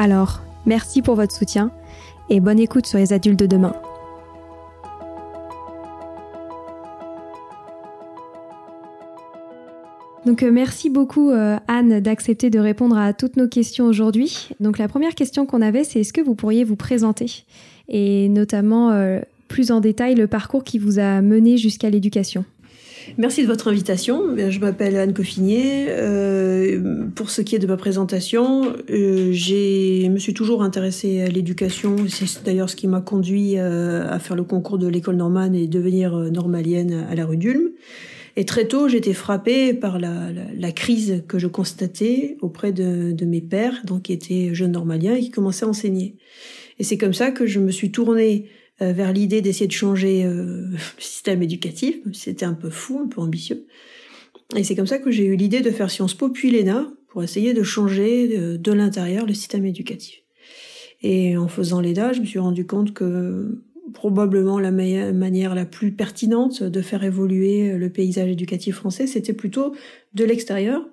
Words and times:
Alors, 0.00 0.42
merci 0.64 1.02
pour 1.02 1.16
votre 1.16 1.34
soutien 1.34 1.72
et 2.30 2.38
bonne 2.38 2.60
écoute 2.60 2.86
sur 2.86 3.00
les 3.00 3.12
adultes 3.12 3.40
de 3.40 3.46
demain. 3.46 3.74
Donc 10.24 10.44
euh, 10.44 10.52
merci 10.52 10.88
beaucoup 10.88 11.30
euh, 11.30 11.56
Anne 11.66 11.98
d'accepter 11.98 12.48
de 12.48 12.60
répondre 12.60 12.96
à 12.96 13.12
toutes 13.12 13.36
nos 13.36 13.48
questions 13.48 13.86
aujourd'hui. 13.86 14.50
Donc 14.60 14.78
la 14.78 14.86
première 14.86 15.16
question 15.16 15.46
qu'on 15.46 15.62
avait, 15.62 15.82
c'est 15.82 16.02
est-ce 16.02 16.12
que 16.12 16.20
vous 16.20 16.36
pourriez 16.36 16.62
vous 16.62 16.76
présenter 16.76 17.44
et 17.88 18.28
notamment 18.28 18.92
euh, 18.92 19.18
plus 19.48 19.72
en 19.72 19.80
détail 19.80 20.14
le 20.14 20.28
parcours 20.28 20.62
qui 20.62 20.78
vous 20.78 21.00
a 21.00 21.22
mené 21.22 21.56
jusqu'à 21.56 21.90
l'éducation? 21.90 22.44
Merci 23.16 23.42
de 23.42 23.46
votre 23.46 23.68
invitation. 23.68 24.36
Je 24.36 24.58
m'appelle 24.60 24.96
Anne 24.96 25.14
Coffinier. 25.14 25.86
Euh, 25.88 27.06
pour 27.14 27.30
ce 27.30 27.42
qui 27.42 27.56
est 27.56 27.58
de 27.58 27.66
ma 27.66 27.76
présentation, 27.76 28.72
euh, 28.90 29.32
je 29.32 30.08
me 30.08 30.18
suis 30.18 30.34
toujours 30.34 30.62
intéressée 30.62 31.22
à 31.22 31.28
l'éducation. 31.28 31.96
C'est 32.08 32.44
d'ailleurs 32.44 32.68
ce 32.68 32.76
qui 32.76 32.86
m'a 32.86 33.00
conduit 33.00 33.58
euh, 33.58 34.08
à 34.08 34.18
faire 34.18 34.36
le 34.36 34.44
concours 34.44 34.78
de 34.78 34.86
l'école 34.86 35.16
normale 35.16 35.56
et 35.56 35.66
devenir 35.66 36.14
euh, 36.14 36.30
normalienne 36.30 37.06
à 37.10 37.14
la 37.14 37.24
rue 37.24 37.36
d'Ulm. 37.36 37.70
Et 38.36 38.44
très 38.44 38.68
tôt, 38.68 38.88
j'étais 38.88 39.14
frappée 39.14 39.74
par 39.74 39.98
la, 39.98 40.72
crise 40.72 41.24
que 41.26 41.40
je 41.40 41.48
constatais 41.48 42.36
auprès 42.40 42.72
de, 42.72 43.10
de 43.10 43.24
mes 43.24 43.40
pères, 43.40 43.82
donc 43.84 44.02
qui 44.02 44.12
étaient 44.12 44.54
jeunes 44.54 44.72
normaliens 44.72 45.16
et 45.16 45.20
qui 45.20 45.30
commençaient 45.30 45.64
à 45.64 45.68
enseigner. 45.68 46.14
Et 46.78 46.84
c'est 46.84 46.98
comme 46.98 47.14
ça 47.14 47.32
que 47.32 47.46
je 47.46 47.58
me 47.58 47.72
suis 47.72 47.90
tournée 47.90 48.46
euh, 48.46 48.67
vers 48.80 49.12
l'idée 49.12 49.40
d'essayer 49.40 49.66
de 49.66 49.72
changer 49.72 50.24
euh, 50.24 50.66
le 50.70 50.78
système 50.98 51.42
éducatif. 51.42 51.96
C'était 52.12 52.46
un 52.46 52.54
peu 52.54 52.70
fou, 52.70 53.00
un 53.04 53.08
peu 53.08 53.20
ambitieux. 53.20 53.66
Et 54.56 54.64
c'est 54.64 54.74
comme 54.74 54.86
ça 54.86 54.98
que 54.98 55.10
j'ai 55.10 55.26
eu 55.26 55.36
l'idée 55.36 55.60
de 55.60 55.70
faire 55.70 55.90
Sciences 55.90 56.14
Po 56.14 56.30
puis 56.30 56.50
l'ENA 56.50 56.90
pour 57.08 57.22
essayer 57.22 57.54
de 57.54 57.62
changer 57.62 58.28
de, 58.28 58.56
de 58.56 58.72
l'intérieur 58.72 59.26
le 59.26 59.34
système 59.34 59.66
éducatif. 59.66 60.22
Et 61.02 61.36
en 61.36 61.48
faisant 61.48 61.80
l'ENA, 61.80 62.12
je 62.12 62.20
me 62.20 62.26
suis 62.26 62.38
rendu 62.38 62.66
compte 62.66 62.92
que 62.92 63.62
probablement 63.94 64.58
la 64.58 64.70
manière 64.70 65.54
la 65.54 65.64
plus 65.64 65.92
pertinente 65.92 66.62
de 66.62 66.82
faire 66.82 67.04
évoluer 67.04 67.72
le 67.78 67.90
paysage 67.90 68.28
éducatif 68.28 68.76
français, 68.76 69.06
c'était 69.06 69.32
plutôt 69.32 69.74
de 70.14 70.24
l'extérieur, 70.24 70.86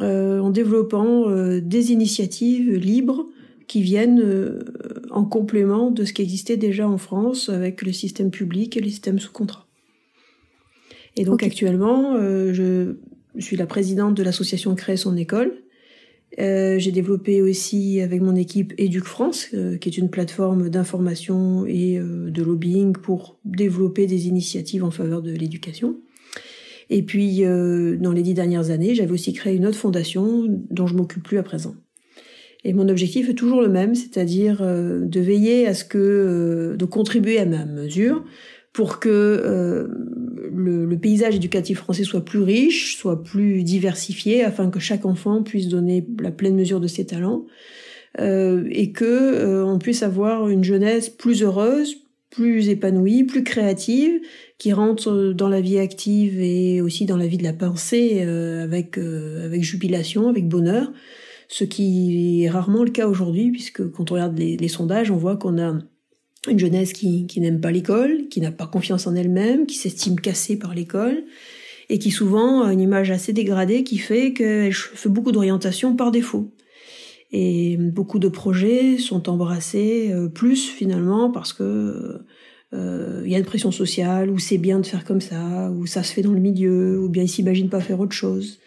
euh, 0.00 0.40
en 0.40 0.50
développant 0.50 1.28
euh, 1.28 1.60
des 1.60 1.92
initiatives 1.92 2.74
libres 2.74 3.26
qui 3.68 3.80
viennent 3.80 4.20
euh, 4.20 4.58
en 5.14 5.24
complément 5.24 5.92
de 5.92 6.04
ce 6.04 6.12
qui 6.12 6.22
existait 6.22 6.56
déjà 6.56 6.88
en 6.88 6.98
France 6.98 7.48
avec 7.48 7.82
le 7.82 7.92
système 7.92 8.30
public 8.30 8.76
et 8.76 8.80
le 8.80 8.88
système 8.88 9.20
sous 9.20 9.30
contrat. 9.30 9.66
Et 11.16 11.24
donc 11.24 11.34
okay. 11.34 11.46
actuellement, 11.46 12.16
euh, 12.16 12.52
je 12.52 12.96
suis 13.38 13.56
la 13.56 13.66
présidente 13.66 14.16
de 14.16 14.22
l'association 14.24 14.74
Créer 14.74 14.96
son 14.96 15.16
école. 15.16 15.54
Euh, 16.40 16.80
j'ai 16.80 16.90
développé 16.90 17.42
aussi 17.42 18.00
avec 18.00 18.20
mon 18.20 18.34
équipe 18.34 18.74
Éduc 18.76 19.04
France, 19.04 19.46
euh, 19.54 19.76
qui 19.76 19.88
est 19.88 19.96
une 19.96 20.10
plateforme 20.10 20.68
d'information 20.68 21.64
et 21.64 21.96
de 22.00 22.42
lobbying 22.42 22.92
pour 22.92 23.38
développer 23.44 24.08
des 24.08 24.26
initiatives 24.26 24.82
en 24.82 24.90
faveur 24.90 25.22
de 25.22 25.30
l'éducation. 25.30 25.96
Et 26.90 27.02
puis, 27.02 27.42
dans 27.42 28.12
les 28.12 28.22
dix 28.22 28.34
dernières 28.34 28.70
années, 28.70 28.94
j'avais 28.94 29.12
aussi 29.12 29.32
créé 29.32 29.54
une 29.54 29.64
autre 29.64 29.78
fondation 29.78 30.44
dont 30.70 30.86
je 30.86 30.94
m'occupe 30.94 31.22
plus 31.22 31.38
à 31.38 31.42
présent. 31.42 31.76
Et 32.64 32.72
mon 32.72 32.88
objectif 32.88 33.28
est 33.28 33.34
toujours 33.34 33.60
le 33.60 33.68
même, 33.68 33.94
c'est-à-dire 33.94 34.58
euh, 34.62 35.00
de 35.04 35.20
veiller 35.20 35.66
à 35.66 35.74
ce 35.74 35.84
que, 35.84 35.98
euh, 35.98 36.76
de 36.76 36.84
contribuer 36.84 37.38
à 37.38 37.46
ma 37.46 37.64
mesure 37.64 38.24
pour 38.72 38.98
que 38.98 39.08
euh, 39.08 39.86
le, 40.52 40.84
le, 40.84 40.98
paysage 40.98 41.36
éducatif 41.36 41.78
français 41.78 42.02
soit 42.02 42.24
plus 42.24 42.40
riche, 42.40 42.96
soit 42.96 43.22
plus 43.22 43.62
diversifié, 43.62 44.42
afin 44.42 44.68
que 44.68 44.80
chaque 44.80 45.06
enfant 45.06 45.44
puisse 45.44 45.68
donner 45.68 46.04
la 46.20 46.32
pleine 46.32 46.56
mesure 46.56 46.80
de 46.80 46.88
ses 46.88 47.06
talents 47.06 47.46
euh, 48.20 48.68
et 48.70 48.92
que 48.92 49.04
euh, 49.04 49.64
on 49.64 49.78
puisse 49.78 50.02
avoir 50.02 50.48
une 50.48 50.62
jeunesse 50.62 51.08
plus 51.08 51.42
heureuse, 51.42 51.96
plus 52.30 52.68
épanouie, 52.68 53.24
plus 53.24 53.42
créative, 53.42 54.20
qui 54.58 54.72
rentre 54.72 55.32
dans 55.32 55.48
la 55.48 55.60
vie 55.60 55.78
active 55.78 56.40
et 56.40 56.80
aussi 56.80 57.06
dans 57.06 57.16
la 57.16 57.26
vie 57.26 57.38
de 57.38 57.42
la 57.42 57.52
pensée 57.52 58.22
euh, 58.24 58.62
avec 58.62 58.98
avec 58.98 59.62
jubilation, 59.62 60.28
avec 60.28 60.48
bonheur 60.48 60.92
ce 61.48 61.64
qui 61.64 62.44
est 62.44 62.50
rarement 62.50 62.84
le 62.84 62.90
cas 62.90 63.06
aujourd'hui, 63.06 63.50
puisque 63.50 63.90
quand 63.90 64.10
on 64.10 64.14
regarde 64.14 64.38
les, 64.38 64.68
sondages, 64.68 65.10
on 65.10 65.16
voit 65.16 65.36
qu'on 65.36 65.58
a 65.58 65.78
une 66.48 66.58
jeunesse 66.58 66.92
qui, 66.92 67.26
qui 67.26 67.40
n'aime 67.40 67.60
pas 67.60 67.70
l'école, 67.70 68.28
qui 68.28 68.40
n'a 68.40 68.52
pas 68.52 68.66
confiance 68.66 69.06
en 69.06 69.14
elle-même, 69.14 69.66
qui 69.66 69.76
s'estime 69.76 70.20
cassée 70.20 70.58
par 70.58 70.74
l'école, 70.74 71.24
et 71.88 71.98
qui 71.98 72.10
souvent 72.10 72.62
a 72.62 72.72
une 72.72 72.80
image 72.80 73.10
assez 73.10 73.32
dégradée 73.32 73.84
qui 73.84 73.98
fait 73.98 74.32
qu'elle 74.32 74.72
fait 74.72 75.08
beaucoup 75.08 75.32
d'orientation 75.32 75.96
par 75.96 76.10
défaut. 76.10 76.50
Et 77.32 77.76
beaucoup 77.76 78.18
de 78.18 78.28
projets 78.28 78.96
sont 78.98 79.28
embrassés 79.28 80.10
euh, 80.12 80.28
plus 80.28 80.68
finalement 80.68 81.30
parce 81.30 81.52
que 81.52 82.20
euh, 82.72 83.22
il 83.24 83.30
y 83.30 83.34
a 83.34 83.38
une 83.38 83.44
pression 83.44 83.70
sociale, 83.70 84.30
ou 84.30 84.38
c'est 84.38 84.58
bien 84.58 84.78
de 84.80 84.86
faire 84.86 85.04
comme 85.04 85.20
ça, 85.20 85.70
ou 85.70 85.86
ça 85.86 86.02
se 86.02 86.12
fait 86.12 86.22
dans 86.22 86.32
le 86.32 86.40
milieu, 86.40 87.00
ou 87.00 87.08
bien 87.08 87.22
ils 87.22 87.28
s'imaginent 87.28 87.68
pas 87.68 87.80
faire 87.80 88.00
autre 88.00 88.14
chose. 88.14 88.58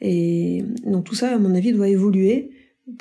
Et 0.00 0.64
donc 0.84 1.04
tout 1.04 1.14
ça, 1.14 1.34
à 1.34 1.38
mon 1.38 1.54
avis, 1.54 1.72
doit 1.72 1.88
évoluer 1.88 2.50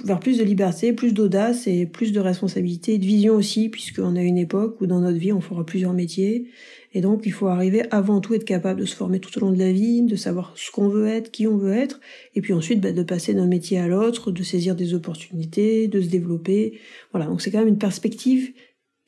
vers 0.04 0.20
plus 0.20 0.40
de 0.40 0.44
liberté, 0.44 0.94
plus 0.94 1.14
d'audace 1.14 1.68
et 1.68 1.86
plus 1.86 2.12
de 2.12 2.20
responsabilité, 2.20 2.98
de 2.98 3.06
vision 3.06 3.36
aussi, 3.36 3.70
puisqu'on 3.70 4.16
a 4.16 4.22
une 4.22 4.38
époque 4.38 4.82
où 4.82 4.88
dans 4.88 5.00
notre 5.00 5.18
vie 5.18 5.32
on 5.32 5.42
fera 5.42 5.64
plusieurs 5.64 5.94
métiers. 5.94 6.48
Et 6.94 7.02
donc 7.02 7.24
il 7.26 7.32
faut 7.32 7.48
arriver 7.48 7.84
avant 7.92 8.20
tout 8.20 8.34
être 8.34 8.46
capable 8.46 8.80
de 8.80 8.86
se 8.86 8.96
former 8.96 9.20
tout 9.20 9.38
au 9.38 9.42
long 9.42 9.52
de 9.52 9.60
la 9.60 9.72
vie, 9.72 10.02
de 10.02 10.16
savoir 10.16 10.54
ce 10.56 10.72
qu'on 10.72 10.88
veut 10.88 11.08
être, 11.08 11.30
qui 11.30 11.46
on 11.46 11.58
veut 11.58 11.74
être, 11.74 12.00
et 12.34 12.42
puis 12.42 12.54
ensuite 12.54 12.82
bah, 12.82 12.94
de 12.94 13.04
passer 13.04 13.34
d'un 13.34 13.48
métier 13.48 13.78
à 13.78 13.88
l'autre, 13.88 14.32
de 14.32 14.44
saisir 14.44 14.76
des 14.76 14.94
opportunités, 14.96 15.88
de 15.88 16.02
se 16.02 16.08
développer. 16.08 16.80
Voilà, 17.12 17.28
donc 17.28 17.42
c'est 17.42 17.52
quand 17.52 17.60
même 17.60 17.68
une 17.68 17.78
perspective, 17.78 18.54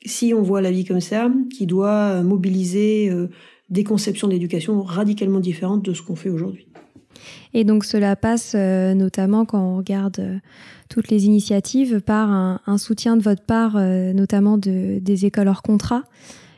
si 0.06 0.32
on 0.32 0.42
voit 0.42 0.60
la 0.60 0.70
vie 0.70 0.84
comme 0.84 1.00
ça, 1.00 1.32
qui 1.52 1.66
doit 1.66 2.22
mobiliser 2.22 3.10
euh, 3.10 3.28
des 3.68 3.82
conceptions 3.82 4.28
d'éducation 4.28 4.80
radicalement 4.82 5.40
différentes 5.40 5.84
de 5.84 5.92
ce 5.92 6.02
qu'on 6.02 6.16
fait 6.16 6.30
aujourd'hui. 6.30 6.68
Et 7.54 7.64
donc 7.64 7.84
cela 7.84 8.16
passe 8.16 8.52
euh, 8.54 8.94
notamment 8.94 9.44
quand 9.44 9.60
on 9.60 9.76
regarde 9.76 10.18
euh, 10.18 10.36
toutes 10.88 11.10
les 11.10 11.26
initiatives 11.26 12.00
par 12.00 12.30
un, 12.30 12.78
soutien 12.78 13.16
de 13.16 13.22
votre 13.22 13.42
part, 13.42 13.76
euh, 13.76 14.12
notamment 14.12 14.58
de, 14.58 14.98
des 15.00 15.26
écoles 15.26 15.48
hors 15.48 15.62
contrat. 15.62 16.04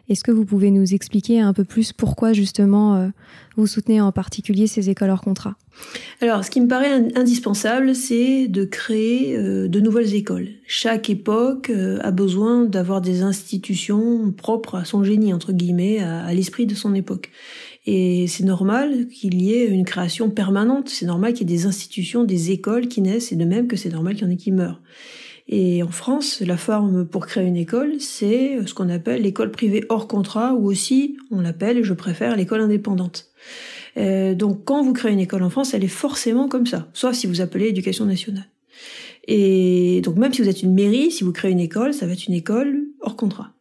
Est-ce 0.08 0.24
que 0.24 0.32
vous 0.32 0.44
pouvez 0.44 0.72
nous 0.72 0.92
expliquer 0.92 1.40
un 1.40 1.52
peu 1.52 1.62
plus 1.62 1.92
pourquoi 1.92 2.32
justement 2.32 3.12
vous 3.56 3.68
soutenez 3.68 4.00
en 4.00 4.10
particulier 4.10 4.66
ces 4.66 4.90
écoles 4.90 5.10
hors 5.10 5.20
contrat? 5.20 5.54
Alors, 6.20 6.44
ce 6.44 6.50
qui 6.50 6.60
me 6.60 6.66
paraît 6.66 6.92
indispensable, 7.14 7.94
c'est 7.94 8.48
de 8.48 8.64
créer 8.64 9.38
de 9.38 9.80
nouvelles 9.80 10.12
écoles. 10.16 10.48
Chaque 10.66 11.10
époque 11.10 11.70
a 12.00 12.10
besoin 12.10 12.64
d'avoir 12.64 13.00
des 13.00 13.22
institutions 13.22 14.32
propres 14.32 14.78
à 14.78 14.84
son 14.84 15.04
génie, 15.04 15.32
entre 15.32 15.52
guillemets, 15.52 16.00
à 16.00 16.34
l'esprit 16.34 16.66
de 16.66 16.74
son 16.74 16.92
époque. 16.96 17.30
Et 17.92 18.28
c'est 18.28 18.44
normal 18.44 19.08
qu'il 19.08 19.42
y 19.42 19.52
ait 19.52 19.66
une 19.66 19.84
création 19.84 20.30
permanente. 20.30 20.88
C'est 20.88 21.06
normal 21.06 21.32
qu'il 21.32 21.50
y 21.50 21.52
ait 21.52 21.56
des 21.56 21.66
institutions, 21.66 22.22
des 22.22 22.52
écoles 22.52 22.86
qui 22.86 23.00
naissent, 23.00 23.32
et 23.32 23.36
de 23.36 23.44
même 23.44 23.66
que 23.66 23.74
c'est 23.76 23.88
normal 23.88 24.14
qu'il 24.14 24.22
y 24.22 24.26
en 24.28 24.30
ait 24.30 24.36
qui 24.36 24.52
meurent. 24.52 24.80
Et 25.48 25.82
en 25.82 25.90
France, 25.90 26.40
la 26.40 26.56
forme 26.56 27.04
pour 27.04 27.26
créer 27.26 27.44
une 27.44 27.56
école, 27.56 27.94
c'est 27.98 28.64
ce 28.64 28.74
qu'on 28.74 28.88
appelle 28.90 29.22
l'école 29.22 29.50
privée 29.50 29.82
hors 29.88 30.06
contrat, 30.06 30.54
ou 30.54 30.66
aussi, 30.66 31.16
on 31.32 31.40
l'appelle, 31.40 31.78
et 31.78 31.82
je 31.82 31.92
préfère, 31.92 32.36
l'école 32.36 32.60
indépendante. 32.60 33.26
Euh, 33.96 34.36
donc 34.36 34.64
quand 34.64 34.84
vous 34.84 34.92
créez 34.92 35.12
une 35.12 35.18
école 35.18 35.42
en 35.42 35.50
France, 35.50 35.74
elle 35.74 35.82
est 35.82 35.88
forcément 35.88 36.46
comme 36.46 36.66
ça, 36.66 36.88
sauf 36.92 37.16
si 37.16 37.26
vous 37.26 37.40
appelez 37.40 37.66
éducation 37.66 38.04
nationale. 38.04 38.46
Et 39.26 40.00
donc 40.04 40.14
même 40.14 40.32
si 40.32 40.42
vous 40.42 40.48
êtes 40.48 40.62
une 40.62 40.74
mairie, 40.74 41.10
si 41.10 41.24
vous 41.24 41.32
créez 41.32 41.50
une 41.50 41.58
école, 41.58 41.92
ça 41.92 42.06
va 42.06 42.12
être 42.12 42.28
une 42.28 42.34
école 42.34 42.84
hors 43.00 43.16
contrat. 43.16 43.52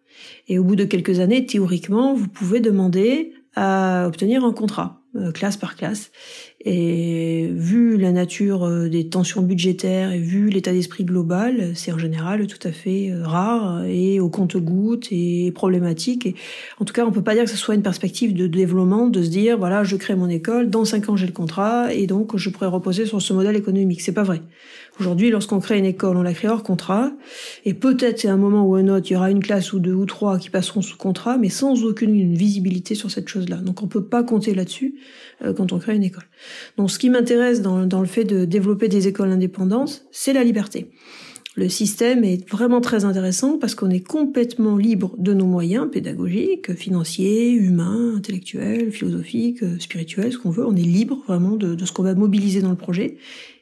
Et 0.47 0.59
au 0.59 0.63
bout 0.63 0.75
de 0.75 0.83
quelques 0.83 1.19
années, 1.19 1.47
théoriquement, 1.47 2.13
vous 2.13 2.27
pouvez 2.27 2.59
demander 2.59 3.33
à 3.55 4.05
obtenir 4.07 4.43
un 4.43 4.53
contrat, 4.53 5.01
euh, 5.15 5.31
classe 5.31 5.57
par 5.57 5.75
classe. 5.75 6.11
Et 6.65 7.49
vu 7.51 7.97
la 7.97 8.11
nature 8.11 8.63
euh, 8.63 8.89
des 8.89 9.09
tensions 9.09 9.41
budgétaires 9.41 10.11
et 10.11 10.19
vu 10.19 10.49
l'état 10.49 10.71
d'esprit 10.71 11.03
global, 11.03 11.71
c'est 11.73 11.91
en 11.91 11.97
général 11.97 12.45
tout 12.47 12.67
à 12.67 12.71
fait 12.71 13.09
euh, 13.09 13.25
rare 13.25 13.85
et 13.85 14.19
au 14.19 14.29
compte-goutte 14.29 15.07
et 15.11 15.51
problématique. 15.53 16.35
En 16.79 16.85
tout 16.85 16.93
cas, 16.93 17.05
on 17.05 17.11
peut 17.11 17.23
pas 17.23 17.33
dire 17.33 17.45
que 17.45 17.49
ce 17.49 17.57
soit 17.57 17.75
une 17.75 17.81
perspective 17.81 18.33
de 18.33 18.45
développement, 18.45 19.07
de 19.07 19.23
se 19.23 19.29
dire 19.29 19.57
voilà, 19.57 19.83
je 19.83 19.95
crée 19.95 20.15
mon 20.15 20.29
école, 20.29 20.69
dans 20.69 20.85
cinq 20.85 21.09
ans 21.09 21.15
j'ai 21.15 21.27
le 21.27 21.33
contrat 21.33 21.93
et 21.93 22.05
donc 22.05 22.37
je 22.37 22.49
pourrais 22.49 22.67
reposer 22.67 23.05
sur 23.05 23.21
ce 23.21 23.33
modèle 23.33 23.55
économique. 23.55 24.01
C'est 24.01 24.13
pas 24.13 24.23
vrai. 24.23 24.41
Aujourd'hui, 24.99 25.29
lorsqu'on 25.29 25.59
crée 25.59 25.77
une 25.77 25.85
école, 25.85 26.17
on 26.17 26.23
la 26.23 26.33
crée 26.33 26.49
hors 26.49 26.61
contrat, 26.61 27.13
et 27.63 27.73
peut-être 27.73 28.19
c'est 28.19 28.27
un 28.27 28.35
moment 28.35 28.65
ou 28.65 28.75
un 28.75 28.89
autre, 28.89 29.09
il 29.09 29.13
y 29.13 29.15
aura 29.15 29.31
une 29.31 29.41
classe 29.41 29.71
ou 29.71 29.79
deux 29.79 29.93
ou 29.93 30.05
trois 30.05 30.37
qui 30.37 30.49
passeront 30.49 30.81
sous 30.81 30.97
contrat, 30.97 31.37
mais 31.37 31.47
sans 31.47 31.85
aucune 31.85 32.33
visibilité 32.33 32.95
sur 32.95 33.09
cette 33.09 33.29
chose-là. 33.29 33.57
Donc 33.57 33.81
on 33.81 33.87
peut 33.87 34.03
pas 34.03 34.23
compter 34.23 34.53
là-dessus 34.53 34.95
euh, 35.41 35.53
quand 35.53 35.71
on 35.71 35.79
crée 35.79 35.95
une 35.95 36.03
école. 36.03 36.25
Donc 36.77 36.91
ce 36.91 36.99
qui 36.99 37.09
m'intéresse 37.09 37.61
dans, 37.61 37.85
dans 37.85 38.01
le 38.01 38.07
fait 38.07 38.25
de 38.25 38.43
développer 38.43 38.89
des 38.89 39.07
écoles 39.07 39.31
indépendantes, 39.31 40.05
c'est 40.11 40.33
la 40.33 40.43
liberté. 40.43 40.91
Le 41.55 41.67
système 41.67 42.23
est 42.23 42.47
vraiment 42.49 42.79
très 42.79 43.05
intéressant 43.05 43.57
parce 43.57 43.75
qu'on 43.75 43.89
est 43.89 44.05
complètement 44.05 44.77
libre 44.77 45.15
de 45.17 45.33
nos 45.33 45.45
moyens 45.45 45.89
pédagogiques, 45.91 46.73
financiers, 46.73 47.51
humains, 47.51 48.15
intellectuels, 48.15 48.91
philosophiques, 48.91 49.63
spirituels, 49.79 50.31
ce 50.31 50.37
qu'on 50.37 50.51
veut. 50.51 50.65
On 50.65 50.75
est 50.75 50.81
libre 50.81 51.21
vraiment 51.27 51.57
de, 51.57 51.75
de 51.75 51.85
ce 51.85 51.91
qu'on 51.91 52.03
va 52.03 52.15
mobiliser 52.15 52.61
dans 52.61 52.69
le 52.69 52.77
projet 52.77 53.17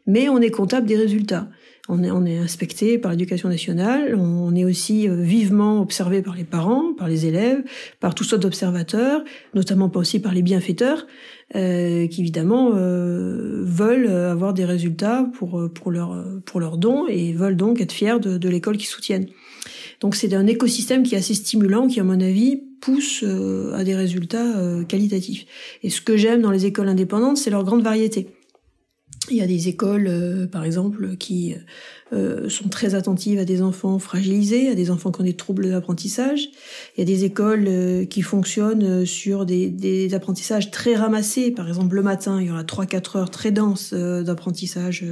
mais 0.07 0.29
on 0.29 0.39
est 0.39 0.51
comptable 0.51 0.87
des 0.87 0.95
résultats. 0.95 1.49
On 1.89 2.03
est, 2.03 2.11
on 2.11 2.25
est 2.25 2.37
inspecté 2.37 2.97
par 2.97 3.11
l'éducation 3.11 3.47
nationale, 3.47 4.13
on 4.15 4.53
est 4.55 4.65
aussi 4.65 5.07
euh, 5.07 5.15
vivement 5.15 5.81
observé 5.81 6.21
par 6.21 6.35
les 6.35 6.43
parents, 6.43 6.93
par 6.93 7.07
les 7.07 7.27
élèves, 7.27 7.63
par 8.01 8.13
toutes 8.13 8.27
sortes 8.27 8.41
d'observateurs, 8.41 9.23
notamment 9.53 9.87
pas 9.87 10.01
aussi 10.01 10.19
par 10.19 10.33
les 10.33 10.41
bienfaiteurs, 10.41 11.07
euh, 11.55 12.07
qui 12.07 12.21
évidemment 12.21 12.71
euh, 12.75 13.61
veulent 13.63 14.09
avoir 14.09 14.53
des 14.53 14.65
résultats 14.65 15.29
pour 15.33 15.69
pour 15.73 15.91
leur 15.91 16.25
pour 16.43 16.59
leurs 16.59 16.77
dons 16.77 17.07
et 17.07 17.31
veulent 17.31 17.55
donc 17.55 17.79
être 17.79 17.93
fiers 17.93 18.19
de, 18.19 18.37
de 18.37 18.49
l'école 18.49 18.75
qu'ils 18.75 18.87
soutiennent. 18.87 19.27
Donc 20.01 20.15
c'est 20.15 20.33
un 20.33 20.45
écosystème 20.45 21.03
qui 21.03 21.15
est 21.15 21.17
assez 21.17 21.35
stimulant, 21.35 21.87
qui 21.87 22.01
à 22.01 22.03
mon 22.03 22.19
avis 22.19 22.63
pousse 22.81 23.23
à 23.73 23.83
des 23.83 23.95
résultats 23.95 24.83
qualitatifs. 24.87 25.45
Et 25.83 25.89
ce 25.89 26.01
que 26.01 26.17
j'aime 26.17 26.41
dans 26.41 26.51
les 26.51 26.65
écoles 26.65 26.89
indépendantes, 26.89 27.37
c'est 27.37 27.49
leur 27.49 27.63
grande 27.63 27.81
variété. 27.81 28.27
Il 29.29 29.37
y 29.37 29.41
a 29.41 29.47
des 29.47 29.67
écoles, 29.67 30.07
euh, 30.07 30.47
par 30.47 30.63
exemple, 30.63 31.17
qui 31.17 31.55
euh, 32.13 32.49
sont 32.49 32.69
très 32.69 32.95
attentives 32.95 33.39
à 33.39 33.45
des 33.45 33.61
enfants 33.61 33.99
fragilisés, 33.99 34.69
à 34.69 34.75
des 34.75 34.91
enfants 34.91 35.11
qui 35.11 35.21
ont 35.21 35.25
des 35.25 35.35
troubles 35.35 35.69
d'apprentissage. 35.69 36.49
Il 36.95 36.99
y 36.99 37.01
a 37.01 37.05
des 37.05 37.25
écoles 37.25 37.65
euh, 37.67 38.05
qui 38.05 38.21
fonctionnent 38.21 39.05
sur 39.05 39.45
des, 39.45 40.13
apprentissages 40.13 40.71
très 40.71 40.95
ramassés. 40.95 41.51
Par 41.51 41.67
exemple, 41.67 41.95
le 41.95 42.01
matin, 42.01 42.39
il 42.41 42.47
y 42.47 42.51
aura 42.51 42.63
3-4 42.63 43.17
heures 43.17 43.29
très 43.29 43.51
denses 43.51 43.93
d'apprentissage 43.93 45.03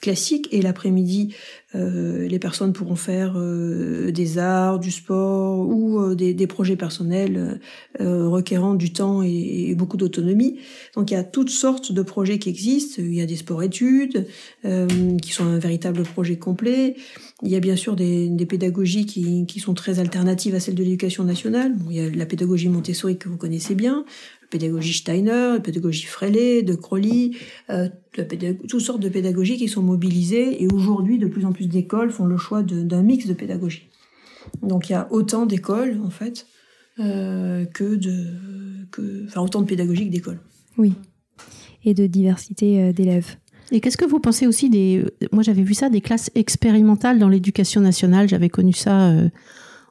classique 0.00 0.48
et 0.50 0.62
l'après-midi, 0.62 1.34
euh, 1.74 2.28
les 2.28 2.38
personnes 2.38 2.72
pourront 2.72 2.96
faire 2.96 3.34
euh, 3.36 4.10
des 4.10 4.36
arts, 4.36 4.78
du 4.78 4.90
sport 4.90 5.66
ou 5.66 6.00
euh, 6.00 6.14
des, 6.14 6.34
des, 6.34 6.46
projets 6.46 6.76
personnels 6.76 7.60
requérant 7.98 8.74
du 8.74 8.92
temps 8.92 9.22
et, 9.22 9.70
et 9.70 9.74
beaucoup 9.74 9.96
d'autonomie. 9.96 10.58
Donc 10.94 11.10
il 11.10 11.14
y 11.14 11.16
a 11.16 11.24
toutes 11.24 11.50
sortes 11.50 11.92
de 11.92 12.02
projets 12.02 12.38
qui 12.38 12.48
existent. 12.48 12.96
Il 13.02 13.14
y 13.14 13.20
a 13.20 13.26
des 13.26 13.36
sports-études 13.36 14.26
qui 14.62 15.32
sont 15.32 15.44
un 15.44 15.58
véritable 15.58 16.02
projet 16.02 16.31
complet. 16.38 16.96
Il 17.42 17.50
y 17.50 17.56
a 17.56 17.60
bien 17.60 17.76
sûr 17.76 17.96
des, 17.96 18.46
pédagogies 18.48 19.06
qui, 19.06 19.46
qui, 19.46 19.60
sont 19.60 19.74
très 19.74 19.98
alternatives 19.98 20.54
à 20.54 20.60
celles 20.60 20.74
de 20.74 20.82
l'éducation 20.82 21.24
nationale. 21.24 21.74
Il 21.90 21.96
y 21.96 22.00
a 22.00 22.10
la 22.10 22.26
pédagogie 22.26 22.68
Montessori 22.68 23.18
que 23.18 23.28
vous 23.28 23.36
connaissez 23.36 23.74
bien, 23.74 24.04
pédagogie 24.52 24.92
Steiner, 24.92 25.54
la 25.54 25.60
pédagogie 25.60 26.04
Freley, 26.04 26.62
de 26.62 26.74
Crowley, 26.74 27.32
euh, 27.70 27.88
toutes 28.68 28.80
sortes 28.80 29.00
de 29.00 29.08
pédagogies 29.08 29.56
qui 29.56 29.68
sont 29.68 29.82
mobilisées 29.82 30.62
et 30.62 30.68
aujourd'hui 30.68 31.18
de 31.18 31.26
plus 31.26 31.44
en 31.44 31.52
plus 31.52 31.66
d'écoles 31.66 32.10
font 32.10 32.26
le 32.26 32.36
choix 32.36 32.62
d'un 32.62 33.02
mix 33.02 33.26
de 33.26 33.34
pédagogie. 33.34 33.88
Donc 34.62 34.88
il 34.88 34.92
y 34.92 34.94
a 34.94 35.08
autant 35.10 35.46
d'écoles 35.46 35.98
en 36.04 36.10
fait 36.10 36.46
euh, 36.98 37.64
que 37.64 37.94
de, 37.94 38.26
que, 38.90 39.24
enfin 39.26 39.40
autant 39.40 39.62
de 39.62 39.66
pédagogies 39.66 40.06
que 40.06 40.12
d'écoles. 40.12 40.40
Oui, 40.76 40.92
et 41.84 41.94
de 41.94 42.06
diversité 42.06 42.82
euh, 42.82 42.92
d'élèves. 42.92 43.36
Et 43.72 43.80
qu'est-ce 43.80 43.96
que 43.96 44.04
vous 44.04 44.20
pensez 44.20 44.46
aussi 44.46 44.68
des... 44.68 45.02
Moi 45.32 45.42
j'avais 45.42 45.62
vu 45.62 45.74
ça, 45.74 45.88
des 45.88 46.02
classes 46.02 46.30
expérimentales 46.34 47.18
dans 47.18 47.28
l'éducation 47.28 47.80
nationale, 47.80 48.28
j'avais 48.28 48.50
connu 48.50 48.74
ça 48.74 49.08
euh, 49.08 49.28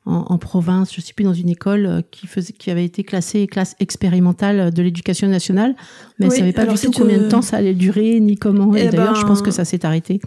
en, 0.05 0.37
province, 0.37 0.93
je 0.93 1.01
ne 1.01 1.03
sais 1.03 1.13
plus, 1.13 1.23
dans 1.23 1.33
une 1.33 1.49
école 1.49 1.85
euh, 1.85 2.01
qui, 2.11 2.27
faisait, 2.27 2.53
qui 2.53 2.69
avait 2.71 2.85
été 2.85 3.03
classée 3.03 3.47
classe 3.47 3.75
expérimentale 3.79 4.71
de 4.71 4.81
l'éducation 4.83 5.27
nationale, 5.27 5.75
mais 6.19 6.27
elle 6.27 6.31
ne 6.31 6.37
savait 6.37 6.53
pas 6.53 6.65
du 6.65 6.79
tout 6.79 6.91
combien 6.91 7.17
de 7.17 7.27
temps 7.27 7.41
ça 7.41 7.57
allait 7.57 7.73
durer, 7.73 8.19
ni 8.19 8.37
comment. 8.37 8.75
Et, 8.75 8.85
eh 8.85 8.89
d'ailleurs, 8.89 9.15
je 9.15 9.25
pense 9.25 9.39
ben, 9.39 9.45
que 9.45 9.51
ça 9.51 9.65
s'est 9.65 9.85
arrêté. 9.85 10.19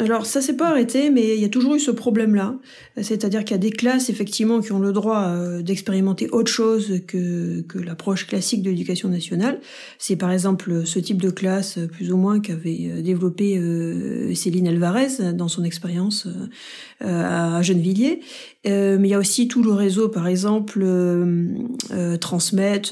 Alors 0.00 0.26
ça 0.26 0.40
s'est 0.40 0.56
pas 0.56 0.68
arrêté, 0.68 1.10
mais 1.10 1.34
il 1.34 1.40
y 1.40 1.44
a 1.44 1.48
toujours 1.48 1.74
eu 1.74 1.80
ce 1.80 1.90
problème-là. 1.90 2.54
C'est-à-dire 3.02 3.40
qu'il 3.44 3.52
y 3.52 3.54
a 3.54 3.58
des 3.58 3.72
classes 3.72 4.10
effectivement 4.10 4.60
qui 4.60 4.70
ont 4.70 4.78
le 4.78 4.92
droit 4.92 5.22
euh, 5.22 5.60
d'expérimenter 5.60 6.28
autre 6.30 6.52
chose 6.52 7.00
que, 7.08 7.62
que 7.62 7.78
l'approche 7.78 8.28
classique 8.28 8.62
de 8.62 8.70
l'éducation 8.70 9.08
nationale. 9.08 9.58
C'est 9.98 10.14
par 10.14 10.30
exemple 10.30 10.86
ce 10.86 11.00
type 11.00 11.20
de 11.20 11.30
classe 11.30 11.80
plus 11.90 12.12
ou 12.12 12.16
moins 12.16 12.38
qu'avait 12.38 12.78
euh, 12.82 13.02
développé 13.02 13.58
euh, 13.58 14.32
Céline 14.34 14.68
Alvarez 14.68 15.32
dans 15.34 15.48
son 15.48 15.64
expérience 15.64 16.28
à 17.00 17.60
Gennevilliers. 17.62 18.20
mais 18.64 18.98
il 19.02 19.06
y 19.06 19.14
a 19.14 19.18
aussi 19.18 19.48
tout 19.48 19.62
le 19.62 19.72
réseau, 19.72 20.08
par 20.08 20.26
exemple, 20.26 20.84
Transmet, 22.20 22.82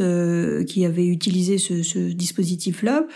qui 0.67 0.85
avait 0.85 1.07
utilisé 1.07 1.59
ce, 1.59 1.83
ce 1.83 1.99
dispositif-là 1.99 3.07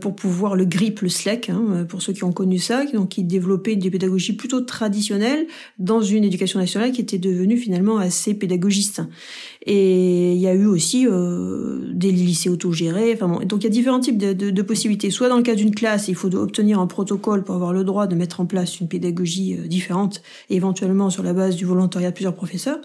pour 0.00 0.14
pouvoir 0.14 0.56
le 0.56 0.64
grip, 0.64 1.00
le 1.00 1.08
Slack, 1.08 1.48
hein, 1.48 1.86
pour 1.88 2.02
ceux 2.02 2.12
qui 2.12 2.24
ont 2.24 2.32
connu 2.32 2.58
ça, 2.58 2.84
donc 2.92 3.17
qui 3.18 3.24
développait 3.24 3.74
des 3.74 3.90
pédagogies 3.90 4.34
plutôt 4.34 4.60
traditionnelles 4.60 5.48
dans 5.80 6.00
une 6.00 6.22
éducation 6.22 6.60
nationale 6.60 6.92
qui 6.92 7.00
était 7.00 7.18
devenue 7.18 7.56
finalement 7.56 7.98
assez 7.98 8.32
pédagogiste. 8.32 9.02
Et 9.66 10.34
il 10.34 10.38
y 10.38 10.46
a 10.46 10.54
eu 10.54 10.66
aussi 10.66 11.04
euh, 11.04 11.80
des 11.92 12.12
lycées 12.12 12.48
autogérés. 12.48 13.18
Donc 13.44 13.62
il 13.62 13.64
y 13.64 13.66
a 13.66 13.70
différents 13.70 13.98
types 13.98 14.18
de 14.18 14.62
possibilités. 14.62 15.10
Soit 15.10 15.28
dans 15.28 15.36
le 15.36 15.42
cas 15.42 15.56
d'une 15.56 15.74
classe, 15.74 16.06
il 16.06 16.14
faut 16.14 16.32
obtenir 16.32 16.78
un 16.78 16.86
protocole 16.86 17.42
pour 17.42 17.56
avoir 17.56 17.72
le 17.72 17.82
droit 17.82 18.06
de 18.06 18.14
mettre 18.14 18.40
en 18.40 18.46
place 18.46 18.78
une 18.78 18.86
pédagogie 18.86 19.56
euh, 19.58 19.66
différente, 19.66 20.22
éventuellement 20.48 21.10
sur 21.10 21.24
la 21.24 21.32
base 21.32 21.56
du 21.56 21.64
volontariat 21.64 22.10
de 22.10 22.14
plusieurs 22.14 22.36
professeurs. 22.36 22.78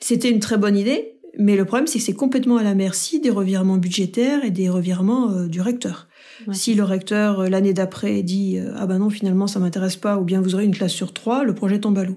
C'était 0.00 0.30
une 0.30 0.40
très 0.40 0.58
bonne 0.58 0.76
idée, 0.76 1.14
mais 1.38 1.56
le 1.56 1.64
problème 1.64 1.86
c'est 1.86 1.98
que 1.98 2.04
c'est 2.04 2.12
complètement 2.12 2.58
à 2.58 2.62
la 2.62 2.74
merci 2.74 3.20
des 3.20 3.30
revirements 3.30 3.78
budgétaires 3.78 4.44
et 4.44 4.50
des 4.50 4.68
revirements 4.68 5.30
euh, 5.30 5.46
du 5.46 5.62
recteur. 5.62 6.08
Si 6.50 6.74
le 6.74 6.82
recteur 6.82 7.48
l'année 7.48 7.72
d'après 7.72 8.22
dit 8.22 8.58
ah 8.76 8.86
ben 8.86 8.98
non 8.98 9.10
finalement 9.10 9.46
ça 9.46 9.60
m'intéresse 9.60 9.96
pas 9.96 10.18
ou 10.18 10.24
bien 10.24 10.40
vous 10.40 10.54
aurez 10.54 10.64
une 10.64 10.74
classe 10.74 10.92
sur 10.92 11.12
trois, 11.12 11.44
le 11.44 11.54
projet 11.54 11.78
tombe 11.78 11.98
à 11.98 12.04
l'eau. 12.04 12.16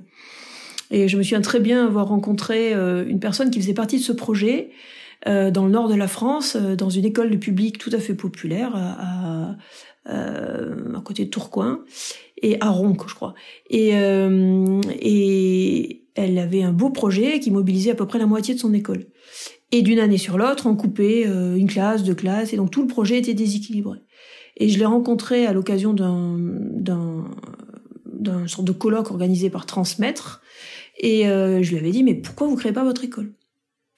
Et 0.92 1.08
je 1.08 1.18
me 1.18 1.24
souviens 1.24 1.42
très 1.42 1.60
bien 1.60 1.86
avoir 1.86 2.08
rencontré 2.08 2.74
une 2.74 3.20
personne 3.20 3.52
qui 3.52 3.60
faisait 3.60 3.74
partie 3.74 3.98
de 3.98 4.04
ce 4.04 4.12
projet 4.12 4.70
dans 5.26 5.66
le 5.66 5.72
nord 5.72 5.90
de 5.90 5.96
la 5.96 6.08
France, 6.08 6.56
dans 6.56 6.90
une 6.90 7.06
école 7.06 7.32
de 7.32 7.38
public 7.38 7.78
tout 7.78 7.90
à 7.94 8.00
fait 8.00 8.16
populaire 8.16 8.72
à, 8.76 9.56
à 10.06 11.02
côté 11.04 11.26
de 11.26 11.30
Tourcoing 11.30 11.80
et 12.42 12.58
à 12.62 12.70
Ronc, 12.70 12.98
je 13.08 13.16
crois. 13.16 13.34
Et, 13.70 13.94
et 15.02 16.04
elle 16.16 16.38
avait 16.38 16.64
un 16.64 16.72
beau 16.72 16.90
projet 16.90 17.40
qui 17.40 17.52
mobilisait 17.52 17.92
à 17.92 17.96
peu 17.96 18.06
près 18.06 18.20
la 18.20 18.26
moitié 18.26 18.54
de 18.54 18.60
son 18.60 18.74
école. 18.74 19.08
Et 19.72 19.82
d'une 19.82 20.00
année 20.00 20.18
sur 20.18 20.38
l'autre, 20.38 20.68
on 20.68 20.76
coupait 20.76 21.26
euh, 21.28 21.56
une 21.56 21.68
classe, 21.68 22.04
deux 22.04 22.16
classes, 22.16 22.54
et 22.54 22.58
donc 22.58 22.72
tout 22.72 22.82
le 22.82 22.88
projet 22.88 23.18
était 23.18 23.34
déséquilibré. 23.34 24.00
Et 24.58 24.70
je 24.70 24.80
l'ai 24.80 24.86
rencontré 24.86 25.46
à 25.46 25.54
l'occasion 25.54 25.94
d'un, 25.94 26.38
d'un, 26.38 27.26
d'un 28.06 28.48
sorte 28.48 28.66
de 28.66 28.72
colloque 28.72 29.12
organisé 29.12 29.50
par 29.50 29.66
Transmettre, 29.66 30.42
et 30.98 31.28
euh, 31.28 31.62
je 31.62 31.72
lui 31.72 31.78
avais 31.78 31.92
dit, 31.92 32.04
mais 32.04 32.16
pourquoi 32.16 32.48
vous 32.48 32.56
créez 32.56 32.72
pas 32.72 32.84
votre 32.84 33.04
école? 33.04 33.32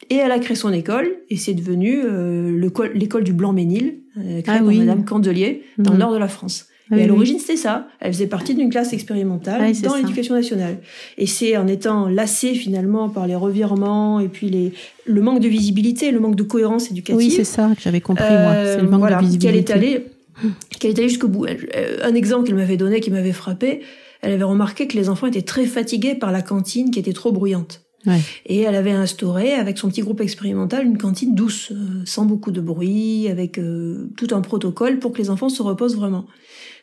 Et 0.09 0.15
elle 0.15 0.31
a 0.31 0.39
créé 0.39 0.55
son 0.55 0.73
école, 0.73 1.09
et 1.29 1.37
c'est 1.37 1.53
devenu 1.53 2.01
euh, 2.03 2.69
l'école 2.93 3.23
du 3.23 3.33
Blanc-Ménil, 3.33 3.99
créée 4.15 4.43
ah 4.47 4.59
par 4.59 4.63
Madame 4.63 5.05
Candelier, 5.05 5.63
dans 5.77 5.91
le 5.91 5.97
mhm. 5.97 6.01
nord 6.01 6.13
de 6.13 6.17
la 6.17 6.27
France. 6.27 6.67
Et 6.95 7.03
à 7.03 7.07
l'origine, 7.07 7.39
c'était 7.39 7.57
ça. 7.57 7.87
Elle 7.99 8.13
faisait 8.13 8.27
partie 8.27 8.55
d'une 8.55 8.69
classe 8.69 8.93
expérimentale 8.93 9.71
dans 9.81 9.95
l'éducation 9.95 10.35
nationale. 10.35 10.77
Et 11.17 11.25
c'est 11.25 11.57
en 11.57 11.67
étant 11.67 12.07
lassée 12.07 12.53
finalement 12.53 13.09
par 13.09 13.27
les 13.27 13.35
revirements 13.35 14.19
et 14.19 14.29
puis 14.29 14.49
les, 14.49 14.71
le 15.05 15.21
manque 15.21 15.41
de 15.41 15.47
visibilité, 15.47 16.11
le 16.11 16.19
manque 16.19 16.35
de 16.35 16.43
cohérence 16.43 16.89
éducative. 16.89 17.17
Oui, 17.17 17.31
c'est 17.31 17.43
ça 17.43 17.71
que 17.75 17.81
j'avais 17.81 18.01
compris, 18.01 18.23
moi. 18.23 18.53
C'est 18.65 18.81
le 18.81 18.89
manque 18.89 19.09
de 19.09 19.19
visibilité. 19.19 19.47
Qu'elle 19.47 19.57
est 19.57 19.71
allée, 19.71 20.05
qu'elle 20.79 20.91
est 20.91 20.99
allée 20.99 21.09
jusqu'au 21.09 21.27
bout. 21.27 21.45
Un 21.45 22.15
exemple 22.15 22.47
qu'elle 22.47 22.55
m'avait 22.55 22.77
donné, 22.77 22.99
qui 22.99 23.11
m'avait 23.11 23.33
frappé, 23.33 23.81
elle 24.21 24.33
avait 24.33 24.43
remarqué 24.43 24.87
que 24.87 24.97
les 24.97 25.09
enfants 25.09 25.27
étaient 25.27 25.41
très 25.41 25.65
fatigués 25.65 26.15
par 26.15 26.31
la 26.31 26.41
cantine 26.41 26.91
qui 26.91 26.99
était 26.99 27.13
trop 27.13 27.31
bruyante. 27.31 27.83
Ouais. 28.05 28.19
Et 28.45 28.61
elle 28.61 28.75
avait 28.75 28.91
instauré, 28.91 29.53
avec 29.53 29.77
son 29.77 29.89
petit 29.89 30.01
groupe 30.01 30.21
expérimental, 30.21 30.85
une 30.85 30.97
cantine 30.97 31.35
douce, 31.35 31.71
euh, 31.71 32.03
sans 32.05 32.25
beaucoup 32.25 32.51
de 32.51 32.61
bruit, 32.61 33.27
avec 33.27 33.57
euh, 33.57 34.09
tout 34.15 34.27
un 34.31 34.41
protocole 34.41 34.99
pour 34.99 35.11
que 35.11 35.17
les 35.17 35.29
enfants 35.29 35.49
se 35.49 35.61
reposent 35.61 35.97
vraiment. 35.97 36.25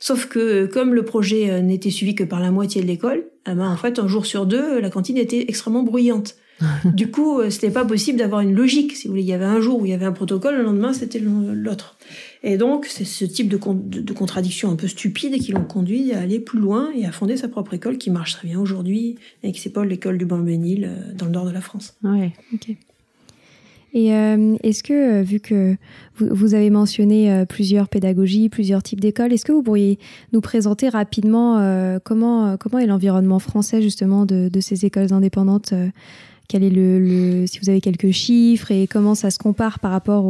Sauf 0.01 0.27
que 0.27 0.67
comme 0.67 0.93
le 0.93 1.03
projet 1.05 1.51
euh, 1.51 1.61
n'était 1.61 1.91
suivi 1.91 2.15
que 2.15 2.25
par 2.25 2.41
la 2.41 2.51
moitié 2.51 2.83
de 2.83 2.87
l'école, 2.87 3.25
eh 3.49 3.55
ben, 3.55 3.69
en 3.69 3.77
fait, 3.77 3.99
un 3.99 4.09
jour 4.09 4.27
sur 4.27 4.45
deux, 4.45 4.81
la 4.81 4.91
cantine 4.91 5.17
était 5.17 5.47
extrêmement 5.49 5.83
bruyante. 5.83 6.37
du 6.85 7.11
coup, 7.11 7.41
euh, 7.41 7.51
c'était 7.51 7.71
pas 7.71 7.85
possible 7.85 8.19
d'avoir 8.19 8.41
une 8.41 8.55
logique. 8.55 8.97
Si 8.97 9.07
vous 9.07 9.13
voulez, 9.13 9.23
il 9.23 9.29
y 9.29 9.33
avait 9.33 9.45
un 9.45 9.61
jour 9.61 9.81
où 9.81 9.87
il 9.87 9.91
y 9.91 9.95
avait 9.95 10.05
un 10.05 10.13
protocole, 10.13 10.57
le 10.57 10.63
lendemain 10.63 10.93
c'était 10.93 11.21
l'autre. 11.21 11.97
Et 12.47 12.59
donc, 12.59 12.85
c'est 12.85 13.07
ce 13.07 13.25
type 13.25 13.49
de, 13.49 13.59
de, 13.59 14.01
de 14.03 14.13
contradictions 14.13 14.71
un 14.71 14.77
peu 14.77 14.87
stupides 14.87 15.41
qui 15.41 15.51
l'ont 15.51 15.65
conduit 15.65 16.13
à 16.13 16.21
aller 16.21 16.39
plus 16.39 16.59
loin 16.59 16.91
et 16.95 17.07
à 17.07 17.11
fonder 17.11 17.39
sa 17.39 17.49
propre 17.49 17.73
école 17.73 17.97
qui 17.97 18.11
marche 18.11 18.35
très 18.35 18.47
bien 18.47 18.61
aujourd'hui 18.61 19.17
et 19.43 19.51
qui 19.51 19.63
s'appelle 19.63 19.89
l'école 19.89 20.19
du 20.19 20.27
Banc-Bénil 20.27 20.85
euh, 20.85 21.13
dans 21.15 21.25
le 21.25 21.33
nord 21.33 21.47
de 21.47 21.51
la 21.51 21.63
France. 21.63 21.97
Ouais, 22.05 22.33
ok. 22.53 22.77
Et 23.97 24.13
euh, 24.13 24.57
est-ce 24.63 24.83
que, 24.83 25.21
euh, 25.21 25.23
vu 25.23 25.41
que 25.41 25.77
vous, 26.19 26.53
avez 26.53 26.69
mentionné 26.69 27.45
plusieurs 27.49 27.89
pédagogies, 27.89 28.51
plusieurs 28.51 28.83
types 28.83 29.01
d'écoles, 29.01 29.33
est-ce 29.33 29.47
que 29.47 29.53
vous 29.53 29.63
pourriez 29.63 29.99
nous 30.35 30.43
présenter 30.43 30.91
rapidement 30.91 31.99
comment, 32.05 32.59
comment 32.59 32.79
est 32.79 32.87
l'environnement 32.87 33.39
français 33.39 33.81
justement 33.81 34.27
de, 34.27 34.51
ces 34.61 34.85
écoles 34.85 35.15
indépendantes 35.15 35.73
quel 36.49 36.63
est 36.63 36.71
le, 36.71 37.47
si 37.47 37.59
vous 37.61 37.71
avez 37.71 37.81
quelques 37.81 38.11
chiffres 38.11 38.71
et 38.71 38.87
comment 38.87 39.15
ça 39.15 39.31
se 39.31 39.39
compare 39.39 39.79
par 39.79 39.91
rapport 39.91 40.25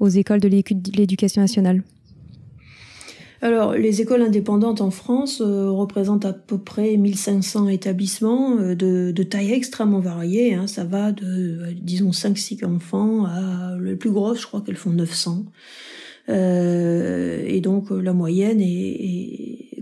aux, 0.00 0.08
écoles 0.08 0.40
de 0.40 0.48
l'éducation 0.48 1.40
nationale? 1.40 1.82
Alors, 3.44 3.72
les 3.72 4.00
écoles 4.00 4.22
indépendantes 4.22 4.80
en 4.80 4.92
France 4.92 5.42
euh, 5.44 5.68
représentent 5.68 6.24
à 6.24 6.32
peu 6.32 6.58
près 6.58 6.96
1500 6.96 7.66
établissements 7.66 8.56
euh, 8.56 8.76
de, 8.76 9.10
de, 9.10 9.22
taille 9.24 9.50
extrêmement 9.50 9.98
variée. 9.98 10.54
Hein. 10.54 10.68
Ça 10.68 10.84
va 10.84 11.10
de, 11.10 11.24
euh, 11.24 11.72
disons, 11.74 12.10
5-6 12.10 12.64
enfants 12.64 13.24
à 13.24 13.76
les 13.82 13.96
plus 13.96 14.12
grosses, 14.12 14.42
je 14.42 14.46
crois 14.46 14.60
qu'elles 14.60 14.76
font 14.76 14.90
900. 14.90 15.44
et 16.28 17.60
donc, 17.60 17.90
la 17.90 18.12
moyenne 18.12 18.62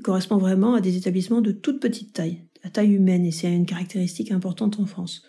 correspond 0.02 0.38
vraiment 0.38 0.72
à 0.74 0.80
des 0.80 0.96
établissements 0.96 1.42
de 1.42 1.52
toute 1.52 1.80
petite 1.80 2.14
taille, 2.14 2.38
à 2.64 2.70
taille 2.70 2.94
humaine. 2.94 3.26
Et 3.26 3.30
c'est 3.30 3.52
une 3.54 3.66
caractéristique 3.66 4.32
importante 4.32 4.80
en 4.80 4.86
France. 4.86 5.22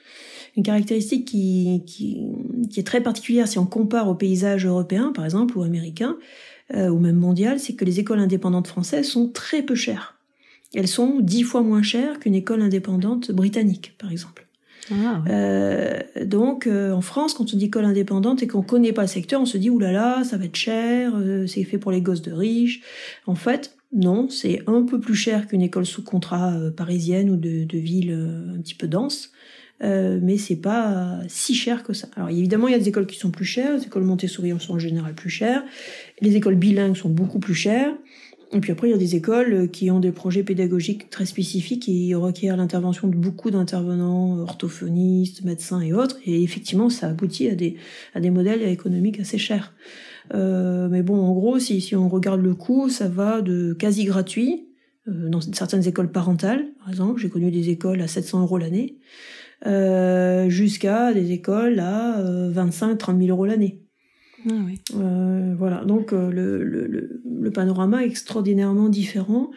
Une 0.58 0.64
caractéristique 0.64 1.28
qui, 1.28 1.84
qui, 1.86 2.18
qui 2.70 2.80
est 2.80 2.84
très 2.84 3.02
particulière 3.02 3.48
si 3.48 3.58
on 3.58 3.66
compare 3.66 4.10
au 4.10 4.16
paysage 4.16 4.66
européen, 4.66 5.12
par 5.14 5.26
exemple, 5.26 5.58
ou 5.58 5.64
américain 5.64 6.18
euh, 6.74 6.90
ou 6.90 7.00
même 7.00 7.18
mondiale, 7.18 7.60
c'est 7.60 7.74
que 7.74 7.86
les 7.86 8.00
écoles 8.00 8.20
indépendantes 8.20 8.68
françaises 8.68 9.08
sont 9.08 9.30
très 9.30 9.62
peu 9.62 9.76
chères. 9.76 10.16
Elles 10.74 10.88
sont 10.88 11.20
dix 11.20 11.44
fois 11.44 11.62
moins 11.62 11.82
chères 11.82 12.20
qu'une 12.20 12.36
école 12.36 12.62
indépendante 12.62 13.32
britannique, 13.32 13.96
par 13.98 14.12
exemple. 14.12 14.48
Ah, 14.90 15.24
euh, 15.30 16.00
donc, 16.26 16.66
euh, 16.68 16.92
en 16.92 17.02
France, 17.02 17.34
quand 17.34 17.54
on 17.54 17.58
dit 17.58 17.66
école 17.66 17.86
indépendante 17.86 18.42
et 18.42 18.48
qu'on 18.48 18.62
connaît 18.62 18.94
pas 18.94 19.02
le 19.02 19.08
secteur, 19.08 19.42
on 19.42 19.46
se 19.46 19.58
dit 19.58 19.70
oulala, 19.70 19.94
là 19.94 20.18
là, 20.18 20.24
ça 20.24 20.38
va 20.38 20.46
être 20.46 20.56
cher, 20.56 21.14
c'est 21.48 21.64
fait 21.64 21.78
pour 21.78 21.92
les 21.92 22.02
gosses 22.02 22.22
de 22.22 22.32
riches. 22.32 22.82
En 23.26 23.36
fait, 23.36 23.76
non, 23.94 24.30
c'est 24.30 24.62
un 24.68 24.84
peu 24.84 25.00
plus 25.00 25.16
cher 25.16 25.48
qu'une 25.48 25.62
école 25.62 25.86
sous 25.86 26.04
contrat 26.04 26.54
parisienne 26.76 27.30
ou 27.30 27.36
de, 27.36 27.66
de 27.66 27.78
ville 27.78 28.12
un 28.12 28.62
petit 28.62 28.76
peu 28.76 28.88
dense. 28.88 29.32
Euh, 29.84 30.20
mais 30.22 30.38
c'est 30.38 30.58
pas 30.58 31.20
si 31.28 31.56
cher 31.56 31.84
que 31.84 31.94
ça. 31.94 32.08
Alors 32.16 32.30
évidemment, 32.30 32.68
il 32.68 32.72
y 32.72 32.76
a 32.76 32.80
des 32.80 32.90
écoles 32.90 33.08
qui 33.08 33.18
sont 33.18 33.32
plus 33.32 33.46
chères, 33.46 33.78
les 33.78 33.84
écoles 33.84 34.04
Montessori 34.04 34.54
sont 34.60 34.74
en 34.74 34.80
général 34.80 35.16
plus 35.16 35.30
chères, 35.30 35.64
les 36.22 36.36
écoles 36.36 36.56
bilingues 36.56 36.96
sont 36.96 37.10
beaucoup 37.10 37.40
plus 37.40 37.56
chères, 37.56 37.94
et 38.54 38.60
puis 38.60 38.72
après, 38.72 38.90
il 38.90 38.92
y 38.92 38.94
a 38.94 38.98
des 38.98 39.16
écoles 39.16 39.70
qui 39.72 39.90
ont 39.92 40.00
des 40.00 40.12
projets 40.12 40.44
pédagogiques 40.44 41.10
très 41.10 41.26
spécifiques 41.26 41.84
qui 41.84 42.14
requièrent 42.14 42.58
l'intervention 42.58 43.08
de 43.08 43.16
beaucoup 43.16 43.50
d'intervenants, 43.50 44.40
orthophonistes, 44.40 45.44
médecins 45.44 45.80
et 45.80 45.94
autres, 45.94 46.18
et 46.26 46.44
effectivement, 46.44 46.90
ça 46.90 47.08
aboutit 47.08 47.48
à 47.48 47.56
des, 47.56 47.78
à 48.14 48.20
des 48.20 48.30
modèles 48.30 48.64
économiques 48.64 49.22
assez 49.22 49.38
chers. 49.38 49.74
Euh, 50.34 50.90
mais 50.90 51.02
bon, 51.02 51.18
en 51.18 51.32
gros, 51.34 51.60
si, 51.60 51.80
si 51.80 51.96
on 51.96 52.10
regarde 52.10 52.42
le 52.42 52.54
coût, 52.54 52.90
ça 52.90 53.08
va 53.08 53.42
de 53.42 53.74
quasi 53.74 54.04
gratuit, 54.04 54.68
euh, 55.08 55.30
dans 55.30 55.40
certaines 55.40 55.88
écoles 55.88 56.12
parentales, 56.12 56.66
par 56.80 56.90
exemple, 56.90 57.22
j'ai 57.22 57.30
connu 57.30 57.52
des 57.52 57.70
écoles 57.70 58.02
à 58.02 58.08
700 58.08 58.42
euros 58.42 58.58
l'année, 58.58 58.98
euh, 59.66 60.50
jusqu'à 60.50 61.14
des 61.14 61.32
écoles 61.32 61.80
à 61.80 62.22
25-30 62.22 63.18
000 63.18 63.30
euros 63.30 63.46
l'année. 63.46 63.82
Ah 64.50 64.54
oui. 64.66 64.80
euh, 64.96 65.54
voilà, 65.58 65.86
donc 65.86 66.14
euh, 66.14 66.32
le, 66.32 66.64
le, 66.64 67.22
le, 67.24 67.52
panorama 67.52 68.04
est 68.04 68.08
extraordinairement 68.08 68.90
différent 68.90 69.52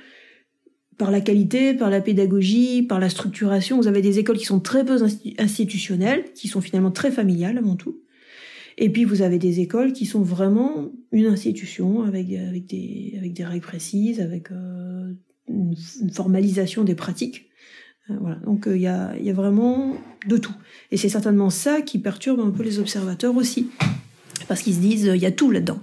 par 0.98 1.10
la 1.10 1.20
qualité, 1.20 1.74
par 1.74 1.90
la 1.90 2.00
pédagogie, 2.00 2.82
par 2.82 3.00
la 3.00 3.08
structuration. 3.08 3.78
Vous 3.78 3.88
avez 3.88 4.02
des 4.02 4.18
écoles 4.18 4.36
qui 4.36 4.44
sont 4.44 4.60
très 4.60 4.84
peu 4.84 4.98
institutionnelles, 5.38 6.24
qui 6.34 6.48
sont 6.48 6.60
finalement 6.60 6.90
très 6.90 7.10
familiales 7.10 7.58
avant 7.58 7.76
tout. 7.76 8.00
Et 8.76 8.90
puis 8.90 9.04
vous 9.04 9.22
avez 9.22 9.38
des 9.38 9.60
écoles 9.60 9.92
qui 9.92 10.04
sont 10.04 10.22
vraiment 10.22 10.92
une 11.12 11.26
institution 11.26 12.02
avec, 12.02 12.32
avec, 12.32 12.66
des, 12.66 13.14
avec 13.16 13.32
des 13.32 13.44
règles 13.44 13.64
précises, 13.64 14.20
avec 14.20 14.50
euh, 14.50 15.12
une, 15.48 15.74
formalisation 16.12 16.84
des 16.84 16.94
pratiques. 16.94 17.48
Euh, 18.10 18.14
voilà. 18.20 18.36
Donc 18.44 18.64
il 18.66 18.80
y, 18.80 18.86
a, 18.86 19.16
y 19.18 19.30
a 19.30 19.34
vraiment 19.34 19.96
de 20.26 20.36
tout. 20.36 20.54
Et 20.90 20.96
c'est 20.96 21.08
certainement 21.08 21.50
ça 21.50 21.82
qui 21.82 21.98
perturbe 21.98 22.40
un 22.40 22.50
peu 22.50 22.62
les 22.62 22.78
observateurs 22.78 23.36
aussi. 23.36 23.70
Parce 24.48 24.62
qu'ils 24.62 24.74
se 24.74 24.80
disent, 24.80 25.10
il 25.14 25.20
y 25.20 25.26
a 25.26 25.32
tout 25.32 25.50
là-dedans. 25.50 25.78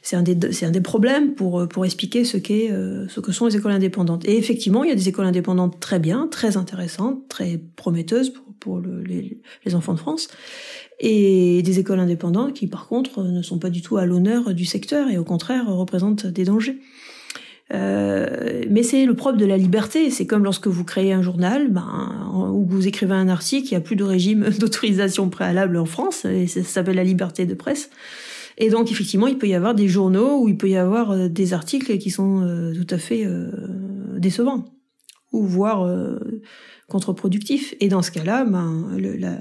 C'est 0.00 0.14
un, 0.14 0.22
des, 0.22 0.64
un 0.64 0.70
des 0.70 0.80
problèmes 0.80 1.34
pour, 1.34 1.66
pour 1.68 1.84
expliquer 1.84 2.24
ce, 2.24 2.36
qu'est, 2.36 2.70
euh, 2.70 3.08
ce 3.08 3.18
que 3.18 3.32
sont 3.32 3.46
les 3.46 3.56
écoles 3.56 3.72
indépendantes. 3.72 4.24
Et 4.24 4.38
effectivement, 4.38 4.84
il 4.84 4.88
y 4.88 4.92
a 4.92 4.94
des 4.94 5.08
écoles 5.08 5.26
indépendantes 5.26 5.80
très 5.80 5.98
bien, 5.98 6.28
très 6.28 6.56
intéressantes, 6.56 7.26
très 7.28 7.60
prometteuses 7.74 8.30
pour, 8.30 8.44
pour 8.60 8.78
le, 8.78 9.02
les, 9.02 9.40
les 9.64 9.74
enfants 9.74 9.94
de 9.94 9.98
France. 9.98 10.28
Et 11.00 11.60
des 11.62 11.78
écoles 11.80 11.98
indépendantes 11.98 12.54
qui, 12.54 12.68
par 12.68 12.86
contre, 12.86 13.24
ne 13.24 13.42
sont 13.42 13.58
pas 13.58 13.68
du 13.68 13.82
tout 13.82 13.96
à 13.96 14.06
l'honneur 14.06 14.54
du 14.54 14.64
secteur 14.64 15.08
et 15.08 15.18
au 15.18 15.24
contraire 15.24 15.66
représentent 15.66 16.26
des 16.26 16.44
dangers. 16.44 16.78
Euh, 17.74 18.62
mais 18.70 18.82
c'est 18.82 19.06
le 19.06 19.14
propre 19.14 19.38
de 19.38 19.44
la 19.44 19.56
liberté. 19.56 20.10
C'est 20.10 20.26
comme 20.26 20.44
lorsque 20.44 20.68
vous 20.68 20.84
créez 20.84 21.12
un 21.12 21.22
journal, 21.22 21.68
ben, 21.70 22.30
ou 22.52 22.64
vous 22.64 22.86
écrivez 22.86 23.14
un 23.14 23.28
article, 23.28 23.68
il 23.68 23.70
n'y 23.72 23.76
a 23.76 23.80
plus 23.80 23.96
de 23.96 24.04
régime 24.04 24.48
d'autorisation 24.58 25.28
préalable 25.28 25.76
en 25.76 25.86
France, 25.86 26.24
et 26.24 26.46
ça 26.46 26.62
s'appelle 26.62 26.96
la 26.96 27.04
liberté 27.04 27.46
de 27.46 27.54
presse. 27.54 27.90
Et 28.58 28.70
donc 28.70 28.90
effectivement, 28.90 29.26
il 29.26 29.36
peut 29.36 29.48
y 29.48 29.54
avoir 29.54 29.74
des 29.74 29.88
journaux 29.88 30.42
où 30.42 30.48
il 30.48 30.56
peut 30.56 30.68
y 30.68 30.76
avoir 30.76 31.10
euh, 31.10 31.28
des 31.28 31.52
articles 31.52 31.98
qui 31.98 32.10
sont 32.10 32.42
euh, 32.42 32.72
tout 32.74 32.94
à 32.94 32.98
fait 32.98 33.26
décevants 34.16 34.64
ou 35.32 35.44
voire 35.44 35.86
contre-productifs. 36.88 37.74
Et 37.80 37.88
dans 37.88 38.00
ce 38.00 38.10
cas-là, 38.10 38.44
ben, 38.44 38.96
la, 38.96 39.40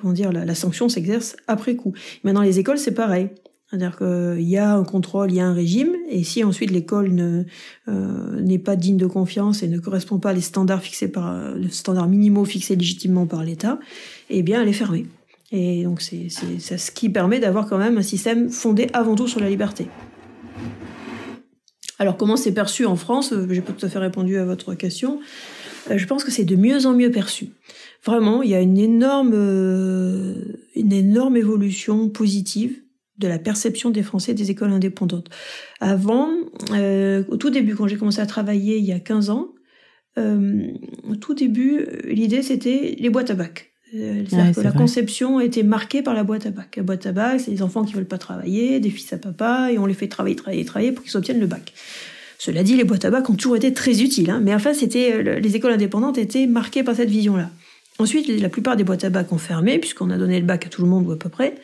comment 0.00 0.12
dire, 0.12 0.30
la, 0.30 0.44
la 0.44 0.54
sanction 0.54 0.88
s'exerce 0.88 1.34
après 1.48 1.74
coup. 1.74 1.92
Maintenant, 2.22 2.42
les 2.42 2.60
écoles, 2.60 2.78
c'est 2.78 2.94
pareil. 2.94 3.30
C'est-à-dire 3.72 3.96
qu'il 3.96 4.46
y 4.46 4.58
a 4.58 4.74
un 4.74 4.84
contrôle, 4.84 5.30
il 5.30 5.36
y 5.36 5.40
a 5.40 5.46
un 5.46 5.54
régime, 5.54 5.96
et 6.10 6.24
si 6.24 6.44
ensuite 6.44 6.70
l'école 6.70 7.10
euh, 7.88 8.40
n'est 8.42 8.58
pas 8.58 8.76
digne 8.76 8.98
de 8.98 9.06
confiance 9.06 9.62
et 9.62 9.68
ne 9.68 9.78
correspond 9.78 10.18
pas 10.18 10.28
à 10.28 10.32
les 10.34 10.42
standards 10.42 10.82
fixés 10.82 11.08
par 11.08 11.54
les 11.54 11.70
standards 11.70 12.06
minimaux 12.06 12.44
fixés 12.44 12.76
légitimement 12.76 13.24
par 13.24 13.42
l'État, 13.44 13.80
eh 14.28 14.42
bien 14.42 14.60
elle 14.60 14.68
est 14.68 14.74
fermée. 14.74 15.06
Et 15.52 15.84
donc 15.84 16.02
c'est 16.02 16.28
ce 16.28 16.90
qui 16.90 17.08
permet 17.08 17.40
d'avoir 17.40 17.66
quand 17.66 17.78
même 17.78 17.96
un 17.96 18.02
système 18.02 18.50
fondé 18.50 18.88
avant 18.92 19.14
tout 19.14 19.26
sur 19.26 19.40
la 19.40 19.48
liberté. 19.48 19.86
Alors 21.98 22.18
comment 22.18 22.36
c'est 22.36 22.52
perçu 22.52 22.84
en 22.84 22.96
France? 22.96 23.32
J'ai 23.48 23.62
pas 23.62 23.72
tout 23.72 23.86
à 23.86 23.88
fait 23.88 24.00
répondu 24.00 24.36
à 24.36 24.44
votre 24.44 24.74
question. 24.74 25.18
Je 25.90 26.04
pense 26.04 26.24
que 26.24 26.30
c'est 26.30 26.44
de 26.44 26.56
mieux 26.56 26.84
en 26.84 26.92
mieux 26.92 27.10
perçu. 27.10 27.48
Vraiment, 28.04 28.42
il 28.42 28.50
y 28.50 28.54
a 28.54 28.60
une 28.60 28.76
énorme, 28.76 29.32
une 30.76 30.92
énorme 30.92 31.38
évolution 31.38 32.10
positive 32.10 32.81
de 33.22 33.28
la 33.28 33.38
perception 33.38 33.90
des 33.90 34.02
Français 34.02 34.34
des 34.34 34.50
écoles 34.50 34.72
indépendantes. 34.72 35.30
Avant, 35.80 36.28
au 36.70 37.36
tout 37.36 37.50
début, 37.50 37.74
quand 37.74 37.86
j'ai 37.86 37.96
commencé 37.96 38.20
à 38.20 38.26
travailler 38.26 38.76
il 38.76 38.84
y 38.84 38.92
a 38.92 39.00
15 39.00 39.30
ans, 39.30 39.48
au 40.16 41.16
tout 41.20 41.34
début, 41.34 41.86
l'idée 42.04 42.42
c'était 42.42 42.96
les 42.98 43.08
boîtes 43.08 43.30
à 43.30 43.34
bac. 43.34 43.72
Euh, 43.94 44.24
que 44.54 44.60
la 44.62 44.72
conception 44.72 45.38
été 45.38 45.62
marquée 45.62 46.00
par 46.00 46.14
la 46.14 46.24
boîte 46.24 46.46
à 46.46 46.50
bac. 46.50 46.76
La 46.76 46.82
boîte 46.82 47.04
à 47.04 47.12
bac, 47.12 47.40
c'est 47.40 47.50
des 47.50 47.62
enfants 47.62 47.84
qui 47.84 47.92
veulent 47.92 48.06
pas 48.06 48.16
travailler, 48.16 48.80
des 48.80 48.88
fils 48.88 49.12
à 49.12 49.18
papa, 49.18 49.70
et 49.70 49.78
on 49.78 49.84
les 49.84 49.92
fait 49.92 50.08
travailler, 50.08 50.34
travailler, 50.34 50.64
travailler 50.64 50.92
pour 50.92 51.04
qu'ils 51.04 51.14
obtiennent 51.16 51.40
le 51.40 51.46
bac. 51.46 51.74
Cela 52.38 52.62
dit, 52.62 52.74
les 52.74 52.84
boîtes 52.84 53.04
à 53.04 53.10
bac 53.10 53.28
ont 53.28 53.34
toujours 53.34 53.56
été 53.56 53.72
très 53.74 54.02
utiles, 54.02 54.30
hein, 54.30 54.40
mais 54.42 54.54
enfin, 54.54 54.72
c'était 54.72 55.12
euh, 55.12 55.38
les 55.40 55.56
écoles 55.56 55.72
indépendantes 55.72 56.16
étaient 56.16 56.46
marquées 56.46 56.82
par 56.82 56.96
cette 56.96 57.10
vision-là. 57.10 57.50
Ensuite, 57.98 58.28
la 58.28 58.48
plupart 58.48 58.76
des 58.76 58.84
boîtes 58.84 59.04
à 59.04 59.10
bac 59.10 59.30
ont 59.30 59.38
fermé, 59.38 59.78
puisqu'on 59.78 60.08
a 60.08 60.16
donné 60.16 60.40
le 60.40 60.46
bac 60.46 60.64
à 60.64 60.68
tout 60.70 60.80
le 60.80 60.88
monde 60.88 61.06
ou 61.06 61.12
à 61.12 61.18
peu 61.18 61.28
près. 61.28 61.56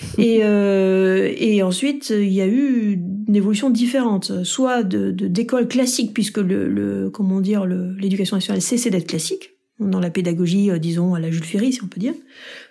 Et, 0.18 0.40
euh, 0.42 1.32
et 1.36 1.62
ensuite, 1.62 2.10
il 2.10 2.32
y 2.32 2.40
a 2.40 2.46
eu 2.46 3.00
une 3.26 3.36
évolution 3.36 3.70
différente, 3.70 4.44
soit 4.44 4.82
de 4.82 5.10
d'écoles 5.10 5.68
classiques, 5.68 6.14
puisque 6.14 6.38
le, 6.38 7.10
comment 7.10 7.40
dire, 7.40 7.66
l'éducation 7.66 8.36
nationale 8.36 8.62
cessait 8.62 8.90
d'être 8.90 9.06
classique 9.06 9.50
dans 9.80 10.00
la 10.00 10.10
pédagogie, 10.10 10.70
euh, 10.70 10.78
disons, 10.78 11.14
à 11.14 11.20
la 11.20 11.30
Jules 11.30 11.44
Ferry, 11.44 11.72
si 11.72 11.82
on 11.84 11.86
peut 11.86 12.00
dire, 12.00 12.14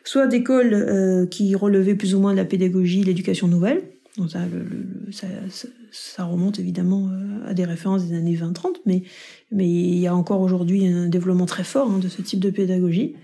soit 0.04 0.28
d'écoles 0.28 0.74
euh, 0.74 1.26
qui 1.26 1.56
relevaient 1.56 1.96
plus 1.96 2.16
ou 2.16 2.20
moins 2.20 2.32
de 2.32 2.38
la 2.38 2.46
pédagogie, 2.46 3.04
l'éducation 3.04 3.48
nouvelle. 3.48 3.82
Ça, 5.92 6.26
remonte 6.26 6.60
évidemment 6.60 7.10
à 7.46 7.54
des 7.54 7.66
références 7.66 8.08
des 8.08 8.16
années 8.16 8.36
20-30, 8.36 8.78
mais, 8.86 9.04
mais 9.52 9.70
il 9.70 10.00
y 10.00 10.08
a 10.08 10.16
encore 10.16 10.42
aujourd'hui 10.42 10.88
un 10.88 11.08
développement 11.08 11.46
très 11.46 11.64
fort 11.64 11.90
hein, 11.92 12.00
de 12.00 12.08
ce 12.08 12.22
type 12.24 12.40
de 12.40 12.50
pédagogie. 12.50 13.16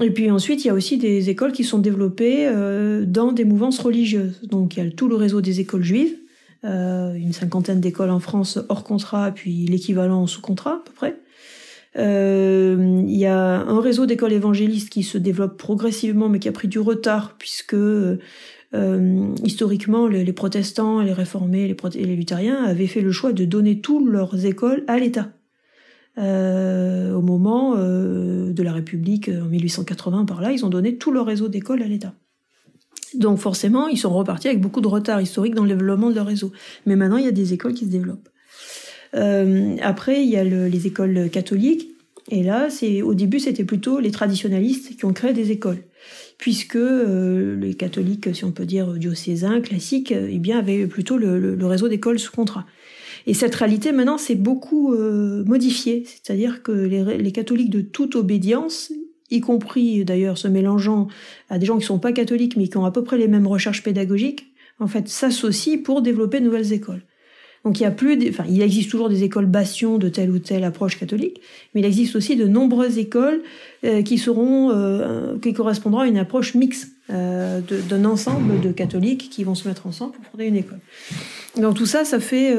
Et 0.00 0.10
puis 0.10 0.30
ensuite, 0.30 0.64
il 0.64 0.68
y 0.68 0.70
a 0.70 0.74
aussi 0.74 0.96
des 0.96 1.28
écoles 1.28 1.52
qui 1.52 1.64
sont 1.64 1.78
développées 1.78 2.46
euh, 2.46 3.04
dans 3.04 3.32
des 3.32 3.44
mouvances 3.44 3.80
religieuses. 3.80 4.40
Donc 4.42 4.76
il 4.76 4.84
y 4.84 4.86
a 4.86 4.90
tout 4.90 5.08
le 5.08 5.16
réseau 5.16 5.40
des 5.40 5.60
écoles 5.60 5.82
juives, 5.82 6.14
euh, 6.64 7.14
une 7.14 7.32
cinquantaine 7.32 7.80
d'écoles 7.80 8.10
en 8.10 8.20
France 8.20 8.58
hors 8.68 8.84
contrat, 8.84 9.32
puis 9.32 9.66
l'équivalent 9.66 10.26
sous 10.26 10.40
contrat 10.40 10.74
à 10.74 10.82
peu 10.84 10.92
près. 10.92 11.16
Euh, 11.96 13.02
il 13.06 13.16
y 13.16 13.26
a 13.26 13.60
un 13.60 13.80
réseau 13.80 14.06
d'écoles 14.06 14.32
évangélistes 14.32 14.90
qui 14.90 15.02
se 15.02 15.18
développe 15.18 15.56
progressivement, 15.56 16.28
mais 16.28 16.38
qui 16.38 16.48
a 16.48 16.52
pris 16.52 16.68
du 16.68 16.78
retard, 16.78 17.34
puisque 17.38 17.74
euh, 17.74 19.34
historiquement, 19.44 20.06
les, 20.06 20.32
protestants, 20.32 21.00
les 21.00 21.12
réformés 21.12 21.66
les 21.66 21.76
les 22.04 22.16
luthériens 22.16 22.62
avaient 22.64 22.86
fait 22.86 23.00
le 23.00 23.10
choix 23.10 23.32
de 23.32 23.44
donner 23.44 23.80
toutes 23.80 24.08
leurs 24.08 24.44
écoles 24.44 24.84
à 24.86 24.98
l'État. 24.98 25.30
Euh, 26.18 27.14
au 27.14 27.22
moment 27.22 27.74
euh, 27.76 28.52
de 28.52 28.62
la 28.62 28.72
République 28.72 29.28
en 29.28 29.46
1880 29.46 30.24
par 30.24 30.40
là, 30.40 30.52
ils 30.52 30.64
ont 30.64 30.68
donné 30.68 30.96
tout 30.96 31.12
leur 31.12 31.26
réseau 31.26 31.48
d'écoles 31.48 31.82
à 31.82 31.86
l'État. 31.86 32.12
Donc 33.14 33.38
forcément, 33.38 33.88
ils 33.88 33.98
sont 33.98 34.12
repartis 34.12 34.48
avec 34.48 34.60
beaucoup 34.60 34.80
de 34.80 34.88
retard 34.88 35.20
historique 35.20 35.54
dans 35.54 35.62
le 35.62 35.70
développement 35.70 36.10
de 36.10 36.14
leur 36.14 36.26
réseau. 36.26 36.52
Mais 36.86 36.96
maintenant, 36.96 37.16
il 37.16 37.24
y 37.24 37.28
a 37.28 37.32
des 37.32 37.52
écoles 37.52 37.74
qui 37.74 37.84
se 37.86 37.90
développent. 37.90 38.28
Euh, 39.14 39.76
après, 39.80 40.22
il 40.22 40.30
y 40.30 40.36
a 40.36 40.44
les 40.44 40.86
écoles 40.86 41.30
catholiques. 41.30 41.88
Et 42.30 42.42
là, 42.42 42.68
au 43.04 43.14
début, 43.14 43.40
c'était 43.40 43.64
plutôt 43.64 44.00
les 44.00 44.10
traditionalistes 44.10 44.96
qui 44.96 45.04
ont 45.06 45.14
créé 45.14 45.32
des 45.32 45.50
écoles, 45.50 45.78
puisque 46.36 46.76
euh, 46.76 47.56
les 47.58 47.72
catholiques, 47.72 48.34
si 48.34 48.44
on 48.44 48.52
peut 48.52 48.66
dire 48.66 48.92
diocésains, 48.94 49.62
classiques, 49.62 50.12
euh, 50.12 50.28
eh 50.30 50.38
bien, 50.38 50.58
avaient 50.58 50.86
plutôt 50.86 51.16
le, 51.16 51.56
réseau 51.62 51.88
d'écoles 51.88 52.18
sous 52.18 52.32
contrat. 52.32 52.66
Et 53.26 53.34
cette 53.34 53.54
réalité, 53.54 53.92
maintenant, 53.92 54.18
s'est 54.18 54.34
beaucoup 54.34 54.94
euh, 54.94 55.44
modifiée. 55.44 56.04
C'est-à-dire 56.06 56.62
que 56.62 56.72
les, 56.72 57.18
les, 57.18 57.32
catholiques 57.32 57.70
de 57.70 57.80
toute 57.80 58.16
obédience, 58.16 58.92
y 59.30 59.40
compris 59.40 60.04
d'ailleurs 60.04 60.38
se 60.38 60.48
mélangeant 60.48 61.08
à 61.50 61.58
des 61.58 61.66
gens 61.66 61.78
qui 61.78 61.86
sont 61.86 61.98
pas 61.98 62.12
catholiques, 62.12 62.56
mais 62.56 62.68
qui 62.68 62.76
ont 62.76 62.84
à 62.84 62.90
peu 62.90 63.04
près 63.04 63.18
les 63.18 63.28
mêmes 63.28 63.46
recherches 63.46 63.82
pédagogiques, 63.82 64.46
en 64.80 64.86
fait, 64.86 65.08
s'associent 65.08 65.82
pour 65.82 66.02
développer 66.02 66.40
de 66.40 66.44
nouvelles 66.44 66.72
écoles. 66.72 67.02
Donc 67.64 67.80
il 67.80 67.82
y 67.82 67.86
a 67.86 67.90
plus, 67.90 68.28
enfin 68.28 68.44
il 68.48 68.62
existe 68.62 68.90
toujours 68.90 69.08
des 69.08 69.24
écoles 69.24 69.46
bastions 69.46 69.98
de 69.98 70.08
telle 70.08 70.30
ou 70.30 70.38
telle 70.38 70.64
approche 70.64 70.98
catholique, 70.98 71.40
mais 71.74 71.80
il 71.80 71.84
existe 71.84 72.16
aussi 72.16 72.36
de 72.36 72.46
nombreuses 72.46 72.98
écoles 72.98 73.42
euh, 73.84 74.02
qui 74.02 74.18
seront, 74.18 74.70
euh, 74.70 75.38
qui 75.38 75.52
correspondront 75.52 76.00
à 76.00 76.06
une 76.06 76.18
approche 76.18 76.54
mixte 76.54 76.92
euh, 77.10 77.60
d'un 77.60 78.04
ensemble 78.04 78.60
de 78.60 78.70
catholiques 78.72 79.30
qui 79.30 79.44
vont 79.44 79.54
se 79.54 79.66
mettre 79.66 79.86
ensemble 79.86 80.12
pour 80.12 80.24
fonder 80.26 80.46
une 80.46 80.56
école. 80.56 80.80
Donc 81.56 81.76
tout 81.76 81.86
ça, 81.86 82.04
ça 82.04 82.20
fait 82.20 82.54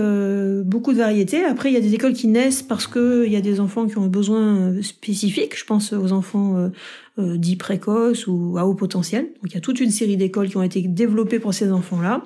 beaucoup 0.64 0.92
de 0.92 0.98
variétés. 0.98 1.44
Après, 1.46 1.70
il 1.70 1.74
y 1.74 1.78
a 1.78 1.82
des 1.82 1.94
écoles 1.94 2.14
qui 2.14 2.28
naissent 2.28 2.64
parce 2.64 2.88
que 2.88 3.26
il 3.26 3.32
y 3.32 3.38
a 3.38 3.42
des 3.42 3.60
enfants 3.60 3.88
qui 3.88 3.98
ont 3.98 4.04
un 4.04 4.08
besoin 4.08 4.74
spécifique. 4.82 5.58
Je 5.58 5.64
pense 5.64 5.94
aux 5.94 6.12
enfants 6.12 6.70
dits 7.18 7.56
précoces 7.56 8.28
ou 8.28 8.58
à 8.58 8.66
haut 8.66 8.74
potentiel. 8.74 9.26
Donc 9.42 9.52
il 9.52 9.54
y 9.54 9.58
a 9.58 9.62
toute 9.62 9.80
une 9.80 9.92
série 9.92 10.18
d'écoles 10.18 10.50
qui 10.50 10.58
ont 10.58 10.64
été 10.64 10.82
développées 10.82 11.40
pour 11.40 11.54
ces 11.54 11.72
enfants-là. 11.72 12.24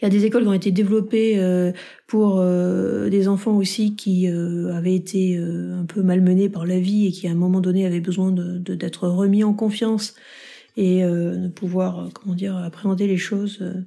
Il 0.00 0.04
y 0.04 0.06
a 0.06 0.08
des 0.08 0.24
écoles 0.24 0.42
qui 0.42 0.48
ont 0.48 0.54
été 0.54 0.70
développées 0.70 1.38
euh, 1.38 1.72
pour 2.06 2.38
euh, 2.38 3.10
des 3.10 3.28
enfants 3.28 3.56
aussi 3.56 3.94
qui 3.94 4.28
euh, 4.28 4.74
avaient 4.74 4.94
été 4.94 5.36
un 5.36 5.84
peu 5.84 6.02
malmenés 6.02 6.48
par 6.48 6.66
la 6.66 6.78
vie 6.78 7.06
et 7.06 7.12
qui 7.12 7.28
à 7.28 7.32
un 7.32 7.34
moment 7.34 7.60
donné 7.60 7.86
avaient 7.86 8.00
besoin 8.00 8.32
d'être 8.32 9.08
remis 9.08 9.44
en 9.44 9.52
confiance 9.52 10.14
et 10.76 11.02
de 11.02 11.48
pouvoir 11.48 12.08
comment 12.14 12.34
dire 12.34 12.56
appréhender 12.56 13.06
les 13.06 13.16
choses 13.16 13.58
de 13.58 13.84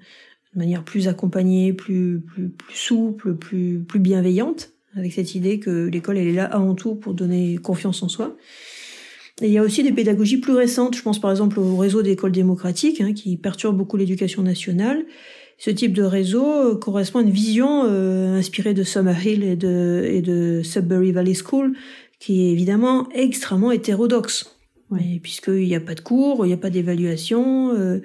manière 0.56 0.84
plus 0.84 1.08
accompagnée, 1.08 1.74
plus 1.74 2.20
plus, 2.20 2.50
plus 2.50 2.76
souple, 2.76 3.36
plus 3.36 3.80
plus 3.80 4.00
bienveillante, 4.00 4.72
avec 4.96 5.14
cette 5.14 5.36
idée 5.36 5.60
que 5.60 5.88
l'école 5.88 6.18
elle 6.18 6.28
est 6.28 6.34
là 6.34 6.46
avant 6.46 6.76
tout 6.76 6.96
pour 6.96 7.14
donner 7.14 7.58
confiance 7.58 8.04
en 8.04 8.10
soi. 8.10 8.36
Et 9.42 9.48
il 9.48 9.52
y 9.52 9.58
a 9.58 9.64
aussi 9.64 9.82
des 9.82 9.92
pédagogies 9.92 10.38
plus 10.38 10.54
récentes, 10.54 10.96
je 10.96 11.02
pense 11.02 11.20
par 11.20 11.32
exemple 11.32 11.60
au 11.60 11.78
réseau 11.78 12.04
d'écoles 12.04 12.32
démocratiques, 12.32 13.02
hein, 13.02 13.14
qui 13.14 13.36
perturbe 13.38 13.76
beaucoup 13.76 13.98
l'éducation 13.98 14.44
nationale 14.44 15.06
ce 15.58 15.70
type 15.70 15.94
de 15.94 16.04
réseau 16.04 16.46
euh, 16.46 16.76
correspond 16.76 17.20
à 17.20 17.22
une 17.22 17.30
vision 17.32 17.84
euh, 17.86 18.38
inspirée 18.38 18.74
de 18.74 18.84
Summerhill 18.84 19.44
et 19.44 19.56
de, 19.56 20.04
et 20.06 20.22
de 20.22 20.62
Sudbury 20.64 21.12
Valley 21.12 21.36
School, 21.36 21.74
qui 22.20 22.48
est 22.48 22.52
évidemment 22.52 23.08
extrêmement 23.14 23.72
hétérodoxe. 23.72 24.58
Ouais. 24.90 25.20
Puisqu'il 25.24 25.66
n'y 25.68 25.76
a 25.76 25.80
pas 25.80 25.96
de 25.96 26.02
cours, 26.02 26.46
il 26.46 26.50
n'y 26.50 26.54
a 26.54 26.58
pas 26.58 26.70
d'évaluation, 26.70 27.74
euh, 27.74 28.00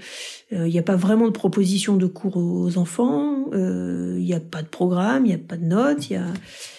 il 0.53 0.65
n'y 0.65 0.79
a 0.79 0.83
pas 0.83 0.97
vraiment 0.97 1.27
de 1.27 1.33
proposition 1.33 1.97
de 1.97 2.07
cours 2.07 2.37
aux 2.37 2.79
enfants, 2.79 3.51
il 3.53 4.25
n'y 4.25 4.33
a 4.33 4.41
pas 4.41 4.63
de 4.63 4.69
programme, 4.69 5.27
il 5.27 5.29
n'y 5.29 5.35
a 5.35 5.39
pas 5.39 5.57
de 5.57 5.65
notes, 5.65 6.09
il 6.09 6.15
y 6.15 6.17
a... 6.17 6.27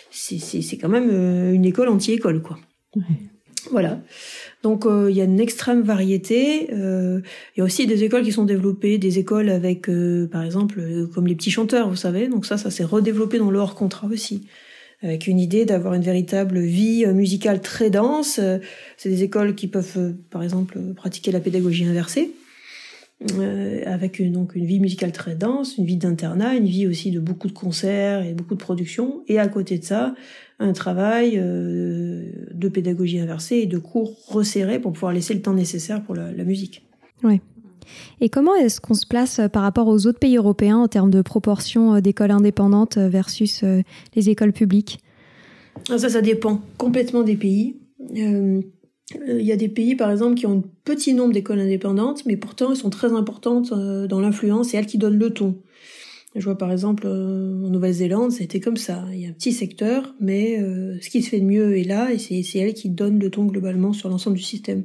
c'est 0.09 0.77
quand 0.77 0.89
même 0.89 1.09
une 1.53 1.65
école 1.65 1.89
anti-école, 1.89 2.41
quoi. 2.41 2.57
Ouais. 2.95 3.03
Voilà. 3.71 4.01
Donc 4.63 4.85
euh, 4.85 5.09
il 5.09 5.17
y 5.17 5.21
a 5.21 5.25
une 5.25 5.39
extrême 5.39 5.81
variété. 5.81 6.73
Euh, 6.73 7.21
il 7.55 7.59
y 7.59 7.61
a 7.61 7.63
aussi 7.63 7.87
des 7.87 8.03
écoles 8.03 8.23
qui 8.23 8.31
sont 8.31 8.45
développées, 8.45 8.97
des 8.97 9.19
écoles 9.19 9.49
avec, 9.49 9.89
euh, 9.89 10.27
par 10.27 10.43
exemple, 10.43 10.81
comme 11.13 11.27
les 11.27 11.35
petits 11.35 11.51
chanteurs, 11.51 11.89
vous 11.89 11.95
savez. 11.95 12.27
Donc 12.27 12.45
ça, 12.45 12.57
ça 12.57 12.71
s'est 12.71 12.83
redéveloppé 12.83 13.37
dans 13.37 13.51
le 13.51 13.59
hors 13.59 13.75
contrat 13.75 14.07
aussi, 14.07 14.47
avec 15.01 15.27
une 15.27 15.39
idée 15.39 15.65
d'avoir 15.65 15.93
une 15.93 16.01
véritable 16.01 16.59
vie 16.59 17.05
musicale 17.07 17.61
très 17.61 17.89
dense. 17.89 18.39
C'est 18.97 19.09
des 19.09 19.23
écoles 19.23 19.55
qui 19.55 19.67
peuvent, 19.67 20.13
par 20.29 20.43
exemple, 20.43 20.79
pratiquer 20.95 21.31
la 21.31 21.39
pédagogie 21.39 21.85
inversée. 21.85 22.31
avec 23.85 24.19
une, 24.19 24.33
donc 24.33 24.55
une 24.55 24.65
vie 24.65 24.79
musicale 24.79 25.11
très 25.11 25.35
dense, 25.35 25.77
une 25.77 25.85
vie 25.85 25.97
d'internat, 25.97 26.55
une 26.55 26.65
vie 26.65 26.87
aussi 26.87 27.11
de 27.11 27.19
beaucoup 27.19 27.47
de 27.47 27.53
concerts 27.53 28.25
et 28.25 28.33
beaucoup 28.33 28.55
de 28.55 28.59
productions, 28.59 29.23
et 29.27 29.39
à 29.39 29.47
côté 29.47 29.77
de 29.77 29.83
ça, 29.83 30.15
un 30.59 30.73
travail 30.73 31.33
euh, 31.37 32.31
de 32.53 32.69
pédagogie 32.69 33.19
inversée 33.19 33.57
et 33.57 33.65
de 33.65 33.77
cours 33.77 34.13
resserrés 34.27 34.79
pour 34.79 34.91
pouvoir 34.91 35.13
laisser 35.13 35.33
le 35.33 35.41
temps 35.41 35.53
nécessaire 35.53 36.03
pour 36.03 36.15
la, 36.15 36.31
musique. 36.43 36.85
Oui. 37.23 37.39
Et 38.21 38.29
comment 38.29 38.55
est-ce 38.55 38.81
qu'on 38.81 38.93
se 38.93 39.05
place 39.05 39.39
euh, 39.39 39.47
par 39.47 39.63
rapport 39.63 39.87
aux 39.87 40.07
autres 40.07 40.19
pays 40.19 40.37
européens 40.37 40.77
en 40.77 40.87
termes 40.87 41.09
de 41.09 41.21
proportion 41.21 41.95
euh, 41.95 42.01
d'écoles 42.01 42.31
indépendantes 42.31 42.97
versus 42.97 43.63
les 44.15 44.29
écoles 44.29 44.53
publiques? 44.53 44.99
Ah, 45.89 45.97
Ça, 45.97 46.09
ça 46.09 46.21
dépend 46.21 46.61
complètement 46.77 47.23
des 47.23 47.35
pays. 47.35 47.77
Il 48.13 48.63
y 49.41 49.51
a 49.51 49.55
des 49.55 49.69
pays, 49.69 49.95
par 49.95 50.11
exemple, 50.11 50.35
qui 50.35 50.45
ont 50.45 50.59
un 50.59 50.63
petit 50.83 51.13
nombre 51.13 51.33
d'écoles 51.33 51.59
indépendantes, 51.59 52.25
mais 52.25 52.37
pourtant 52.37 52.71
elles 52.71 52.77
sont 52.77 52.89
très 52.89 53.13
importantes 53.13 53.73
dans 53.73 54.19
l'influence 54.19 54.73
et 54.73 54.77
elles 54.77 54.85
qui 54.85 54.97
donnent 54.97 55.17
le 55.17 55.31
ton. 55.31 55.61
Je 56.35 56.45
vois 56.45 56.57
par 56.57 56.71
exemple 56.71 57.07
euh, 57.07 57.65
en 57.65 57.69
Nouvelle-Zélande, 57.69 58.31
c'était 58.31 58.59
comme 58.59 58.77
ça. 58.77 59.03
Il 59.11 59.19
y 59.19 59.25
a 59.25 59.29
un 59.29 59.33
petit 59.33 59.51
secteur, 59.51 60.13
mais 60.19 60.59
euh, 60.59 60.97
ce 61.01 61.09
qui 61.09 61.23
se 61.23 61.29
fait 61.29 61.39
de 61.39 61.45
mieux 61.45 61.77
est 61.77 61.83
là, 61.83 62.11
et 62.13 62.19
c'est 62.19 62.59
elle 62.59 62.73
qui 62.73 62.89
donne 62.89 63.19
le 63.19 63.31
ton 63.31 63.45
globalement 63.45 63.93
sur 63.93 64.09
l'ensemble 64.09 64.37
du 64.37 64.43
système. 64.43 64.83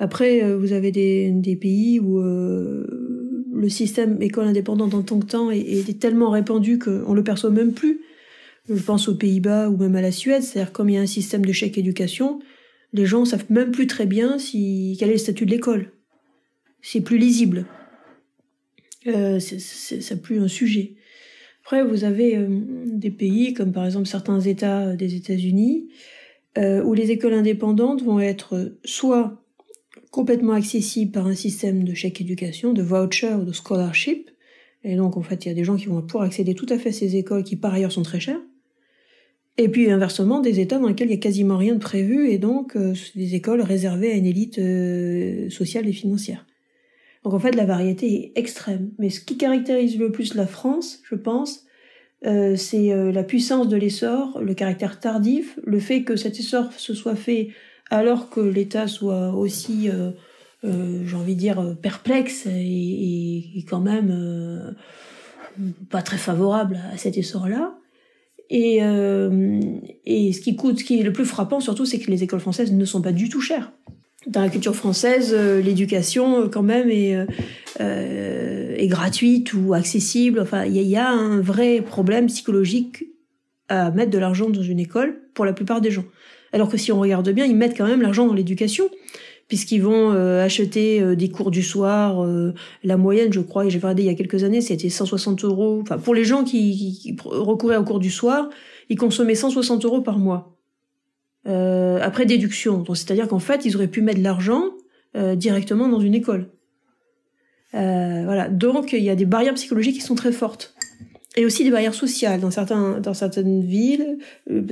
Après, 0.00 0.42
euh, 0.42 0.56
vous 0.56 0.72
avez 0.72 0.90
des, 0.90 1.58
pays 1.60 2.00
où 2.00 2.20
le 2.20 3.68
système 3.68 4.20
école 4.22 4.46
indépendante 4.46 4.94
en 4.94 5.02
tant 5.02 5.20
que 5.20 5.26
temps 5.26 5.50
est, 5.50 6.00
tellement 6.00 6.30
répandu 6.30 6.78
qu'on 6.78 7.12
le 7.12 7.22
perçoit 7.22 7.50
même 7.50 7.74
plus. 7.74 8.00
Je 8.68 8.82
pense 8.82 9.08
aux 9.08 9.14
Pays-Bas 9.14 9.68
ou 9.68 9.76
même 9.76 9.94
à 9.96 10.00
la 10.00 10.10
Suède, 10.10 10.42
c'est-à-dire 10.42 10.72
comme 10.72 10.88
il 10.88 10.94
y 10.94 10.98
a 10.98 11.02
un 11.02 11.06
système 11.06 11.44
de 11.44 11.52
chèque 11.52 11.76
éducation, 11.76 12.40
les 12.94 13.04
gens 13.04 13.26
savent 13.26 13.44
même 13.50 13.72
plus 13.72 13.86
très 13.86 14.06
bien 14.06 14.38
si 14.38 14.96
quel 14.98 15.10
est 15.10 15.14
le 15.14 15.18
statut 15.18 15.44
de 15.44 15.50
l'école. 15.50 15.92
C'est 16.80 17.02
plus 17.02 17.18
lisible. 17.18 17.66
Euh, 19.06 19.38
c'est 19.38 20.22
plus 20.22 20.40
un 20.40 20.48
sujet. 20.48 20.94
Après, 21.62 21.84
vous 21.84 22.04
avez 22.04 22.38
des 22.86 23.10
pays 23.10 23.52
comme 23.52 23.72
par 23.72 23.84
exemple 23.84 24.06
certains 24.06 24.40
États 24.40 24.96
des 24.96 25.14
États-Unis 25.14 25.88
où 26.56 26.94
les 26.94 27.10
écoles 27.10 27.34
indépendantes 27.34 28.02
vont 28.02 28.18
être 28.18 28.76
soit 28.84 29.40
complètement 30.10 30.54
accessibles 30.54 31.12
par 31.12 31.26
un 31.26 31.34
système 31.34 31.84
de 31.84 31.94
chèque 31.94 32.20
éducation, 32.20 32.72
de 32.72 32.82
voucher 32.82 33.34
ou 33.34 33.44
de 33.44 33.52
scholarship, 33.52 34.30
et 34.82 34.96
donc 34.96 35.16
en 35.16 35.22
fait 35.22 35.44
il 35.44 35.48
y 35.48 35.50
a 35.50 35.54
des 35.54 35.64
gens 35.64 35.76
qui 35.76 35.86
vont 35.86 36.02
pouvoir 36.02 36.24
accéder 36.24 36.54
tout 36.54 36.66
à 36.68 36.78
fait 36.78 36.88
à 36.88 36.92
ces 36.92 37.16
écoles 37.16 37.44
qui 37.44 37.56
par 37.56 37.74
ailleurs 37.74 37.92
sont 37.92 38.02
très 38.02 38.20
chères. 38.20 38.40
Et 39.58 39.68
puis 39.68 39.90
inversement, 39.90 40.40
des 40.40 40.58
États 40.60 40.78
dans 40.78 40.88
lesquels 40.88 41.08
il 41.08 41.10
n'y 41.10 41.16
a 41.16 41.20
quasiment 41.20 41.58
rien 41.58 41.74
de 41.74 41.80
prévu 41.80 42.30
et 42.30 42.38
donc 42.38 42.76
euh, 42.76 42.94
des 43.14 43.34
écoles 43.34 43.60
réservées 43.60 44.10
à 44.10 44.14
une 44.14 44.24
élite 44.24 44.58
euh, 44.58 45.50
sociale 45.50 45.86
et 45.86 45.92
financière. 45.92 46.46
Donc 47.24 47.34
en 47.34 47.38
fait, 47.38 47.54
la 47.54 47.66
variété 47.66 48.06
est 48.14 48.38
extrême. 48.38 48.92
Mais 48.98 49.10
ce 49.10 49.20
qui 49.20 49.36
caractérise 49.36 49.98
le 49.98 50.10
plus 50.10 50.34
la 50.34 50.46
France, 50.46 51.00
je 51.04 51.14
pense, 51.14 51.66
euh, 52.24 52.56
c'est 52.56 52.88
la 53.12 53.22
puissance 53.22 53.68
de 53.68 53.76
l'essor, 53.76 54.40
le 54.40 54.54
caractère 54.54 54.98
tardif, 54.98 55.58
le 55.62 55.78
fait 55.78 56.04
que 56.04 56.16
cet 56.16 56.38
essor 56.40 56.72
se 56.72 56.94
soit 56.94 57.16
fait 57.16 57.48
alors 57.90 58.30
que 58.30 58.40
l'État 58.40 58.86
soit 58.86 59.34
aussi, 59.34 59.90
j'ai 60.62 61.16
envie 61.16 61.34
de 61.34 61.40
dire, 61.40 61.76
perplexe 61.82 62.46
et, 62.46 63.64
quand 63.68 63.80
même 63.80 64.74
pas 65.90 66.02
très 66.02 66.18
favorable 66.18 66.80
à 66.92 66.96
cet 66.96 67.18
essor-là. 67.18 67.74
Et, 68.50 68.82
euh, 68.82 69.60
ce 70.06 70.40
qui 70.40 70.56
coûte, 70.56 70.80
ce 70.80 70.84
qui 70.84 71.00
est 71.00 71.02
le 71.02 71.12
plus 71.12 71.24
frappant 71.24 71.60
surtout, 71.60 71.86
c'est 71.86 72.00
que 72.00 72.10
les 72.10 72.22
écoles 72.22 72.40
françaises 72.40 72.72
ne 72.72 72.84
sont 72.84 73.00
pas 73.00 73.12
du 73.12 73.28
tout 73.28 73.40
chères. 73.40 73.72
Dans 74.26 74.42
la 74.42 74.50
culture 74.50 74.76
française, 74.76 75.32
euh, 75.32 75.62
l'éducation 75.62 76.42
euh, 76.42 76.48
quand 76.48 76.62
même 76.62 76.90
est, 76.90 77.16
euh, 77.80 78.86
gratuite 78.86 79.54
ou 79.54 79.72
accessible. 79.72 80.40
Enfin, 80.40 80.64
il 80.66 80.76
y, 80.76 80.96
a 80.96 81.08
un 81.08 81.40
vrai 81.40 81.80
problème 81.80 82.26
psychologique 82.26 83.04
à 83.68 83.90
mettre 83.92 84.10
de 84.10 84.18
l'argent 84.18 84.50
dans 84.50 84.62
une 84.62 84.80
école 84.80 85.20
pour 85.32 85.44
la 85.44 85.52
plupart 85.52 85.80
des 85.80 85.90
gens. 85.90 86.04
Alors 86.52 86.68
que 86.68 86.76
si 86.76 86.92
on 86.92 87.00
regarde 87.00 87.28
bien, 87.30 87.44
ils 87.46 87.56
mettent 87.56 87.76
quand 87.76 87.86
même 87.86 88.02
l'argent 88.02 88.26
dans 88.26 88.34
l'éducation 88.34 88.88
puisqu'ils 89.50 89.82
vont 89.82 90.12
euh, 90.12 90.44
acheter 90.44 91.02
euh, 91.02 91.16
des 91.16 91.28
cours 91.28 91.50
du 91.50 91.64
soir. 91.64 92.24
Euh, 92.24 92.54
la 92.84 92.96
moyenne, 92.96 93.32
je 93.32 93.40
crois, 93.40 93.66
et 93.66 93.70
j'ai 93.70 93.78
regardé 93.78 94.04
il 94.04 94.06
y 94.06 94.08
a 94.08 94.14
quelques 94.14 94.44
années, 94.44 94.60
c'était 94.60 94.88
160 94.88 95.42
euros. 95.42 95.80
Enfin, 95.82 95.98
pour 95.98 96.14
les 96.14 96.24
gens 96.24 96.44
qui, 96.44 97.00
qui, 97.02 97.16
recouraient 97.24 97.76
au 97.76 97.82
cours 97.82 97.98
du 97.98 98.12
soir, 98.12 98.48
ils 98.88 98.96
consommaient 98.96 99.34
160 99.34 99.84
euros 99.84 100.02
par 100.02 100.18
mois. 100.18 100.56
après 101.44 102.26
déduction. 102.26 102.78
Donc, 102.78 102.96
c'est-à-dire 102.96 103.26
qu'en 103.26 103.40
fait, 103.40 103.64
ils 103.64 103.74
auraient 103.74 103.88
pu 103.88 104.02
mettre 104.02 104.22
l'argent 104.22 104.62
directement 105.34 105.88
dans 105.88 105.98
une 105.98 106.14
école. 106.14 106.50
voilà. 107.72 108.48
Donc, 108.48 108.92
il 108.92 109.02
y 109.02 109.10
a 109.10 109.16
des 109.16 109.26
barrières 109.26 109.54
psychologiques 109.54 109.96
qui 109.96 110.00
sont 110.00 110.14
très 110.14 110.32
fortes. 110.32 110.76
Et 111.40 111.46
aussi 111.46 111.64
des 111.64 111.70
barrières 111.70 111.94
sociales. 111.94 112.38
Dans, 112.38 112.50
certains, 112.50 113.00
dans 113.00 113.14
certaines 113.14 113.62
villes, 113.62 114.18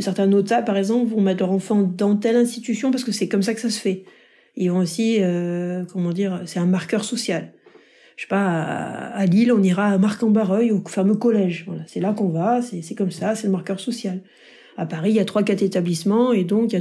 certains 0.01 0.27
notables, 0.27 0.67
par 0.67 0.77
exemple, 0.77 1.11
vont 1.11 1.23
mettre 1.23 1.41
leur 1.41 1.51
enfant 1.51 1.81
dans 1.81 2.15
telle 2.15 2.37
institution 2.37 2.91
parce 2.91 3.05
que 3.05 3.11
c'est 3.11 3.27
comme 3.27 3.41
ça 3.43 3.55
que 3.55 3.61
ça 3.61 3.71
se 3.71 3.81
fait. 3.81 4.05
Ils 4.55 4.71
vont 4.71 4.81
aussi, 4.81 5.17
euh, 5.21 5.85
comment 5.91 6.13
dire, 6.13 6.43
c'est 6.45 6.59
un 6.59 6.67
marqueur 6.67 7.05
social. 7.05 7.53
Je 8.17 8.25
sais 8.25 8.29
pas, 8.29 8.45
à, 8.45 9.25
Lille, 9.25 9.51
on 9.51 9.63
ira 9.63 9.87
à 9.87 9.97
Marc-en-Barreuil, 9.97 10.71
au 10.71 10.83
fameux 10.87 11.15
collège. 11.15 11.65
Voilà, 11.67 11.81
c'est 11.87 12.01
là 12.01 12.13
qu'on 12.13 12.29
va, 12.29 12.61
c'est 12.61 12.95
comme 12.95 13.13
ça, 13.13 13.35
c'est 13.35 13.47
le 13.47 13.53
marqueur 13.53 13.81
social. 13.81 14.21
À 14.77 14.85
Paris, 14.85 15.13
il 15.13 15.17
y 15.17 15.21
a 15.21 15.25
trois, 15.25 15.45
quatre 15.45 15.63
établissements, 15.63 16.35
et 16.35 16.45
donc 16.45 16.75
il 16.75 16.77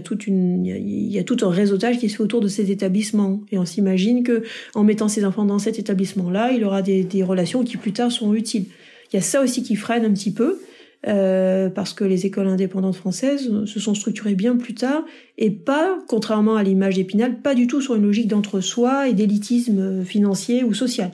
y 1.13 1.17
a 1.17 1.23
tout 1.23 1.37
un 1.43 1.49
réseautage 1.49 1.97
qui 1.97 2.09
se 2.09 2.17
fait 2.17 2.23
autour 2.23 2.41
de 2.41 2.49
ces 2.49 2.71
établissements. 2.71 3.39
Et 3.53 3.57
on 3.57 3.63
s'imagine 3.63 4.23
que, 4.23 4.43
en 4.75 4.83
mettant 4.83 5.07
ses 5.07 5.23
enfants 5.23 5.45
dans 5.45 5.59
cet 5.59 5.79
établissement-là, 5.79 6.51
il 6.51 6.65
aura 6.65 6.81
des 6.81 7.23
relations 7.23 7.63
qui 7.63 7.77
plus 7.77 7.93
tard 7.93 8.11
seront 8.11 8.33
utiles. 8.33 8.65
Il 9.11 9.15
y 9.15 9.19
a 9.19 9.21
ça 9.21 9.41
aussi 9.41 9.63
qui 9.63 9.75
freine 9.75 10.05
un 10.05 10.13
petit 10.13 10.33
peu. 10.33 10.59
Euh, 11.07 11.69
parce 11.69 11.93
que 11.93 12.03
les 12.03 12.25
écoles 12.25 12.47
indépendantes 12.47 12.95
françaises 12.95 13.51
se 13.65 13.79
sont 13.79 13.93
structurées 13.93 14.33
bien 14.33 14.57
plus 14.57 14.73
tard 14.73 15.05
et 15.37 15.51
pas, 15.51 15.99
contrairement 16.07 16.55
à 16.55 16.63
l'image 16.63 16.95
d'Épinal, 16.95 17.39
pas 17.39 17.53
du 17.53 17.67
tout 17.67 17.81
sur 17.81 17.93
une 17.93 18.01
logique 18.01 18.27
d'entre-soi 18.27 19.07
et 19.07 19.13
d'élitisme 19.13 20.03
financier 20.03 20.63
ou 20.63 20.73
social. 20.73 21.11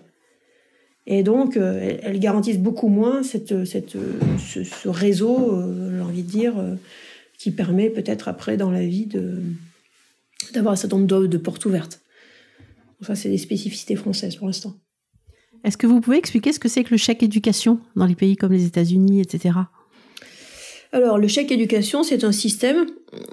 Et 1.05 1.23
donc, 1.23 1.57
euh, 1.57 1.97
elles 2.01 2.19
garantissent 2.19 2.59
beaucoup 2.59 2.87
moins 2.87 3.23
cette, 3.23 3.65
ce, 3.65 4.87
réseau, 4.87 5.53
euh, 5.53 5.97
j'ai 5.97 6.01
envie 6.01 6.23
de 6.23 6.29
dire, 6.29 6.57
euh, 6.57 6.75
qui 7.37 7.51
permet 7.51 7.89
peut-être 7.89 8.29
après 8.29 8.55
dans 8.55 8.71
la 8.71 8.85
vie 8.85 9.09
d'avoir 10.53 10.73
un 10.73 10.77
certain 10.77 10.97
nombre 10.97 11.27
de, 11.27 11.37
portes 11.37 11.65
ouvertes. 11.65 11.99
Ça, 13.01 13.15
c'est 13.15 13.29
des 13.29 13.37
spécificités 13.37 13.97
françaises 13.97 14.37
pour 14.37 14.47
l'instant. 14.47 14.75
Est-ce 15.63 15.77
que 15.77 15.87
vous 15.87 16.01
pouvez 16.01 16.17
expliquer 16.17 16.51
ce 16.51 16.59
que 16.59 16.67
c'est 16.67 16.83
que 16.83 16.91
le 16.91 16.97
chèque 16.97 17.23
éducation 17.23 17.79
dans 17.95 18.05
les 18.05 18.15
pays 18.15 18.35
comme 18.35 18.51
les 18.51 18.65
États-Unis, 18.65 19.21
etc. 19.21 19.55
Alors, 20.91 21.17
le 21.17 21.27
chèque 21.27 21.51
éducation, 21.51 22.03
c'est 22.03 22.23
un 22.23 22.31
système 22.31 22.85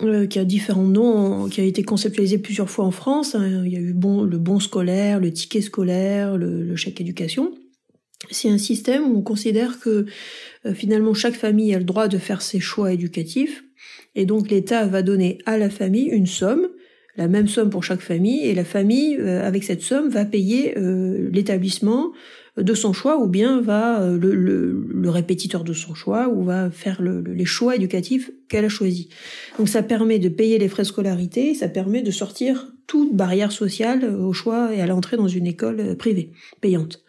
euh, 0.03 0.27
qui 0.27 0.39
a 0.39 0.45
différents 0.45 0.83
noms, 0.85 1.49
qui 1.49 1.61
a 1.61 1.65
été 1.65 1.83
conceptualisé 1.83 2.39
plusieurs 2.39 2.71
fois 2.71 2.87
en 2.87 2.91
France. 2.91 3.35
Hein. 3.35 3.65
Il 3.67 3.73
y 3.73 3.77
a 3.77 3.81
eu 3.81 3.93
le 3.93 4.39
bon 4.39 4.61
scolaire, 4.61 5.21
le 5.21 5.31
ticket 5.31 5.61
scolaire, 5.61 6.39
le, 6.39 6.63
le 6.63 6.77
chèque 6.77 7.01
éducation. 7.01 7.53
C'est 8.31 8.51
un 8.51 8.59
système 8.59 9.11
où 9.11 9.19
on 9.19 9.23
considère 9.23 9.81
que 9.81 10.07
euh, 10.67 10.75
finalement 10.75 11.15
chaque 11.15 11.35
famille 11.35 11.75
a 11.75 11.79
le 11.79 11.85
droit 11.85 12.09
de 12.09 12.19
faire 12.19 12.43
ses 12.43 12.61
choix 12.61 12.93
éducatifs 12.93 13.65
et 14.15 14.27
donc 14.27 14.51
l'État 14.51 14.87
va 14.87 15.03
donner 15.03 15.39
à 15.47 15.57
la 15.57 15.71
famille 15.71 16.07
une 16.07 16.27
somme 16.27 16.69
la 17.17 17.29
même 17.29 17.49
somme 17.49 17.71
pour 17.71 17.85
chaque 17.85 18.01
famille 18.01 18.45
et 18.47 18.55
la 18.55 18.65
famille, 18.65 19.17
euh, 19.19 19.47
avec 19.47 19.65
cette 19.65 19.83
somme, 19.83 20.09
va 20.09 20.25
payer 20.25 20.79
euh, 20.79 21.29
l'établissement 21.33 22.13
de 22.57 22.75
son 22.75 22.93
choix 22.93 23.19
ou 23.19 23.27
bien 23.27 23.61
va 23.61 24.01
euh, 24.01 24.19
le, 24.19 24.35
le, 24.35 25.11
répétiteur 25.11 25.65
de 25.65 25.73
son 25.73 25.95
choix 25.95 26.29
ou 26.29 26.45
va 26.45 26.71
faire 26.71 27.01
le, 27.01 27.23
les 27.23 27.45
choix 27.45 27.77
éducatifs 27.77 28.31
qu'elle 28.49 28.65
a 28.65 28.69
choisis. 28.69 29.09
Donc 29.59 29.69
ça 29.69 29.83
permet 29.83 30.19
de 30.19 30.29
payer 30.29 30.59
les 30.59 30.69
frais 30.69 30.83
de 30.83 30.89
scolarité, 30.89 31.55
ça 31.55 31.69
permet 31.69 32.03
de 32.03 32.11
sortir 32.11 32.73
toute 32.87 33.15
barrière 33.15 33.53
sociale 33.53 34.05
au 34.05 34.33
choix 34.33 34.75
et 34.75 34.81
à 34.81 34.87
l'entrée 34.87 35.17
dans 35.17 35.29
une 35.29 35.47
école 35.47 35.97
privée, 35.97 36.33
payante. 36.61 37.03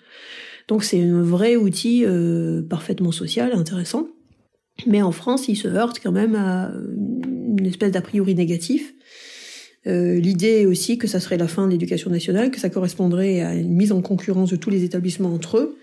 Donc 0.68 0.84
c'est 0.84 1.02
un 1.02 1.24
vrai 1.24 1.56
outil 1.56 2.06
parfaitement 2.70 3.12
social, 3.12 3.52
intéressant. 3.54 4.08
Mais 4.86 5.02
en 5.02 5.12
France, 5.12 5.48
il 5.48 5.56
se 5.56 5.68
heurte 5.68 6.00
quand 6.02 6.12
même 6.12 6.36
à 6.36 6.72
une 7.58 7.66
espèce 7.66 7.92
d'a 7.92 8.02
priori 8.02 8.36
négatif 8.36 8.94
euh, 9.88 10.20
l'idée 10.20 10.66
aussi 10.66 10.98
que 10.98 11.08
ça 11.08 11.20
serait 11.20 11.38
la 11.38 11.48
fin 11.48 11.66
de 11.66 11.72
l'éducation 11.72 12.12
nationale, 12.12 12.52
que 12.52 12.60
ça 12.60 12.70
correspondrait 12.70 13.42
à 13.42 13.56
une 13.56 13.74
mise 13.74 13.92
en 13.92 14.02
concurrence 14.02 14.52
de 14.52 14.56
tous 14.56 14.70
les 14.70 14.84
établissements 14.84 15.34
entre 15.34 15.58
eux. 15.58 15.78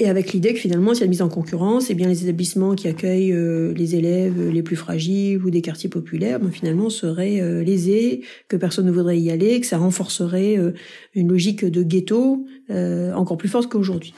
Et 0.00 0.08
avec 0.08 0.32
l'idée 0.32 0.54
que 0.54 0.60
finalement, 0.60 0.94
s'il 0.94 1.00
y 1.00 1.02
a 1.02 1.06
une 1.06 1.10
mise 1.10 1.22
en 1.22 1.28
concurrence, 1.28 1.90
et 1.90 1.92
eh 1.92 1.96
bien 1.96 2.06
les 2.06 2.22
établissements 2.22 2.76
qui 2.76 2.86
accueillent 2.86 3.32
euh, 3.32 3.74
les 3.74 3.96
élèves 3.96 4.48
les 4.48 4.62
plus 4.62 4.76
fragiles 4.76 5.44
ou 5.44 5.50
des 5.50 5.60
quartiers 5.60 5.90
populaires, 5.90 6.38
ben, 6.38 6.52
finalement 6.52 6.88
seraient 6.88 7.40
euh, 7.40 7.64
lésés, 7.64 8.22
que 8.46 8.56
personne 8.56 8.86
ne 8.86 8.92
voudrait 8.92 9.18
y 9.18 9.30
aller, 9.30 9.60
que 9.60 9.66
ça 9.66 9.76
renforcerait 9.76 10.56
une 11.14 11.28
logique 11.28 11.64
de 11.64 11.82
ghetto 11.82 12.46
encore 12.70 13.36
plus 13.36 13.48
forte 13.48 13.68
qu'aujourd'hui. 13.68 14.14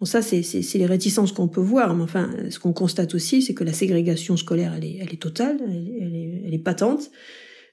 Bon, 0.00 0.06
ça, 0.06 0.22
c'est 0.22 0.42
les 0.74 0.86
réticences 0.86 1.32
qu'on 1.32 1.48
peut 1.48 1.60
voir, 1.60 1.94
mais 1.94 2.04
enfin, 2.04 2.30
ce 2.50 2.58
qu'on 2.58 2.72
constate 2.72 3.14
aussi, 3.14 3.42
c'est 3.42 3.52
que 3.52 3.64
la 3.64 3.72
ségrégation 3.72 4.36
scolaire, 4.36 4.72
elle 4.76 4.84
est, 4.84 4.98
elle 5.00 5.12
est 5.12 5.20
totale, 5.20 5.58
elle, 5.66 6.14
est, 6.14 6.42
elle 6.46 6.54
est 6.54 6.58
patente 6.58 7.10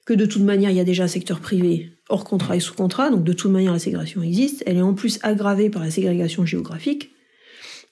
que 0.06 0.14
de 0.14 0.24
toute 0.24 0.42
manière, 0.42 0.70
il 0.70 0.76
y 0.76 0.80
a 0.80 0.84
déjà 0.84 1.04
un 1.04 1.08
secteur 1.08 1.40
privé 1.40 1.90
hors 2.08 2.24
contrat 2.24 2.56
et 2.56 2.60
sous 2.60 2.74
contrat, 2.74 3.10
donc 3.10 3.24
de 3.24 3.32
toute 3.32 3.50
manière, 3.50 3.72
la 3.72 3.80
ségrégation 3.80 4.22
existe. 4.22 4.62
Elle 4.64 4.76
est 4.76 4.82
en 4.82 4.94
plus 4.94 5.18
aggravée 5.22 5.68
par 5.68 5.82
la 5.82 5.90
ségrégation 5.90 6.46
géographique 6.46 7.10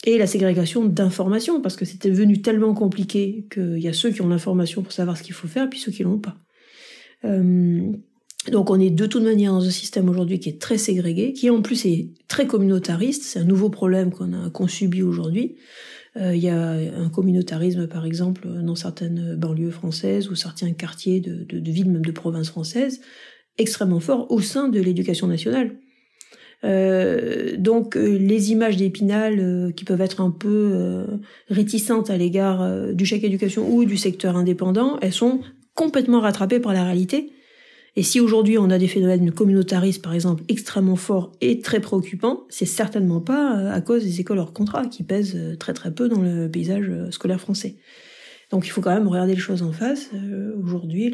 et 0.07 0.16
la 0.16 0.27
ségrégation 0.27 0.85
d'information, 0.85 1.61
parce 1.61 1.77
que 1.77 1.85
c'était 1.85 2.11
devenu 2.11 2.40
tellement 2.40 2.72
compliqué 2.72 3.46
qu'il 3.53 3.81
y 3.81 3.88
a 3.88 3.92
ceux 3.92 4.11
qui 4.11 4.22
ont 4.22 4.29
l'information 4.29 4.83
pour 4.83 4.92
savoir 4.92 5.18
ce 5.18 5.22
qu'il 5.24 5.35
faut 5.35 5.48
faire, 5.48 5.68
puis 5.68 5.81
ceux 5.81 5.90
qui 5.90 6.05
l'ont 6.05 6.18
pas. 6.18 6.37
Euh, 7.24 7.92
donc 8.53 8.70
on 8.70 8.79
est 8.79 8.90
de 8.90 9.07
toute 9.07 9.22
manière 9.22 9.53
dans 9.53 9.64
un 9.64 9.70
système 9.70 10.09
aujourd'hui 10.09 10.38
qui 10.38 10.50
est 10.50 10.61
très 10.61 10.79
ségrégé, 10.79 11.33
qui 11.33 11.50
en 11.50 11.62
plus 11.62 11.87
est 11.87 12.11
très 12.29 12.46
communautariste, 12.46 13.22
c'est 13.22 13.38
un 13.38 13.44
nouveau 13.44 13.70
problème 13.70 14.12
qu'on 14.12 14.33
a 14.35 14.50
qu'on 14.50 14.68
subit 14.68 15.03
aujourd'hui. 15.03 15.57
Euh, 16.16 16.35
il 16.35 16.42
y 16.42 16.48
a 16.48 16.61
un 16.61 17.09
communautarisme, 17.09 17.88
par 17.88 18.07
exemple, 18.07 18.46
dans 18.48 18.77
certaines 18.77 19.35
banlieues 19.37 19.70
françaises 19.70 20.29
ou 20.29 20.35
certains 20.35 20.72
quartiers 20.72 21.20
de, 21.20 21.44
de, 21.44 21.59
de 21.59 21.70
villes, 21.72 21.90
même 21.90 22.05
de 22.05 22.12
provinces 22.12 22.50
françaises, 22.50 23.00
extrêmement 23.59 24.00
fort 24.00 24.31
au 24.31 24.40
sein 24.40 24.68
de 24.68 24.81
l'éducation 24.81 25.27
nationale. 25.27 25.77
Euh, 26.64 27.57
donc 27.59 27.94
euh, 27.96 28.16
les 28.16 28.53
images 28.53 28.79
d'Épinal 28.79 29.38
euh, 29.38 29.70
qui 29.70 29.85
peuvent 29.85 30.00
être 30.00 30.22
un 30.22 30.31
peu 30.31 30.70
euh, 30.72 31.05
réticentes 31.50 32.09
à 32.09 32.16
l'égard 32.16 32.66
du 32.94 33.05
chèque 33.05 33.24
éducation 33.24 33.70
ou 33.70 33.85
du 33.85 33.98
secteur 33.98 34.37
indépendant, 34.37 34.98
elles 35.03 35.12
sont 35.12 35.40
complètement 35.74 36.20
rattrapées 36.20 36.61
par 36.61 36.72
la 36.72 36.85
réalité 36.85 37.31
et 37.97 38.03
si 38.03 38.21
aujourd'hui 38.21 38.59
on 38.59 38.71
a 38.71 38.79
des 38.79 38.89
phénomènes 38.89 39.31
communautaristes, 39.31 40.03
par 40.03 40.15
exemple, 40.15 40.43
extrêmement 40.49 40.97
forts 40.97 41.33
et 41.41 41.61
très 41.61 41.81
préoccupants, 41.81 42.45
c'est 42.49 42.67
certainement 42.67 43.21
pas 43.21 43.59
euh, 43.59 43.73
à 43.73 43.81
cause 43.81 44.03
des 44.03 44.21
écoles 44.21 44.39
hors 44.39 44.53
contrat 44.53 44.87
qui 44.87 45.05
pèsent 45.05 45.37
euh, 45.37 45.57
très 45.57 45.75
très 45.75 45.95
peu 45.95 46.09
dans 46.09 46.21
le 46.21 46.51
paysage 46.51 46.87
euh, 46.89 47.11
scolaire 47.13 47.41
français. 47.41 47.77
Donc 48.51 48.67
il 48.67 48.71
faut 48.71 48.81
quand 48.81 48.95
même 48.95 49.07
regarder 49.07 49.35
les 49.35 49.41
choses 49.41 49.63
en 49.63 49.73
face. 49.73 50.11
Aujourd'hui, 50.63 51.13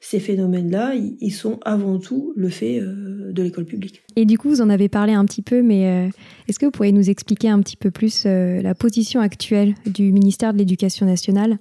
ces 0.00 0.20
phénomènes-là, 0.20 0.94
ils 0.94 1.32
sont 1.32 1.58
avant 1.64 1.98
tout 1.98 2.32
le 2.36 2.50
fait 2.50 2.80
de 2.80 3.42
l'école 3.42 3.64
publique. 3.64 4.02
Et 4.14 4.26
du 4.26 4.38
coup, 4.38 4.50
vous 4.50 4.60
en 4.60 4.68
avez 4.68 4.88
parlé 4.88 5.12
un 5.12 5.24
petit 5.24 5.42
peu, 5.42 5.62
mais 5.62 6.10
est-ce 6.46 6.58
que 6.58 6.66
vous 6.66 6.70
pourriez 6.70 6.92
nous 6.92 7.10
expliquer 7.10 7.48
un 7.48 7.60
petit 7.62 7.76
peu 7.76 7.90
plus 7.90 8.26
la 8.26 8.74
position 8.76 9.20
actuelle 9.20 9.74
du 9.86 10.12
ministère 10.12 10.52
de 10.52 10.58
l'Éducation 10.58 11.04
nationale 11.04 11.58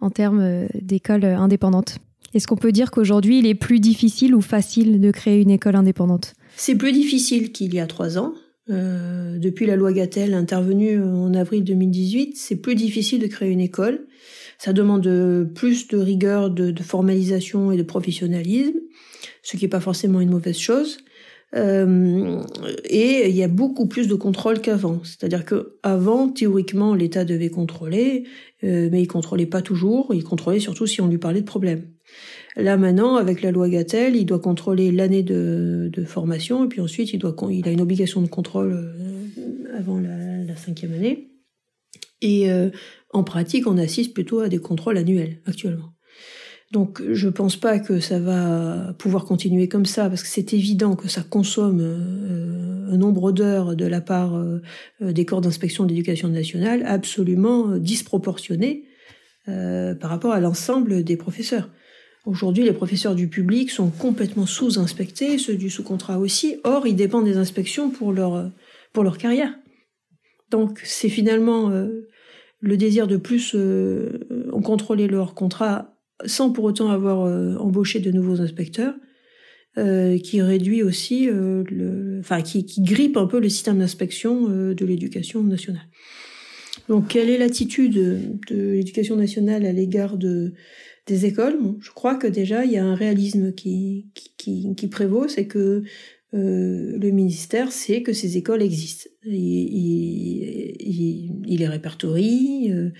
en 0.00 0.10
termes 0.10 0.68
d'école 0.80 1.24
indépendante 1.24 1.98
est-ce 2.34 2.46
qu'on 2.46 2.56
peut 2.56 2.72
dire 2.72 2.90
qu'aujourd'hui, 2.90 3.38
il 3.38 3.46
est 3.46 3.54
plus 3.54 3.80
difficile 3.80 4.34
ou 4.34 4.40
facile 4.40 5.00
de 5.00 5.10
créer 5.10 5.40
une 5.40 5.50
école 5.50 5.76
indépendante? 5.76 6.34
C'est 6.56 6.74
plus 6.74 6.92
difficile 6.92 7.52
qu'il 7.52 7.74
y 7.74 7.80
a 7.80 7.86
trois 7.86 8.18
ans. 8.18 8.34
Euh, 8.70 9.38
depuis 9.38 9.66
la 9.66 9.76
loi 9.76 9.92
Gatel 9.92 10.32
intervenue 10.34 11.02
en 11.02 11.34
avril 11.34 11.64
2018, 11.64 12.36
c'est 12.36 12.56
plus 12.56 12.74
difficile 12.74 13.20
de 13.20 13.26
créer 13.26 13.50
une 13.50 13.60
école. 13.60 14.06
Ça 14.58 14.72
demande 14.72 15.08
plus 15.54 15.88
de 15.88 15.98
rigueur, 15.98 16.50
de, 16.50 16.74
formalisation 16.82 17.72
et 17.72 17.76
de 17.76 17.82
professionnalisme, 17.82 18.78
ce 19.42 19.56
qui 19.56 19.64
n'est 19.64 19.70
pas 19.70 19.80
forcément 19.80 20.20
une 20.20 20.30
mauvaise 20.30 20.58
chose. 20.58 20.98
Euh, 21.54 22.42
et 22.84 23.28
il 23.28 23.36
y 23.36 23.42
a 23.42 23.48
beaucoup 23.48 23.86
plus 23.86 24.08
de 24.08 24.14
contrôle 24.14 24.60
qu'avant. 24.60 25.00
C'est-à-dire 25.04 25.44
que 25.44 25.76
avant, 25.82 26.28
théoriquement, 26.28 26.94
l'État 26.94 27.24
devait 27.24 27.50
contrôler, 27.50 28.24
euh, 28.64 28.88
mais 28.90 29.02
il 29.02 29.06
contrôlait 29.06 29.46
pas 29.46 29.62
toujours. 29.62 30.14
Il 30.14 30.24
contrôlait 30.24 30.60
surtout 30.60 30.86
si 30.86 31.00
on 31.00 31.08
lui 31.08 31.18
parlait 31.18 31.40
de 31.40 31.46
problèmes. 31.46 31.84
Là 32.56 32.76
maintenant, 32.76 33.16
avec 33.16 33.42
la 33.42 33.50
loi 33.50 33.68
Gatel, 33.68 34.14
il 34.14 34.26
doit 34.26 34.38
contrôler 34.38 34.92
l'année 34.92 35.24
de, 35.24 35.90
formation 36.06 36.64
et 36.64 36.68
puis 36.68 36.80
ensuite 36.80 37.12
il 37.12 37.68
a 37.68 37.70
une 37.70 37.80
obligation 37.80 38.20
de 38.20 38.28
contrôle 38.28 38.72
euh, 38.72 39.78
avant 39.78 39.98
la, 39.98 40.56
cinquième 40.56 40.92
année. 40.92 41.30
Et 42.22 42.50
euh, 42.50 42.70
en 43.10 43.24
pratique, 43.24 43.66
on 43.66 43.76
assiste 43.76 44.14
plutôt 44.14 44.38
à 44.38 44.48
des 44.48 44.58
contrôles 44.58 44.96
annuels 44.96 45.40
actuellement. 45.46 45.94
Donc 46.70 47.02
je 47.12 47.28
pense 47.28 47.56
pas 47.56 47.80
que 47.80 47.98
ça 47.98 48.20
va 48.20 48.94
pouvoir 48.98 49.24
continuer 49.24 49.66
comme 49.68 49.84
ça 49.84 50.08
parce 50.08 50.22
que 50.22 50.28
c'est 50.28 50.52
évident 50.52 50.94
que 50.94 51.08
ça 51.08 51.22
consomme 51.22 51.80
euh, 51.80 52.92
un 52.92 52.96
nombre 52.96 53.32
d'heures 53.32 53.74
de 53.74 53.84
la 53.84 54.00
part 54.00 54.40
des 55.00 55.24
corps 55.24 55.40
d'inspection 55.40 55.86
d'éducation 55.86 56.28
nationale 56.28 56.84
absolument 56.86 57.76
disproportionné 57.78 58.84
par 59.46 60.10
rapport 60.10 60.32
à 60.32 60.40
l'ensemble 60.40 61.02
des 61.02 61.16
professeurs. 61.16 61.68
Aujourd'hui, 62.26 62.64
les 62.64 62.72
professeurs 62.72 63.14
du 63.14 63.28
public 63.28 63.70
sont 63.70 63.90
complètement 63.90 64.46
sous-inspectés, 64.46 65.38
ceux 65.38 65.56
du 65.56 65.68
sous-contrat 65.68 66.18
aussi. 66.18 66.56
Or, 66.64 66.86
ils 66.86 66.96
dépendent 66.96 67.26
des 67.26 67.36
inspections 67.36 67.90
pour 67.90 68.12
leur, 68.12 68.50
pour 68.92 69.04
leur 69.04 69.18
carrière. 69.18 69.54
Donc, 70.50 70.80
c'est 70.84 71.10
finalement 71.10 71.70
euh, 71.70 72.08
le 72.64 72.76
désir 72.76 73.06
de 73.06 73.16
plus 73.16 73.54
euh, 73.54 74.20
contrôler 74.62 75.06
leur 75.06 75.34
contrat 75.34 75.98
sans 76.24 76.50
pour 76.50 76.64
autant 76.64 76.90
avoir 76.90 77.26
euh, 77.26 77.56
embauché 77.56 78.00
de 78.00 78.10
nouveaux 78.10 78.40
inspecteurs, 78.40 78.94
euh, 79.76 80.18
qui 80.18 80.40
réduit 80.40 80.82
aussi, 80.82 81.26
le, 81.26 82.18
enfin, 82.20 82.40
qui, 82.40 82.64
qui, 82.64 82.82
grippe 82.82 83.16
un 83.16 83.26
peu 83.26 83.38
le 83.40 83.48
système 83.48 83.78
d'inspection 83.78 84.48
de 84.48 84.84
l'éducation 84.84 85.42
nationale. 85.42 85.88
Donc, 86.88 87.08
quelle 87.08 87.28
est 87.28 87.38
l'attitude 87.38 87.94
de 88.48 88.56
l'éducation 88.56 89.16
nationale 89.16 89.66
à 89.66 89.72
l'égard 89.72 90.16
de 90.16 90.54
des 91.06 91.26
écoles, 91.26 91.58
je 91.80 91.90
crois 91.90 92.14
que 92.14 92.26
déjà 92.26 92.64
il 92.64 92.72
y 92.72 92.78
a 92.78 92.84
un 92.84 92.94
réalisme 92.94 93.52
qui, 93.52 94.06
qui, 94.36 94.74
qui, 94.74 94.88
prévaut, 94.88 95.28
c'est 95.28 95.46
que 95.46 95.82
euh, 96.34 96.98
le 96.98 97.10
ministère 97.10 97.72
sait 97.72 98.02
que 98.02 98.12
ces 98.12 98.36
écoles 98.36 98.62
existent. 98.62 99.10
Il, 99.24 99.34
il, 99.34 101.30
il, 101.46 101.58
les 101.58 101.68
répertorie, 101.68 102.72
euh, 102.72 102.90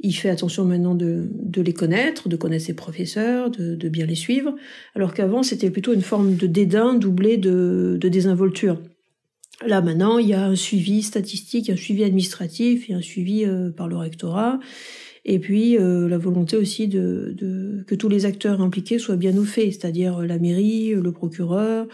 il 0.00 0.12
fait 0.12 0.28
attention 0.28 0.64
maintenant 0.64 0.94
de, 0.94 1.28
de, 1.32 1.62
les 1.62 1.72
connaître, 1.72 2.28
de 2.28 2.36
connaître 2.36 2.66
ses 2.66 2.74
professeurs, 2.74 3.50
de, 3.50 3.76
de 3.76 3.88
bien 3.88 4.06
les 4.06 4.16
suivre, 4.16 4.56
alors 4.94 5.14
qu'avant 5.14 5.44
c'était 5.44 5.70
plutôt 5.70 5.94
une 5.94 6.02
forme 6.02 6.34
de 6.34 6.46
dédain 6.48 6.94
doublé 6.94 7.36
de, 7.36 7.96
de 8.00 8.08
désinvolture. 8.08 8.80
Là 9.64 9.80
maintenant, 9.80 10.18
il 10.18 10.28
y 10.28 10.34
a 10.34 10.44
un 10.44 10.56
suivi 10.56 11.02
statistique, 11.02 11.70
un 11.70 11.76
suivi 11.76 12.02
administratif 12.02 12.90
et 12.90 12.94
un 12.94 13.00
suivi 13.00 13.44
euh, 13.44 13.70
par 13.70 13.86
le 13.86 13.96
rectorat 13.96 14.58
et 15.24 15.38
puis 15.38 15.78
euh, 15.78 16.08
la 16.08 16.18
volonté 16.18 16.56
aussi 16.56 16.88
de, 16.88 17.32
de, 17.36 17.84
que 17.86 17.94
tous 17.94 18.08
les 18.08 18.26
acteurs 18.26 18.60
impliqués 18.60 18.98
soient 18.98 19.16
bien 19.16 19.36
au 19.36 19.44
fait, 19.44 19.70
c'est-à-dire 19.70 20.20
la 20.22 20.38
mairie, 20.38 20.94
le 20.94 21.12
procureur, 21.12 21.86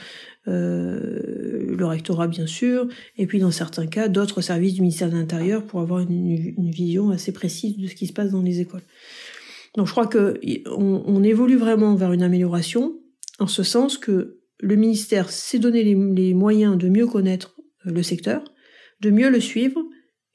euh, 0.46 1.76
le 1.76 1.86
rectorat 1.86 2.26
bien 2.26 2.46
sûr, 2.46 2.88
et 3.18 3.26
puis 3.26 3.38
dans 3.38 3.50
certains 3.50 3.86
cas 3.86 4.08
d'autres 4.08 4.40
services 4.40 4.74
du 4.74 4.80
ministère 4.80 5.10
de 5.10 5.16
l'Intérieur 5.16 5.66
pour 5.66 5.80
avoir 5.80 6.00
une, 6.00 6.54
une, 6.56 6.70
vision 6.70 7.10
assez 7.10 7.32
précise 7.32 7.76
de 7.76 7.86
ce 7.86 7.94
qui 7.94 8.06
se 8.06 8.14
passe 8.14 8.30
dans 8.30 8.42
les 8.42 8.60
écoles. 8.60 8.84
Donc 9.76 9.86
je 9.86 9.92
crois 9.92 10.06
que 10.06 10.40
on, 10.66 11.02
on 11.06 11.22
évolue 11.22 11.56
vraiment 11.56 11.94
vers 11.96 12.12
une 12.14 12.22
amélioration, 12.22 12.98
en 13.38 13.46
ce 13.46 13.62
sens 13.62 13.98
que 13.98 14.38
le 14.58 14.76
ministère 14.76 15.30
s'est 15.30 15.58
donné 15.58 15.84
les, 15.84 15.94
les 15.94 16.32
moyens 16.32 16.78
de 16.78 16.88
mieux 16.88 17.06
connaître 17.06 17.56
euh, 17.86 17.90
le 17.90 18.02
secteur, 18.02 18.42
de 19.02 19.10
mieux 19.10 19.28
le 19.28 19.40
suivre 19.40 19.84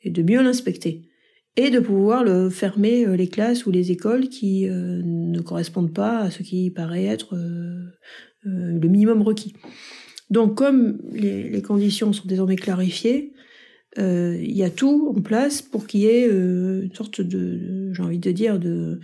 et 0.03 0.11
de 0.11 0.21
mieux 0.21 0.43
l'inspecter 0.43 1.09
et 1.55 1.69
de 1.69 1.79
pouvoir 1.79 2.23
le 2.23 2.49
fermer 2.49 3.05
euh, 3.05 3.15
les 3.15 3.27
classes 3.27 3.65
ou 3.65 3.71
les 3.71 3.91
écoles 3.91 4.29
qui 4.29 4.67
euh, 4.67 5.01
ne 5.03 5.39
correspondent 5.39 5.93
pas 5.93 6.19
à 6.19 6.31
ce 6.31 6.43
qui 6.43 6.71
paraît 6.71 7.05
être 7.05 7.35
euh, 7.35 7.91
le 8.43 8.87
minimum 8.87 9.21
requis. 9.21 9.53
Donc 10.29 10.55
comme 10.55 10.99
les, 11.11 11.49
les 11.49 11.61
conditions 11.61 12.11
sont 12.11 12.27
désormais 12.27 12.55
clarifiées, 12.55 13.33
il 13.95 14.57
y 14.57 14.63
a 14.63 14.71
tout 14.71 15.13
en 15.15 15.21
place 15.21 15.61
pour 15.61 15.85
qu'il 15.85 15.99
y 15.99 16.07
ait 16.07 16.25
une 16.25 16.89
sorte 16.95 17.21
de, 17.21 17.93
j'ai 17.93 18.01
envie 18.01 18.17
de 18.17 18.31
dire, 18.31 18.57
de 18.57 18.99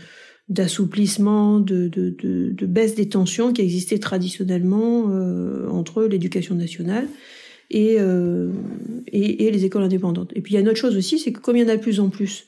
d'assouplissement, 0.48 1.60
de, 1.60 1.88
de, 1.88 2.10
de, 2.10 2.66
baisse 2.66 2.96
des 2.96 3.08
tensions 3.08 3.54
qui 3.54 3.62
existaient 3.62 4.00
traditionnellement 4.00 5.04
entre 5.70 6.06
l'éducation 6.06 6.56
nationale 6.56 7.08
et, 7.70 7.98
euh, 8.00 8.52
et, 9.08 9.46
et, 9.46 9.52
les 9.52 9.66
écoles 9.66 9.84
indépendantes. 9.84 10.32
Et 10.36 10.42
puis 10.42 10.54
il 10.54 10.56
y 10.56 10.58
a 10.58 10.62
une 10.62 10.70
autre 10.70 10.78
chose 10.78 10.98
aussi, 10.98 11.20
c'est 11.20 11.32
que 11.32 11.40
comme 11.40 11.56
il 11.56 11.64
y 11.64 11.66
en 11.66 11.70
a 11.70 11.78
de 11.78 11.82
plus 11.82 12.00
en 12.00 12.10
plus 12.10 12.46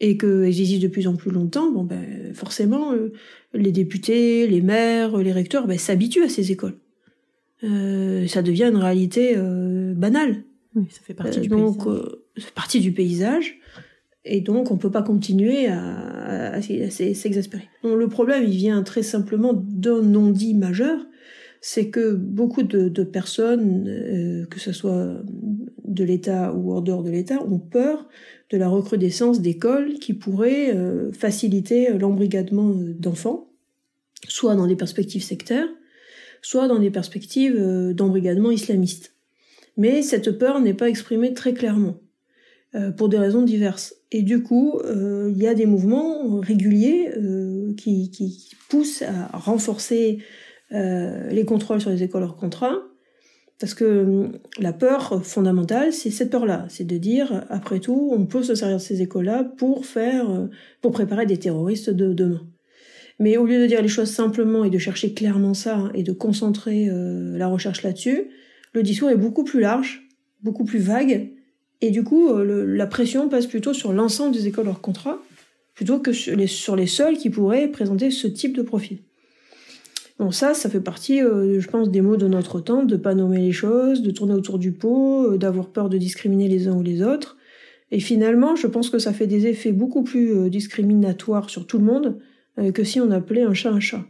et 0.00 0.16
qu'elles 0.16 0.46
existent 0.46 0.82
de 0.82 0.92
plus 0.92 1.08
en 1.08 1.16
plus 1.16 1.30
longtemps, 1.30 1.70
bon 1.70 1.84
ben 1.84 2.32
forcément 2.34 2.92
euh, 2.92 3.12
les 3.54 3.72
députés, 3.72 4.46
les 4.46 4.60
maires, 4.60 5.16
les 5.16 5.32
recteurs 5.32 5.66
ben, 5.66 5.78
s'habituent 5.78 6.24
à 6.24 6.28
ces 6.28 6.52
écoles. 6.52 6.76
Euh, 7.64 8.26
ça 8.28 8.42
devient 8.42 8.64
une 8.64 8.76
réalité 8.76 9.34
euh, 9.36 9.94
banale. 9.94 10.44
Oui, 10.74 10.84
ça 10.90 11.00
fait 11.02 11.14
partie 11.14 11.40
du 11.40 11.48
donc, 11.48 11.84
paysage. 11.84 12.10
ça 12.36 12.44
fait 12.44 12.54
partie 12.54 12.80
du 12.80 12.92
paysage. 12.92 13.58
Et 14.24 14.40
donc, 14.40 14.70
on 14.70 14.76
peut 14.76 14.90
pas 14.90 15.02
continuer 15.02 15.68
à, 15.68 15.80
à, 15.80 16.56
à 16.56 16.60
s'exaspérer. 16.60 17.68
Donc, 17.82 17.98
le 17.98 18.08
problème, 18.08 18.44
il 18.44 18.56
vient 18.56 18.82
très 18.82 19.02
simplement 19.02 19.54
d'un 19.54 20.02
non-dit 20.02 20.54
majeur, 20.54 21.00
c'est 21.60 21.88
que 21.88 22.14
beaucoup 22.14 22.62
de, 22.62 23.02
personnes, 23.04 23.86
euh, 23.88 24.46
que 24.46 24.60
ce 24.60 24.72
soit 24.72 25.16
de 25.84 26.04
l'État 26.04 26.52
ou 26.54 26.72
hors 26.72 26.82
dehors 26.82 27.02
de 27.02 27.10
l'État, 27.10 27.42
ont 27.42 27.58
peur 27.58 28.08
de 28.50 28.56
la 28.56 28.68
recrudescence 28.68 29.40
d'écoles 29.40 29.94
qui 29.94 30.14
pourraient 30.14 30.74
euh, 30.74 31.12
faciliter 31.12 31.92
l'embrigadement 31.98 32.74
d'enfants, 32.74 33.50
soit 34.28 34.54
dans 34.54 34.66
des 34.66 34.76
perspectives 34.76 35.22
sectaires, 35.22 35.68
soit 36.42 36.68
dans 36.68 36.78
des 36.78 36.90
perspectives 36.90 37.56
euh, 37.58 37.92
d'embrigadement 37.92 38.50
islamiste. 38.50 39.14
Mais 39.76 40.02
cette 40.02 40.38
peur 40.38 40.60
n'est 40.60 40.74
pas 40.74 40.88
exprimée 40.88 41.34
très 41.34 41.54
clairement, 41.54 42.00
pour 42.96 43.08
des 43.08 43.16
raisons 43.16 43.42
diverses. 43.42 43.94
Et 44.10 44.22
du 44.22 44.42
coup, 44.42 44.80
il 44.84 45.40
y 45.40 45.46
a 45.46 45.54
des 45.54 45.66
mouvements 45.66 46.40
réguliers 46.40 47.08
qui, 47.76 48.50
poussent 48.68 49.02
à 49.02 49.38
renforcer 49.38 50.18
euh, 50.72 51.28
les 51.30 51.44
contrôles 51.44 51.80
sur 51.80 51.90
les 51.90 52.02
écoles 52.02 52.22
hors 52.22 52.36
contrat. 52.36 52.74
Parce 53.58 53.74
que 53.74 54.02
hum, 54.02 54.32
la 54.58 54.72
peur 54.72 55.24
fondamentale, 55.24 55.92
c'est 55.92 56.10
cette 56.10 56.30
peur-là, 56.30 56.66
c'est 56.68 56.86
de 56.86 56.96
dire, 56.96 57.44
après 57.50 57.80
tout, 57.80 58.10
on 58.12 58.26
peut 58.26 58.42
se 58.42 58.54
servir 58.54 58.76
de 58.76 58.82
ces 58.82 59.02
écoles-là 59.02 59.44
pour 59.44 59.86
faire, 59.86 60.30
euh, 60.30 60.46
pour 60.80 60.92
préparer 60.92 61.26
des 61.26 61.38
terroristes 61.38 61.90
de 61.90 62.12
demain. 62.12 62.46
Mais 63.18 63.36
au 63.36 63.46
lieu 63.46 63.60
de 63.60 63.66
dire 63.66 63.82
les 63.82 63.88
choses 63.88 64.10
simplement 64.10 64.64
et 64.64 64.70
de 64.70 64.78
chercher 64.78 65.12
clairement 65.12 65.54
ça 65.54 65.90
et 65.94 66.04
de 66.04 66.12
concentrer 66.12 66.88
euh, 66.88 67.36
la 67.36 67.48
recherche 67.48 67.82
là-dessus, 67.82 68.28
le 68.72 68.82
discours 68.84 69.10
est 69.10 69.16
beaucoup 69.16 69.42
plus 69.42 69.60
large, 69.60 70.06
beaucoup 70.42 70.64
plus 70.64 70.78
vague, 70.78 71.32
et 71.80 71.90
du 71.90 72.02
coup, 72.02 72.34
la 72.36 72.86
pression 72.86 73.28
passe 73.28 73.46
plutôt 73.46 73.72
sur 73.72 73.92
l'ensemble 73.92 74.34
des 74.34 74.48
écoles 74.48 74.66
hors 74.66 74.80
contrat, 74.80 75.22
plutôt 75.74 76.00
que 76.00 76.12
sur 76.12 76.34
les, 76.34 76.48
sur 76.48 76.74
les 76.74 76.88
seuls 76.88 77.16
qui 77.16 77.30
pourraient 77.30 77.68
présenter 77.68 78.10
ce 78.10 78.26
type 78.26 78.56
de 78.56 78.62
profil. 78.62 78.98
Bon, 80.18 80.32
ça, 80.32 80.52
ça 80.52 80.68
fait 80.68 80.80
partie, 80.80 81.22
euh, 81.22 81.60
je 81.60 81.68
pense, 81.68 81.90
des 81.90 82.00
mots 82.00 82.16
de 82.16 82.26
notre 82.26 82.60
temps, 82.60 82.82
de 82.82 82.96
pas 82.96 83.14
nommer 83.14 83.38
les 83.38 83.52
choses, 83.52 84.02
de 84.02 84.10
tourner 84.10 84.34
autour 84.34 84.58
du 84.58 84.72
pot, 84.72 85.32
euh, 85.32 85.38
d'avoir 85.38 85.68
peur 85.68 85.88
de 85.88 85.96
discriminer 85.96 86.48
les 86.48 86.66
uns 86.66 86.74
ou 86.74 86.82
les 86.82 87.02
autres. 87.02 87.36
Et 87.92 88.00
finalement, 88.00 88.56
je 88.56 88.66
pense 88.66 88.90
que 88.90 88.98
ça 88.98 89.12
fait 89.12 89.28
des 89.28 89.46
effets 89.46 89.70
beaucoup 89.70 90.02
plus 90.02 90.34
euh, 90.34 90.48
discriminatoires 90.50 91.50
sur 91.50 91.66
tout 91.66 91.78
le 91.78 91.84
monde 91.84 92.18
que 92.74 92.82
si 92.82 93.00
on 93.00 93.12
appelait 93.12 93.42
un 93.42 93.54
chat 93.54 93.70
un 93.70 93.78
chat. 93.78 94.04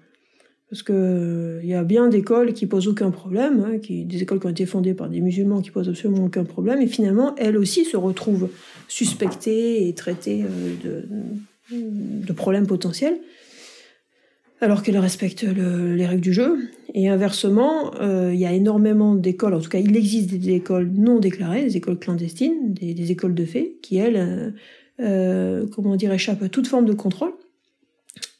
Parce 0.71 0.83
que 0.83 1.61
il 1.63 1.69
y 1.69 1.75
a 1.75 1.85
bien 1.85 2.09
d'écoles 2.09 2.55
qui 2.55 2.65
posent 2.65 2.89
aucun 2.89 3.11
problème, 3.11 3.63
hein, 3.63 3.79
qui, 3.79 4.07
des 4.07 4.23
écoles 4.23 4.41
qui 4.41 4.47
ont 4.47 4.51
été 4.51 4.65
fondées 4.65 4.95
par 4.95 5.11
des 5.11 5.21
musulmans 5.21 5.61
qui 5.61 5.71
posent 5.71 5.91
absolument 5.91 6.25
aucun 6.25 6.45
problème, 6.45 6.81
et 6.81 6.87
finalement, 6.87 7.35
elles 7.37 7.59
aussi 7.59 7.85
se 7.85 7.99
retrouvent 7.99 8.49
suspectées 8.89 9.87
et 9.87 9.93
traitées 9.93 10.47
de, 10.83 11.05
de 11.71 12.33
problèmes 12.33 12.67
potentiels, 12.67 13.19
alors 14.61 14.83
qu'elles 14.83 14.99
respectent 14.99 15.45
les 15.45 16.07
règles 16.07 16.21
du 16.21 16.33
jeu. 16.33 16.59
Et 16.95 17.09
inversement, 17.09 17.95
euh, 18.01 18.33
il 18.33 18.41
y 18.41 18.47
a 18.47 18.53
énormément 18.53 19.15
d'écoles, 19.15 19.55
en 19.55 19.61
tout 19.61 19.69
cas 19.69 19.79
il 19.79 19.97
existe 19.97 20.31
des, 20.31 20.55
écoles 20.55 20.91
non 20.93 21.19
déclarées, 21.19 21.63
des 21.65 21.77
écoles 21.77 21.99
clandestines, 21.99 22.73
des, 22.73 23.13
écoles 23.13 23.35
de 23.35 23.45
fait, 23.45 23.77
qui 23.83 23.99
elles, 23.99 24.17
euh, 24.17 24.51
euh, 25.01 25.67
comment 25.75 25.97
dire, 25.97 26.13
échappent 26.13 26.43
à 26.43 26.49
toute 26.49 26.67
forme 26.67 26.87
de 26.87 26.95
contrôle. 26.95 27.33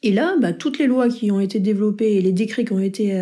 Et 0.01 0.11
là, 0.11 0.35
bah, 0.41 0.53
toutes 0.53 0.79
les 0.79 0.87
lois 0.87 1.09
qui 1.09 1.31
ont 1.31 1.39
été 1.39 1.59
développées 1.59 2.15
et 2.15 2.21
les 2.21 2.31
décrets 2.31 2.65
qui 2.65 2.73
ont 2.73 2.79
été 2.79 3.17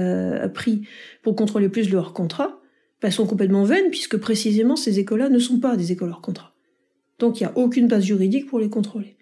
pris 0.54 0.84
pour 1.24 1.36
contrôler 1.36 1.70
plus 1.70 1.90
leurs 1.92 2.14
contrats 2.14 2.60
bah, 3.02 3.12
sont 3.12 3.26
complètement 3.26 3.64
vaines, 3.64 3.90
puisque 3.90 4.18
précisément 4.18 4.76
ces 4.76 5.00
écoles-là 5.00 5.30
ne 5.30 5.40
sont 5.40 5.60
pas 5.60 5.76
des 5.76 5.92
écoles 5.92 6.10
hors 6.10 6.22
contrat. 6.22 6.54
Donc 7.20 7.40
il 7.40 7.44
n'y 7.44 7.50
a 7.50 7.58
aucune 7.58 7.88
base 7.88 8.06
juridique 8.06 8.48
pour 8.48 8.60
les 8.60 8.70
contrôler. 8.70 9.17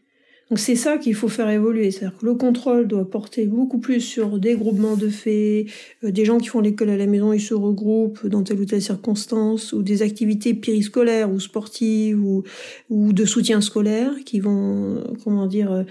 Donc 0.49 0.60
c'est 0.60 0.75
ça 0.75 0.99
qu'il 0.99 1.15
faut 1.15 1.27
faire 1.27 1.49
évoluer, 1.49 1.89
c'est-à-dire 1.89 2.17
que 2.19 2.25
le 2.25 2.36
contrôle 2.36 2.88
doit 2.88 3.10
porter 3.10 3.47
beaucoup 3.47 3.79
plus 3.79 3.99
sur 3.99 4.38
des 4.38 4.55
groupements 4.55 4.95
de 4.95 5.10
faits, 5.10 5.65
euh, 6.03 6.12
des 6.12 6.23
gens 6.23 6.38
qui 6.38 6.49
font 6.49 6.60
l'école 6.60 6.91
à 6.91 6.97
la 6.97 7.08
maison, 7.08 7.34
ils 7.34 7.41
se 7.41 7.55
regroupent 7.55 8.27
dans 8.27 8.43
telle 8.43 8.60
ou 8.60 8.65
telle 8.65 8.81
circonstance, 8.81 9.73
ou 9.73 9.81
des 9.81 10.03
activités 10.03 10.53
périscolaires 10.53 11.31
ou 11.31 11.39
sportives 11.39 12.23
ou, 12.23 12.43
ou 12.91 13.12
de 13.12 13.25
soutien 13.25 13.60
scolaire 13.60 14.13
qui 14.23 14.39
vont, 14.39 15.03
comment 15.23 15.47
dire, 15.47 15.71
euh, 15.71 15.84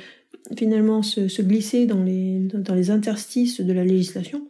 finalement 0.57 1.03
se, 1.03 1.27
se 1.27 1.43
glisser 1.43 1.87
dans 1.87 2.05
les, 2.05 2.39
dans 2.55 2.75
les 2.75 2.91
interstices 2.91 3.61
de 3.61 3.73
la 3.73 3.85
législation 3.85 4.47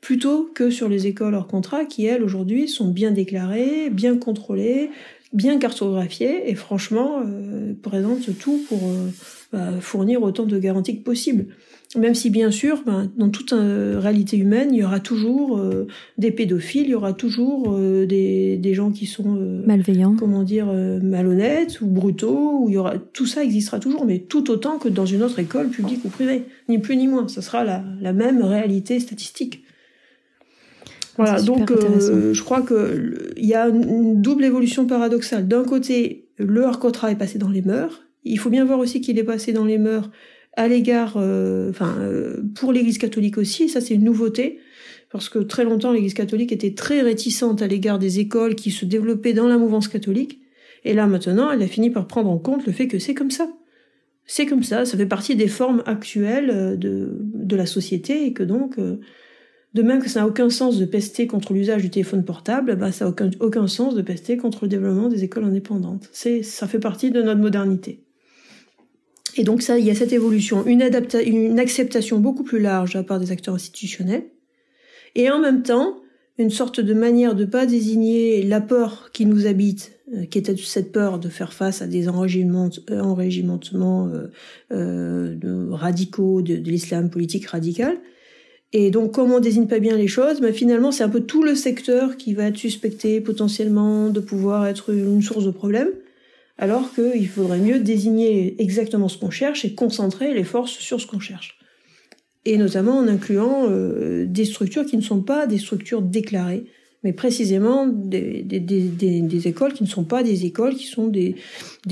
plutôt 0.00 0.50
que 0.54 0.70
sur 0.70 0.88
les 0.88 1.06
écoles 1.06 1.34
hors 1.34 1.46
contrat 1.46 1.84
qui, 1.84 2.06
elles, 2.06 2.22
aujourd'hui, 2.22 2.68
sont 2.68 2.88
bien 2.88 3.10
déclarées, 3.10 3.90
bien 3.90 4.16
contrôlées, 4.16 4.90
bien 5.32 5.58
cartographiées. 5.58 6.50
Et 6.50 6.54
franchement 6.54 7.22
euh, 7.24 7.74
présentent 7.82 8.36
tout 8.38 8.64
pour 8.68 8.80
euh, 8.84 9.10
bah, 9.52 9.72
fournir 9.80 10.22
autant 10.22 10.44
de 10.44 10.58
garanties 10.58 10.98
que 10.98 11.02
possible. 11.02 11.46
Même 11.98 12.14
si 12.14 12.30
bien 12.30 12.52
sûr, 12.52 12.84
ben, 12.86 13.10
dans 13.16 13.30
toute 13.30 13.52
euh, 13.52 13.98
réalité 13.98 14.36
humaine, 14.36 14.68
il 14.72 14.78
y 14.78 14.84
aura 14.84 15.00
toujours 15.00 15.58
euh, 15.58 15.88
des 16.18 16.30
pédophiles, 16.30 16.84
il 16.84 16.90
y 16.90 16.94
aura 16.94 17.12
toujours 17.12 17.74
euh, 17.74 18.06
des, 18.06 18.58
des, 18.58 18.74
gens 18.74 18.92
qui 18.92 19.06
sont 19.06 19.36
malveillants, 19.66 20.14
comment 20.14 20.44
dire, 20.44 20.72
malhonnêtes 21.02 21.80
ou 21.80 21.86
brutaux. 21.86 22.60
Ou 22.60 22.68
il 22.68 22.74
y 22.74 22.78
aura 22.78 22.96
tout 23.12 23.26
ça 23.26 23.42
existera 23.42 23.80
toujours, 23.80 24.04
mais 24.04 24.20
tout 24.20 24.52
autant 24.52 24.78
que 24.78 24.88
dans 24.88 25.06
une 25.06 25.24
autre 25.24 25.40
école 25.40 25.68
publique 25.68 26.04
ou 26.04 26.10
privée, 26.10 26.44
ni 26.68 26.78
plus 26.78 26.96
ni 26.96 27.08
moins. 27.08 27.26
Ce 27.26 27.40
sera 27.40 27.64
la, 27.64 27.82
la 28.00 28.12
même 28.12 28.40
réalité 28.42 29.00
statistique. 29.00 29.64
Voilà, 31.16 31.42
donc 31.42 31.72
je 31.72 32.42
crois 32.44 32.62
que 32.62 33.32
il 33.36 33.46
y 33.46 33.54
a 33.54 33.66
une 33.66 34.22
double 34.22 34.44
évolution 34.44 34.86
paradoxale. 34.86 35.48
D'un 35.48 35.64
côté, 35.64 36.28
le 36.38 36.62
hors 36.62 36.78
contrat 36.78 37.10
est 37.10 37.16
passé 37.16 37.36
dans 37.38 37.50
les 37.50 37.62
mœurs, 37.62 38.00
il 38.24 38.38
faut 38.38 38.50
bien 38.50 38.64
voir 38.64 38.78
aussi 38.78 39.00
qu'il 39.00 39.18
est 39.18 39.24
passé 39.24 39.52
dans 39.52 39.64
les 39.64 39.78
mœurs 39.78 40.10
à 40.56 40.68
l'égard, 40.68 41.14
euh, 41.16 41.70
enfin, 41.70 41.96
euh, 42.00 42.42
pour 42.54 42.72
l'Église 42.72 42.98
catholique 42.98 43.38
aussi. 43.38 43.68
Ça, 43.68 43.80
c'est 43.80 43.94
une 43.94 44.04
nouveauté 44.04 44.58
parce 45.10 45.28
que 45.28 45.38
très 45.40 45.64
longtemps, 45.64 45.92
l'Église 45.92 46.14
catholique 46.14 46.52
était 46.52 46.74
très 46.74 47.00
réticente 47.00 47.62
à 47.62 47.66
l'égard 47.66 47.98
des 47.98 48.20
écoles 48.20 48.54
qui 48.54 48.70
se 48.70 48.84
développaient 48.84 49.32
dans 49.32 49.48
la 49.48 49.58
mouvance 49.58 49.88
catholique. 49.88 50.40
Et 50.84 50.94
là, 50.94 51.06
maintenant, 51.06 51.50
elle 51.50 51.62
a 51.62 51.66
fini 51.66 51.90
par 51.90 52.06
prendre 52.06 52.30
en 52.30 52.38
compte 52.38 52.66
le 52.66 52.72
fait 52.72 52.88
que 52.88 52.98
c'est 52.98 53.14
comme 53.14 53.30
ça. 53.30 53.50
C'est 54.26 54.46
comme 54.46 54.62
ça, 54.62 54.84
ça 54.84 54.96
fait 54.96 55.06
partie 55.06 55.34
des 55.34 55.48
formes 55.48 55.82
actuelles 55.86 56.50
euh, 56.50 56.76
de, 56.76 57.18
de 57.20 57.56
la 57.56 57.66
société 57.66 58.26
et 58.26 58.32
que 58.32 58.42
donc, 58.42 58.76
de 58.78 59.82
même 59.82 60.02
que 60.02 60.08
ça 60.08 60.20
n'a 60.20 60.26
aucun 60.26 60.50
sens 60.50 60.78
de 60.78 60.84
pester 60.84 61.26
contre 61.26 61.52
l'usage 61.52 61.82
du 61.82 61.90
téléphone 61.90 62.24
portable, 62.24 62.76
bah, 62.76 62.92
ça 62.92 63.04
n'a 63.04 63.10
aucun, 63.10 63.30
aucun 63.40 63.66
sens 63.66 63.94
de 63.94 64.02
pester 64.02 64.36
contre 64.36 64.60
le 64.62 64.68
développement 64.68 65.08
des 65.08 65.24
écoles 65.24 65.44
indépendantes. 65.44 66.08
C'est, 66.12 66.42
ça 66.42 66.68
fait 66.68 66.78
partie 66.78 67.10
de 67.10 67.22
notre 67.22 67.40
modernité. 67.40 68.04
Et 69.40 69.42
donc 69.42 69.62
ça, 69.62 69.78
il 69.78 69.86
y 69.86 69.90
a 69.90 69.94
cette 69.94 70.12
évolution, 70.12 70.66
une, 70.66 70.82
acceptation 71.58 72.18
beaucoup 72.18 72.44
plus 72.44 72.60
large 72.60 72.92
de 72.92 72.98
la 72.98 73.04
part 73.04 73.18
des 73.18 73.32
acteurs 73.32 73.54
institutionnels, 73.54 74.24
et 75.14 75.30
en 75.30 75.38
même 75.38 75.62
temps, 75.62 75.96
une 76.36 76.50
sorte 76.50 76.78
de 76.78 76.92
manière 76.92 77.34
de 77.34 77.46
pas 77.46 77.64
désigner 77.64 78.42
la 78.42 78.60
peur 78.60 79.08
qui 79.14 79.24
nous 79.24 79.46
habite, 79.46 79.92
euh, 80.12 80.26
qui 80.26 80.36
était 80.36 80.54
cette 80.58 80.92
peur 80.92 81.18
de 81.18 81.30
faire 81.30 81.54
face 81.54 81.80
à 81.80 81.86
des 81.86 82.10
enrégimentements, 82.10 82.84
euh, 82.90 83.00
enrégimentements 83.00 84.08
euh, 84.08 84.26
euh, 84.72 85.68
radicaux 85.70 86.42
de, 86.42 86.56
l'islam 86.56 87.08
politique 87.08 87.46
radical. 87.46 87.96
Et 88.74 88.90
donc, 88.90 89.12
comme 89.12 89.32
on 89.32 89.40
désigne 89.40 89.68
pas 89.68 89.78
bien 89.78 89.96
les 89.96 90.06
choses, 90.06 90.42
ben 90.42 90.52
finalement, 90.52 90.92
c'est 90.92 91.02
un 91.02 91.08
peu 91.08 91.20
tout 91.20 91.44
le 91.44 91.54
secteur 91.54 92.18
qui 92.18 92.34
va 92.34 92.48
être 92.48 92.58
suspecté 92.58 93.22
potentiellement 93.22 94.10
de 94.10 94.20
pouvoir 94.20 94.66
être 94.66 94.92
une 94.92 95.22
source 95.22 95.46
de 95.46 95.50
problème 95.50 95.88
alors 96.60 96.94
qu'il 96.94 97.26
faudrait 97.26 97.58
mieux 97.58 97.80
désigner 97.80 98.62
exactement 98.62 99.08
ce 99.08 99.16
qu'on 99.16 99.30
cherche 99.30 99.64
et 99.64 99.74
concentrer 99.74 100.34
les 100.34 100.44
forces 100.44 100.72
sur 100.72 101.00
ce 101.00 101.06
qu'on 101.06 101.18
cherche. 101.18 101.58
Et 102.44 102.58
notamment 102.58 102.98
en 102.98 103.08
incluant 103.08 103.66
euh, 103.68 104.26
des 104.26 104.44
structures 104.44 104.84
qui 104.84 104.98
ne 104.98 105.02
sont 105.02 105.22
pas 105.22 105.46
des 105.46 105.56
structures 105.56 106.02
déclarées, 106.02 106.66
mais 107.02 107.14
précisément 107.14 107.86
des, 107.86 108.42
des, 108.42 108.60
des, 108.60 109.22
des, 109.22 109.48
écoles 109.48 109.72
qui 109.72 109.84
ne 109.84 109.88
sont 109.88 110.04
pas 110.04 110.22
des 110.22 110.44
écoles, 110.44 110.74
qui 110.74 110.86
sont 110.86 111.08
des, 111.08 111.34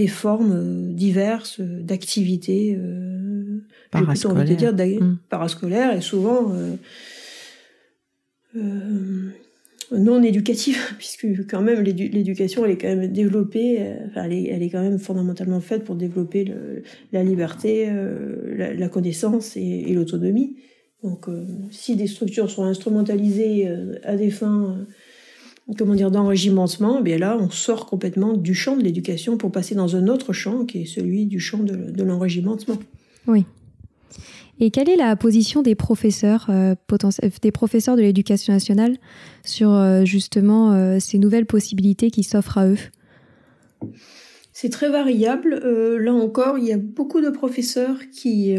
formes 0.06 0.52
euh, 0.52 0.92
diverses 0.92 1.60
d'activités, 1.60 2.76
euh, 2.78 3.64
parascolaires, 3.90 4.74
dire, 4.74 5.02
mmh. 5.02 5.18
parascolaires 5.30 5.96
et 5.96 6.02
souvent 6.02 6.52
euh 8.54 9.30
non 9.92 10.22
éducative, 10.22 10.78
puisque 10.98 11.26
quand 11.48 11.62
même 11.62 11.82
l'éducation 11.82 12.64
elle 12.64 12.72
est 12.72 12.78
quand 12.78 12.88
même 12.88 13.12
développée, 13.12 13.78
euh, 13.80 13.96
enfin 14.08 14.24
elle 14.24 14.32
est, 14.32 14.44
elle 14.48 14.62
est 14.62 14.70
quand 14.70 14.82
même 14.82 14.98
fondamentalement 14.98 15.60
faite 15.60 15.84
pour 15.84 15.96
développer 15.96 16.52
la 17.12 17.22
liberté, 17.24 17.86
euh, 17.88 18.74
la, 18.76 18.88
connaissance 18.88 19.56
et, 19.56 19.92
l'autonomie. 19.92 20.56
Donc 21.02 21.28
euh, 21.28 21.44
si 21.70 21.96
des 21.96 22.06
structures 22.06 22.50
sont 22.50 22.64
instrumentalisées 22.64 23.68
à 24.02 24.16
des 24.16 24.30
fins 24.30 24.76
comment 25.76 25.94
dire 25.94 26.10
d'enregimentement, 26.10 26.98
eh 27.00 27.02
bien 27.02 27.18
là 27.18 27.36
on 27.38 27.50
sort 27.50 27.86
complètement 27.86 28.32
du 28.32 28.54
champ 28.54 28.76
de 28.76 28.82
l'éducation 28.82 29.36
pour 29.36 29.52
passer 29.52 29.74
dans 29.74 29.96
un 29.96 30.08
autre 30.08 30.32
champ 30.32 30.64
qui 30.64 30.82
est 30.82 30.86
celui 30.86 31.26
du 31.26 31.40
champ 31.40 31.58
de, 31.58 31.90
de 31.90 32.02
l'enregimentement. 32.02 32.78
Oui. 33.26 33.44
Et 34.60 34.70
quelle 34.70 34.88
est 34.88 34.96
la 34.96 35.14
position 35.16 35.62
des 35.62 35.74
professeurs, 35.74 36.46
euh, 36.50 36.74
euh 36.92 37.96
de 37.96 38.00
l'éducation 38.00 38.52
nationale 38.52 38.96
sur 39.44 39.72
euh, 39.72 40.04
justement 40.04 40.98
ces 41.00 41.18
nouvelles 41.18 41.46
possibilités 41.46 42.10
qui 42.10 42.22
s'offrent 42.22 42.58
à 42.58 42.68
eux? 42.68 42.78
C'est 44.52 44.70
très 44.70 44.88
variable. 44.88 45.54
là 45.54 46.12
encore, 46.12 46.58
il 46.58 46.64
y 46.64 46.72
a 46.72 46.78
beaucoup 46.78 47.20
de 47.20 47.30
professeurs 47.30 47.98
qui... 48.10 48.56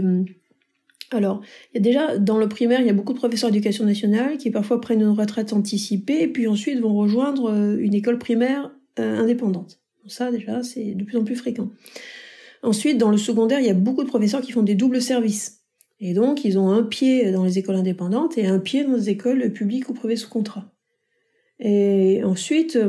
alors, 1.11 1.41
il 1.73 1.77
y 1.77 1.79
a 1.79 1.81
déjà, 1.81 2.17
dans 2.17 2.37
le 2.37 2.47
primaire, 2.47 2.79
il 2.79 2.87
y 2.87 2.89
a 2.89 2.93
beaucoup 2.93 3.11
de 3.11 3.17
professeurs 3.17 3.51
d'éducation 3.51 3.83
nationale 3.83 4.37
qui 4.37 4.49
parfois 4.49 4.79
prennent 4.79 5.01
une 5.01 5.09
retraite 5.09 5.51
anticipée 5.51 6.21
et 6.21 6.27
puis 6.29 6.47
ensuite 6.47 6.79
vont 6.79 6.95
rejoindre 6.95 7.53
une 7.77 7.93
école 7.93 8.17
primaire 8.17 8.71
indépendante. 8.95 9.79
Ça, 10.07 10.31
déjà, 10.31 10.63
c'est 10.63 10.95
de 10.95 11.03
plus 11.03 11.17
en 11.17 11.23
plus 11.25 11.35
fréquent. 11.35 11.69
Ensuite, 12.63 12.97
dans 12.97 13.11
le 13.11 13.17
secondaire, 13.17 13.59
il 13.59 13.65
y 13.65 13.69
a 13.69 13.73
beaucoup 13.73 14.03
de 14.03 14.09
professeurs 14.09 14.41
qui 14.41 14.51
font 14.51 14.63
des 14.63 14.75
doubles 14.75 15.01
services. 15.01 15.58
Et 15.99 16.13
donc, 16.13 16.45
ils 16.45 16.57
ont 16.57 16.69
un 16.69 16.83
pied 16.83 17.31
dans 17.31 17.43
les 17.43 17.57
écoles 17.59 17.75
indépendantes 17.75 18.37
et 18.37 18.47
un 18.47 18.59
pied 18.59 18.83
dans 18.83 18.95
les 18.95 19.09
écoles 19.09 19.51
publiques 19.51 19.89
ou 19.89 19.93
privées 19.93 20.15
sous 20.15 20.29
contrat. 20.29 20.71
Et 21.59 22.23
ensuite, 22.23 22.79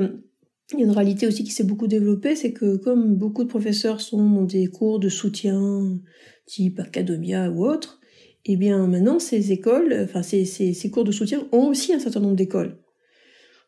il 0.72 0.78
y 0.78 0.82
a 0.82 0.86
une 0.86 0.92
réalité 0.92 1.26
aussi 1.26 1.42
qui 1.42 1.50
s'est 1.50 1.64
beaucoup 1.64 1.88
développée, 1.88 2.36
c'est 2.36 2.52
que 2.52 2.76
comme 2.76 3.16
beaucoup 3.16 3.42
de 3.42 3.48
professeurs 3.48 4.00
sont 4.00 4.30
dans 4.30 4.44
des 4.44 4.68
cours 4.68 5.00
de 5.00 5.08
soutien 5.08 5.98
type 6.46 6.78
Academia 6.78 7.50
ou 7.50 7.66
autre, 7.66 8.00
eh 8.44 8.56
bien 8.56 8.86
maintenant 8.86 9.18
ces 9.18 9.52
écoles, 9.52 9.96
enfin 10.04 10.22
ces, 10.22 10.90
cours 10.92 11.04
de 11.04 11.12
soutien 11.12 11.46
ont 11.52 11.68
aussi 11.68 11.92
un 11.92 11.98
certain 11.98 12.20
nombre 12.20 12.36
d'écoles. 12.36 12.78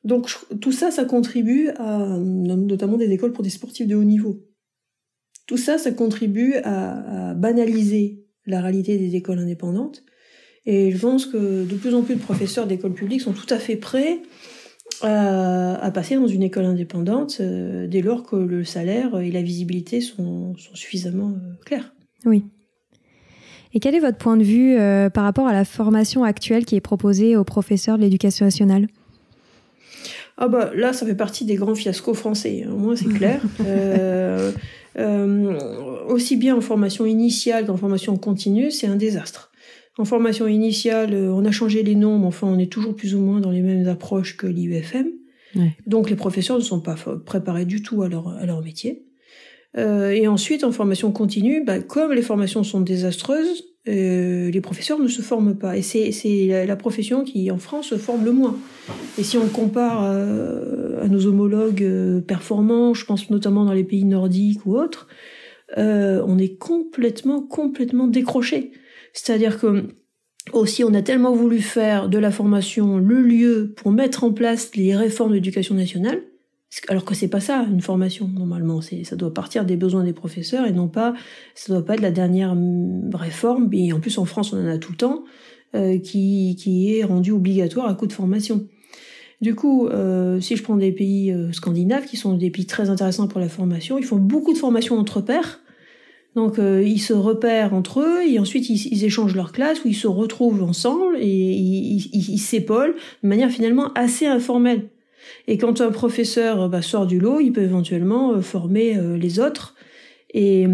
Donc 0.05 0.29
tout 0.61 0.73
ça, 0.73 0.91
ça 0.91 1.05
contribue 1.05 1.69
à 1.77 2.19
notamment 2.19 2.97
des 2.97 3.11
écoles 3.11 3.33
pour 3.33 3.45
des 3.45 3.51
sportifs 3.51 3.87
de 3.87 3.95
haut 3.95 4.05
niveau. 4.05 4.45
Tout 5.47 5.57
ça, 5.57 5.79
ça 5.79 5.91
contribue 5.93 6.55
à 6.65 7.35
banaliser 7.35 8.22
la 8.47 8.61
réalité 8.61 8.99
des 8.99 9.17
écoles 9.17 9.39
indépendantes. 9.39 10.03
Et 10.67 10.93
je 10.93 10.99
pense 10.99 11.27
que 11.27 11.65
de 11.65 11.75
plus 11.75 11.95
en 11.95 12.03
plus 12.03 12.15
de 12.15 12.21
professeurs 12.21 12.67
d'écoles 12.67 12.95
publiques 12.95 13.21
sont 13.21 13.33
tout 13.33 13.53
à 13.53 13.59
fait 13.59 13.77
prêts 13.77 14.21
à, 15.03 15.91
passer 15.93 16.17
dans 16.17 16.27
une 16.27 16.43
école 16.43 16.65
indépendante 16.65 17.39
euh, 17.41 17.87
dès 17.87 18.03
lors 18.03 18.23
que 18.23 18.37
le 18.37 18.65
salaire 18.65 19.19
et 19.21 19.31
la 19.31 19.43
visibilité 19.43 20.01
sont, 20.01 20.55
suffisamment 20.75 21.31
euh, 21.31 21.65
clairs. 21.65 21.93
Oui. 22.25 22.45
Et 23.75 23.81
quel 23.81 23.95
est 23.95 24.01
votre 24.01 24.19
point 24.19 24.37
de 24.37 24.45
vue 24.45 24.77
euh, 24.79 25.09
par 25.11 25.25
rapport 25.25 25.47
à 25.47 25.53
la 25.53 25.65
formation 25.65 26.25
actuelle 26.25 26.65
qui 26.65 26.77
est 26.77 26.81
proposée 26.81 27.37
aux 27.37 27.45
professeurs 27.45 27.97
de 27.97 28.03
l'éducation 28.03 28.45
nationale? 28.45 28.87
Ah 30.37 30.49
bah 30.49 30.71
là, 30.75 30.93
ça 30.93 31.07
fait 31.07 31.15
partie 31.15 31.45
des 31.45 31.57
grands 31.57 31.75
fiascos 31.75 32.15
français. 32.15 32.67
Au 32.71 32.77
moins, 32.77 32.97
c'est 32.97 33.09
clair. 33.17 33.41
Euh, 34.99 35.57
euh, 35.59 36.05
aussi 36.07 36.37
bien 36.37 36.57
en 36.57 36.61
formation 36.61 37.07
initiale 37.07 37.67
qu'en 37.67 37.77
formation 37.77 38.17
continue, 38.17 38.71
c'est 38.71 38.87
un 38.87 38.97
désastre. 38.97 39.51
En 39.99 40.05
formation 40.05 40.47
initiale, 40.47 41.15
euh, 41.15 41.33
on 41.33 41.45
a 41.45 41.51
changé 41.51 41.83
les 41.83 41.95
noms, 41.95 42.19
mais 42.19 42.27
enfin, 42.27 42.47
on 42.47 42.59
est 42.59 42.71
toujours 42.71 42.95
plus 42.95 43.15
ou 43.15 43.21
moins 43.21 43.41
dans 43.41 43.51
les 43.51 43.63
mêmes 43.63 43.87
approches 43.89 44.37
que 44.37 44.47
l'IUFM. 44.47 45.09
Donc, 45.87 46.09
les 46.09 46.17
professeurs 46.17 46.57
ne 46.57 46.63
sont 46.63 46.81
pas 46.81 46.97
préparés 47.27 47.67
du 47.67 47.83
tout 47.83 48.03
à 48.03 48.09
leur, 48.09 48.29
à 48.29 48.47
leur 48.47 48.63
métier. 48.63 49.05
et 49.77 50.27
ensuite, 50.27 50.65
en 50.65 50.73
formation 50.73 51.13
continue, 51.13 51.63
bah, 51.63 51.81
comme 51.81 52.15
les 52.15 52.23
formations 52.23 52.65
sont 52.65 52.81
désastreuses, 52.81 53.63
les 53.87 54.61
professeurs 54.63 54.99
ne 54.99 55.09
se 55.09 55.23
forment 55.23 55.57
pas. 55.57 55.77
Et 55.77 55.83
c'est 55.83 56.13
la, 56.47 56.67
la, 56.67 56.77
profession 56.77 57.25
qui, 57.25 57.51
en 57.51 57.59
France, 57.59 57.89
se 57.89 57.97
forme 57.97 58.25
le 58.25 58.33
moins. 58.33 58.57
Et 59.19 59.23
si 59.23 59.37
on 59.37 59.49
compare 59.49 60.03
à 60.03 61.09
nos 61.09 61.27
homologues 61.27 62.23
performants, 62.27 62.95
je 62.95 63.05
pense 63.05 63.31
notamment 63.31 63.65
dans 63.65 63.73
les 63.73 63.85
pays 63.85 64.05
nordiques 64.05 64.65
ou 64.67 64.77
autres, 64.77 65.09
on 65.77 66.39
est 66.39 66.57
complètement, 66.59 67.43
complètement 67.43 68.07
décroché. 68.07 68.73
C'est-à-dire 69.13 69.59
que 69.59 69.89
aussi, 70.53 70.83
on 70.85 70.93
a 70.95 71.03
tellement 71.03 71.35
voulu 71.35 71.61
faire 71.61 72.09
de 72.09 72.19
la 72.19 72.31
formation 72.31 72.99
le 72.99 73.23
lieu 73.23 73.75
pour 73.77 73.93
mettre 73.93 74.25
en 74.25 74.33
place 74.33 74.75
les 74.75 74.97
réformes 74.97 75.31
de 75.31 75.37
l'éducation 75.37 75.75
nationale, 75.75 76.21
alors 76.89 77.05
que 77.05 77.15
c'est 77.15 77.29
pas 77.29 77.41
ça 77.41 77.67
une 77.71 77.81
formation 77.81 78.29
normalement. 78.29 78.81
C'est 78.81 79.05
ça 79.05 79.17
doit 79.17 79.33
partir 79.33 79.65
des 79.65 79.77
besoins 79.77 80.05
des 80.05 80.13
professeurs 80.13 80.67
et 80.67 80.73
non 80.73 80.89
pas 80.89 81.15
ça 81.55 81.73
doit 81.73 81.85
pas 81.85 81.95
être 81.95 82.01
la 82.01 82.11
dernière 82.11 82.57
réforme. 83.15 83.69
Et 83.73 83.93
en 83.93 84.01
plus 84.01 84.19
en 84.19 84.25
France 84.25 84.53
on 84.53 84.63
en 84.63 84.69
a 84.69 84.79
tout 84.79 84.93
le 84.93 84.99
temps 84.99 85.25
euh, 85.75 85.99
qui 85.99 86.57
qui 86.59 86.97
est 86.97 87.05
rendue 87.05 87.33
obligatoire 87.33 87.89
à 87.89 87.95
coup 87.95 88.07
de 88.07 88.13
formation. 88.13 88.67
Du 89.41 89.57
coup, 89.57 89.89
euh, 89.89 90.41
si 90.41 90.55
je 90.55 90.63
prends 90.63 90.77
des 90.77 90.93
pays 90.93 91.33
euh, 91.33 91.51
scandinaves 91.51 92.05
qui 92.05 92.17
sont 92.17 92.37
des 92.37 92.51
pays 92.51 92.65
très 92.65 92.91
intéressants 92.91 93.27
pour 93.27 93.41
la 93.41 93.49
formation, 93.49 93.99
ils 93.99 94.05
font 94.05 94.17
beaucoup 94.17 94.53
de 94.53 94.59
formations 94.59 94.97
entre 94.97 95.21
pairs 95.21 95.63
donc 96.35 96.59
euh, 96.59 96.83
ils 96.83 97.01
se 97.01 97.13
repèrent 97.13 97.75
entre 97.75 98.01
eux 98.01 98.23
et 98.27 98.39
ensuite 98.39 98.69
ils, 98.71 99.05
échangent 99.05 99.35
leur 99.35 99.53
classe 99.53 99.85
où 99.85 99.89
ils 99.89 99.95
se 99.95 100.07
retrouvent 100.07 100.63
ensemble 100.63 101.17
et 101.21 101.27
ils 101.27 102.39
s'épaulent 102.39 102.95
de 103.23 103.29
manière 103.29 103.51
finalement 103.51 103.93
assez 103.95 104.27
informelle. 104.27 104.89
Et 105.49 105.59
quand 105.59 105.81
un 105.81 105.91
professeur 105.91 106.69
bah, 106.69 106.83
sort 106.83 107.07
du 107.07 107.19
lot, 107.19 107.41
il 107.41 107.53
peut 107.53 107.63
éventuellement 107.63 108.33
euh, 108.33 108.41
former 108.41 108.97
euh, 108.97 109.17
les 109.17 109.41
autres. 109.41 109.75
Et 110.35 110.67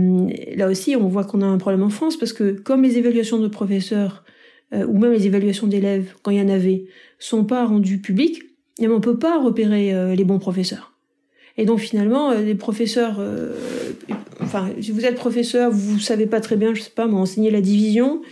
là 0.55 0.69
aussi, 0.69 0.95
on 0.95 1.09
voit 1.09 1.25
qu'on 1.25 1.43
a 1.43 1.47
un 1.47 1.59
problème 1.59 1.83
en 1.83 1.91
France 1.91 2.17
parce 2.17 2.33
que 2.33 2.53
comme 2.53 2.85
les 2.85 2.97
évaluations 2.97 3.41
de 3.41 3.49
professeurs 3.49 4.25
ou 4.71 4.99
même 4.99 5.11
les 5.11 5.27
évaluations 5.27 5.67
d'élèves, 5.67 6.13
quand 6.23 6.31
il 6.31 6.39
y 6.39 6.41
en 6.41 6.49
avait, 6.49 6.85
sont 7.19 7.43
pas 7.43 7.67
rendues 7.67 8.01
publiques, 8.01 8.43
et 8.79 8.87
on 8.87 9.01
peut 9.01 9.19
pas 9.19 9.43
repérer 9.43 10.15
les 10.15 10.25
bons 10.25 10.39
professeurs. 10.39 10.93
Et 11.57 11.65
donc 11.65 11.81
finalement, 11.81 12.35
les 12.35 12.55
professeurs 12.55 13.21
enfin, 14.41 14.71
si 14.81 14.93
vous 14.93 15.05
êtes 15.05 15.15
professeur, 15.15 15.71
vous 15.71 15.99
savez 15.99 16.27
pas 16.27 16.41
très 16.41 16.57
bien, 16.57 16.75
je 16.75 16.83
sais 16.83 16.91
pas, 16.91 17.07
m'enseigner 17.07 17.51
la 17.51 17.61
division. 17.61 18.23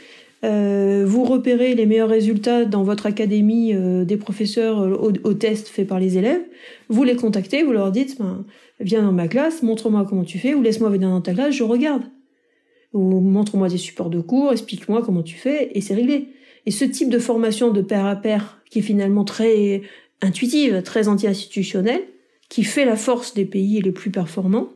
Euh, 0.45 1.05
vous 1.07 1.25
repérez 1.25 1.75
les 1.75 1.87
meilleurs 1.87 2.11
résultats 2.11 2.65
dans 2.65 2.83
votre 2.83 3.07
académie 3.07 3.75
euh, 3.75 4.05
des 4.05 4.17
professeurs 4.17 4.81
euh, 4.81 4.95
au, 4.95 5.13
au, 5.25 5.35
test 5.35 5.69
fait 5.69 5.85
par 5.85 5.99
les 5.99 6.19
élèves. 6.19 6.43
Vous 6.89 7.05
les 7.05 7.17
contactez, 7.17 7.63
vous 7.63 7.73
leur 7.73 7.91
dites, 7.91 8.19
ben, 8.19 8.45
viens 8.81 9.03
dans 9.03 9.13
ma 9.13 9.29
classe, 9.29 9.63
montre-moi 9.63 10.05
comment 10.09 10.25
tu 10.25 10.39
fais, 10.39 10.55
ou 10.55 10.63
laisse-moi 10.63 10.91
venir 10.91 11.09
dans 11.09 11.23
ta 11.23 11.33
classe, 11.33 11.55
je 11.55 11.65
regarde. 11.65 12.03
Ou 12.93 13.21
montre-moi 13.21 13.69
des 13.69 13.79
supports 13.79 14.11
de 14.11 14.21
cours, 14.21 14.53
explique-moi 14.53 15.03
comment 15.03 15.23
tu 15.23 15.37
fais, 15.37 15.71
et 15.75 15.81
c'est 15.81 15.95
réglé. 15.95 16.29
Et 16.67 16.71
ce 16.71 16.85
type 16.85 17.09
de 17.09 17.19
formation 17.19 17.71
de 17.71 17.81
pair 17.81 18.05
à 18.05 18.17
pair, 18.17 18.61
qui 18.71 18.81
est 18.81 18.83
finalement 18.83 19.25
très 19.25 19.83
intuitive, 20.21 20.83
très 20.83 21.09
anti-institutionnelle, 21.09 22.03
qui 22.49 22.63
fait 22.63 22.85
la 22.85 22.97
force 22.97 23.35
des 23.35 23.45
pays 23.45 23.81
les 23.81 23.93
plus 23.93 24.11
performants, 24.11 24.69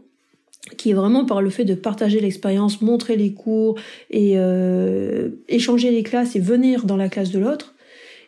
qui 0.76 0.90
est 0.90 0.94
vraiment 0.94 1.24
par 1.24 1.42
le 1.42 1.50
fait 1.50 1.64
de 1.64 1.74
partager 1.74 2.20
l'expérience, 2.20 2.82
montrer 2.82 3.16
les 3.16 3.32
cours 3.32 3.78
et 4.10 4.34
euh, 4.36 5.30
échanger 5.48 5.90
les 5.90 6.02
classes 6.02 6.36
et 6.36 6.40
venir 6.40 6.84
dans 6.84 6.96
la 6.96 7.08
classe 7.08 7.30
de 7.30 7.38
l'autre, 7.38 7.74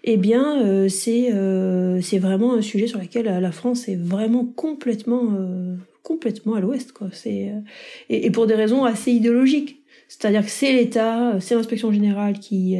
eh 0.05 0.17
bien 0.17 0.63
euh, 0.63 0.89
c'est 0.89 1.33
euh, 1.33 2.01
c'est 2.01 2.19
vraiment 2.19 2.55
un 2.55 2.63
sujet 2.63 2.87
sur 2.87 2.99
lequel 2.99 3.27
la 3.27 3.53
France 3.53 3.89
est 3.89 3.97
vraiment 3.97 4.45
complètement 4.45 5.29
euh, 5.39 5.77
complètement 6.03 6.55
à 6.55 6.61
l'ouest 6.61 6.93
quoi. 6.93 7.09
C'est 7.13 7.53
et, 8.09 8.27
et, 8.27 8.31
pour 8.31 8.47
des 8.47 8.55
raisons 8.55 8.85
assez 8.85 9.13
idéologiques. 9.13 9.79
C'est-à-dire 10.09 10.45
que 10.45 10.51
c'est 10.51 10.73
l'État, 10.73 11.39
c'est 11.41 11.55
l'inspection 11.55 11.91
générale 11.91 12.39
qui 12.39 12.77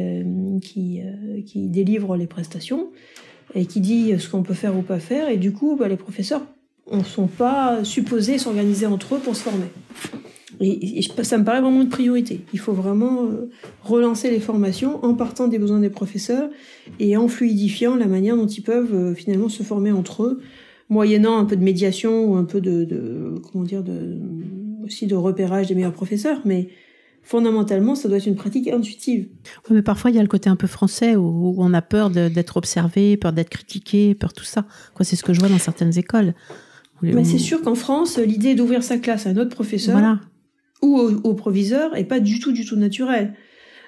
qui 0.61 1.01
qui 1.45 1.67
délivre 1.67 2.15
les 2.15 2.27
prestations 2.27 2.91
et 3.55 3.65
qui 3.65 3.79
dit 3.79 4.13
ce 4.19 4.29
qu'on 4.29 4.43
peut 4.43 4.53
faire 4.53 4.77
ou 4.77 4.81
pas 4.81 4.99
faire 4.99 5.29
et 5.29 5.37
du 5.37 5.51
coup 5.51 5.75
bah, 5.75 5.87
les 5.87 5.97
professeurs 5.97 6.45
ne 6.97 7.03
sont 7.03 7.27
pas 7.27 7.83
supposés 7.83 8.37
s'organiser 8.37 8.85
entre 8.85 9.15
eux 9.15 9.19
pour 9.19 9.35
se 9.35 9.41
former. 9.41 9.67
Et, 10.59 11.01
ça 11.23 11.37
me 11.37 11.43
paraît 11.43 11.61
vraiment 11.61 11.81
une 11.81 11.89
priorité. 11.89 12.41
Il 12.53 12.59
faut 12.59 12.73
vraiment 12.73 13.25
euh, 13.25 13.49
relancer 13.81 14.29
les 14.29 14.39
formations 14.39 15.03
en 15.03 15.13
partant 15.13 15.47
des 15.47 15.59
besoins 15.59 15.79
des 15.79 15.89
professeurs 15.89 16.49
et 16.99 17.17
en 17.17 17.27
fluidifiant 17.27 17.95
la 17.95 18.05
manière 18.05 18.35
dont 18.35 18.47
ils 18.47 18.61
peuvent 18.61 18.93
euh, 18.93 19.13
finalement 19.13 19.49
se 19.49 19.63
former 19.63 19.91
entre 19.91 20.23
eux, 20.23 20.41
moyennant 20.89 21.37
un 21.37 21.45
peu 21.45 21.55
de 21.55 21.63
médiation 21.63 22.25
ou 22.25 22.35
un 22.35 22.45
peu 22.45 22.61
de, 22.61 23.41
comment 23.51 23.63
dire, 23.63 23.83
aussi 24.83 25.07
de 25.07 25.15
repérage 25.15 25.67
des 25.67 25.75
meilleurs 25.75 25.93
professeurs. 25.93 26.41
Mais 26.45 26.69
fondamentalement, 27.23 27.95
ça 27.95 28.07
doit 28.07 28.17
être 28.17 28.27
une 28.27 28.35
pratique 28.35 28.67
intuitive. 28.67 29.27
Oui, 29.69 29.75
mais 29.75 29.81
parfois, 29.81 30.11
il 30.11 30.15
y 30.15 30.19
a 30.19 30.21
le 30.21 30.27
côté 30.27 30.49
un 30.49 30.55
peu 30.55 30.67
français 30.67 31.15
où, 31.15 31.55
on 31.57 31.73
a 31.73 31.81
peur 31.81 32.09
d'être 32.09 32.57
observé, 32.57 33.17
peur 33.17 33.33
d'être 33.33 33.49
critiqué, 33.49 34.13
peur 34.13 34.33
tout 34.33 34.43
ça. 34.43 34.65
C'est 35.01 35.15
ce 35.15 35.23
que 35.23 35.33
je 35.33 35.39
vois 35.39 35.49
dans 35.49 35.57
certaines 35.57 35.97
écoles. 35.97 36.33
Mais 37.03 37.23
c'est 37.23 37.37
sûr 37.37 37.61
qu'en 37.61 37.75
France, 37.75 38.17
l'idée 38.17 38.55
d'ouvrir 38.55 38.83
sa 38.83 38.97
classe 38.97 39.27
à 39.27 39.29
un 39.29 39.37
autre 39.37 39.49
professeur 39.49 40.19
ou 40.81 40.99
au, 40.99 41.33
proviseur 41.33 41.95
est 41.95 42.03
pas 42.03 42.19
du 42.19 42.39
tout, 42.39 42.51
du 42.51 42.65
tout 42.65 42.75
naturelle. 42.75 43.33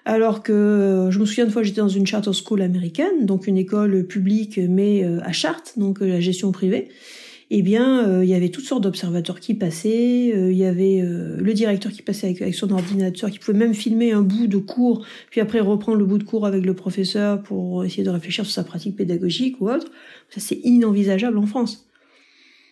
Alors 0.06 0.44
que 0.44 0.54
euh, 0.54 1.12
je 1.12 1.20
me 1.20 1.26
souviens 1.26 1.46
une 1.46 1.52
fois, 1.52 1.64
j'étais 1.64 1.82
dans 1.82 1.90
une 1.90 2.06
charter 2.06 2.32
school 2.32 2.62
américaine, 2.62 3.26
donc 3.26 3.48
une 3.48 3.58
école 3.58 4.06
publique 4.06 4.60
mais 4.70 5.04
euh, 5.04 5.20
à 5.24 5.32
charte, 5.32 5.74
donc 5.78 6.02
euh, 6.02 6.08
la 6.08 6.20
gestion 6.20 6.52
privée. 6.52 6.90
Eh 7.52 7.62
bien, 7.62 8.24
il 8.24 8.28
y 8.28 8.34
avait 8.34 8.50
toutes 8.50 8.66
sortes 8.66 8.82
d'observateurs 8.82 9.40
qui 9.40 9.54
passaient. 9.54 10.30
il 10.30 10.58
y 10.58 10.66
avait 10.66 11.00
le 11.04 11.54
directeur 11.54 11.92
qui 11.92 12.02
passait 12.02 12.26
avec, 12.26 12.42
avec, 12.42 12.56
son 12.56 12.72
ordinateur, 12.72 13.30
qui 13.30 13.38
pouvait 13.38 13.56
même 13.56 13.76
filmer 13.76 14.14
un 14.14 14.24
bout 14.24 14.48
de 14.48 14.58
cours, 14.58 15.06
puis 15.30 15.42
après 15.42 15.60
reprendre 15.60 16.00
le 16.00 16.06
bout 16.06 16.18
de 16.18 16.24
cours 16.24 16.48
avec 16.48 16.66
le 16.66 16.74
professeur 16.74 17.44
pour 17.44 17.86
essayer 17.86 18.02
de 18.02 18.10
réfléchir 18.10 18.46
sur 18.46 18.54
sa 18.56 18.64
pratique 18.64 18.96
pédagogique 18.96 19.62
ou 19.62 19.70
autre. 19.70 19.92
Ça, 20.32 20.40
c'est 20.40 20.60
inenvisageable 20.64 21.38
en 21.38 21.46
France. 21.46 21.85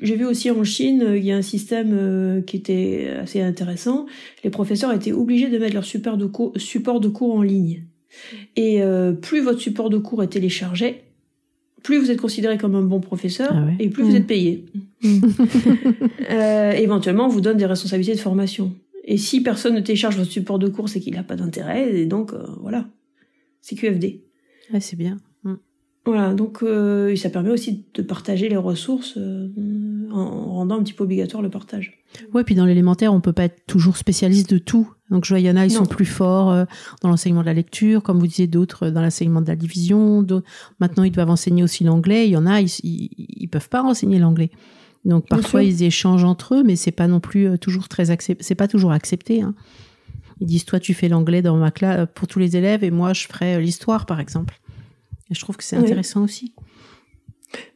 J'ai 0.04 0.18
vu 0.18 0.26
aussi 0.26 0.52
en 0.52 0.66
Chine, 0.66 1.02
euh, 1.02 1.18
il 1.18 1.24
y 1.24 1.32
a 1.32 1.38
un 1.38 1.42
système 1.42 1.92
euh, 1.94 2.42
qui 2.42 2.58
était 2.58 3.08
assez 3.22 3.42
intéressant. 3.42 4.06
Les 4.44 4.50
professeurs 4.50 4.92
étaient 4.92 5.14
obligés 5.14 5.50
de 5.50 5.58
mettre 5.58 5.74
leur 5.74 5.86
support 5.86 6.18
de 6.18 6.26
cours, 6.26 6.52
support 6.58 7.00
de 7.00 7.08
cours 7.08 7.34
en 7.34 7.42
ligne. 7.42 7.86
Et 8.58 8.84
euh, 8.84 9.14
plus 9.14 9.42
votre 9.42 9.62
support 9.62 9.90
de 9.90 9.98
cours 9.98 10.22
est 10.22 10.28
téléchargé, 10.28 11.04
plus 11.84 12.00
vous 12.00 12.12
êtes 12.12 12.20
considéré 12.20 12.58
comme 12.58 12.76
un 12.76 12.82
bon 12.82 13.00
professeur 13.00 13.52
ah 13.54 13.68
et 13.80 13.90
plus 13.90 14.04
vous 14.04 14.12
mmh. 14.12 14.16
êtes 14.16 14.28
payé. 14.28 14.66
Mmh. 15.04 15.22
euh, 16.32 16.72
éventuellement, 16.72 17.26
on 17.26 17.30
vous 17.30 17.42
donne 17.42 17.58
des 17.58 17.66
responsabilités 17.66 18.16
de 18.16 18.22
formation. 18.22 18.74
Et 19.06 19.18
si 19.18 19.42
personne 19.42 19.74
ne 19.74 19.82
télécharge 19.82 20.18
votre 20.18 20.32
support 20.32 20.60
de 20.60 20.68
cours, 20.68 20.90
c'est 20.90 21.00
qu'il 21.00 21.14
n'a 21.14 21.24
pas 21.24 21.36
d'intérêt. 21.36 21.98
Et 21.98 22.06
donc, 22.06 22.32
voilà. 22.62 22.88
C'est 23.62 23.76
QFD. 23.76 24.22
Ouais, 24.72 24.80
c'est 24.80 24.96
bien. 24.98 25.18
Voilà, 26.06 26.34
donc 26.34 26.64
euh, 26.64 27.16
ça 27.16 27.30
permet 27.30 27.50
aussi 27.50 27.86
de 27.94 28.02
partager 28.02 28.50
les 28.50 28.58
ressources 28.58 29.18
euh, 30.14 30.18
en 30.18 30.54
rendant 30.54 30.80
un 30.80 30.84
petit 30.84 30.94
peu 30.94 31.04
obligatoire 31.04 31.42
le 31.42 31.50
partage. 31.50 32.00
Ouais, 32.34 32.44
puis 32.44 32.56
dans 32.56 32.66
l'élémentaire, 32.66 33.14
on 33.14 33.22
peut 33.22 33.34
pas 33.34 33.46
être 33.46 33.66
toujours 33.66 33.98
spécialiste 33.98 34.50
de 34.50 34.60
tout. 34.60 34.88
Donc 35.10 35.26
je 35.26 35.30
vois, 35.30 35.40
il 35.40 35.46
y 35.46 35.50
en 35.50 35.56
a, 35.56 35.66
ils 35.66 35.72
sont 35.72 35.86
plus 35.86 36.06
forts 36.06 36.52
euh, 36.52 36.66
dans 37.02 37.10
l'enseignement 37.10 37.42
de 37.42 37.48
la 37.48 37.54
lecture, 37.54 38.04
comme 38.04 38.20
vous 38.20 38.28
disiez, 38.28 38.48
d'autres 38.48 38.90
dans 38.90 39.02
l'enseignement 39.02 39.42
de 39.42 39.48
la 39.48 39.56
division. 39.56 40.26
Maintenant, 40.80 41.04
ils 41.04 41.12
doivent 41.12 41.32
enseigner 41.32 41.64
aussi 41.64 41.84
l'anglais. 41.84 42.28
Il 42.28 42.32
y 42.32 42.38
en 42.38 42.46
a, 42.46 42.62
ils, 42.62 42.70
ils, 42.84 43.48
peuvent 43.48 43.70
pas 43.70 43.82
enseigner 43.82 44.20
l'anglais. 44.20 44.52
Donc 45.04 45.28
parfois, 45.28 45.64
ils 45.64 45.84
échangent 45.84 46.24
entre 46.24 46.56
eux, 46.56 46.64
mais 46.64 46.76
c'est 46.76 46.92
pas 46.92 47.08
non 47.08 47.20
plus 47.20 47.58
toujours 47.60 47.90
très 47.90 48.12
accepté. 48.12 48.44
C'est 48.44 48.56
pas 48.56 48.68
toujours 48.68 48.92
accepté. 48.92 49.42
Hein. 49.42 49.56
Ils 50.40 50.48
disent, 50.48 50.66
toi, 50.66 50.80
tu 50.80 50.94
fais 50.94 51.10
l'anglais 51.10 51.42
dans 51.42 51.58
ma 51.58 51.72
classe 51.72 52.08
pour 52.14 52.28
tous 52.28 52.40
les 52.40 52.56
élèves, 52.56 52.84
et 52.84 52.92
moi, 52.92 53.14
je 53.14 53.28
ferai 53.28 53.62
l'histoire, 53.62 54.06
par 54.06 54.20
exemple. 54.20 54.60
Et 55.30 55.36
je 55.36 55.40
trouve 55.40 55.58
que 55.58 55.64
c'est 55.64 55.78
intéressant 55.78 56.24
aussi. 56.24 56.54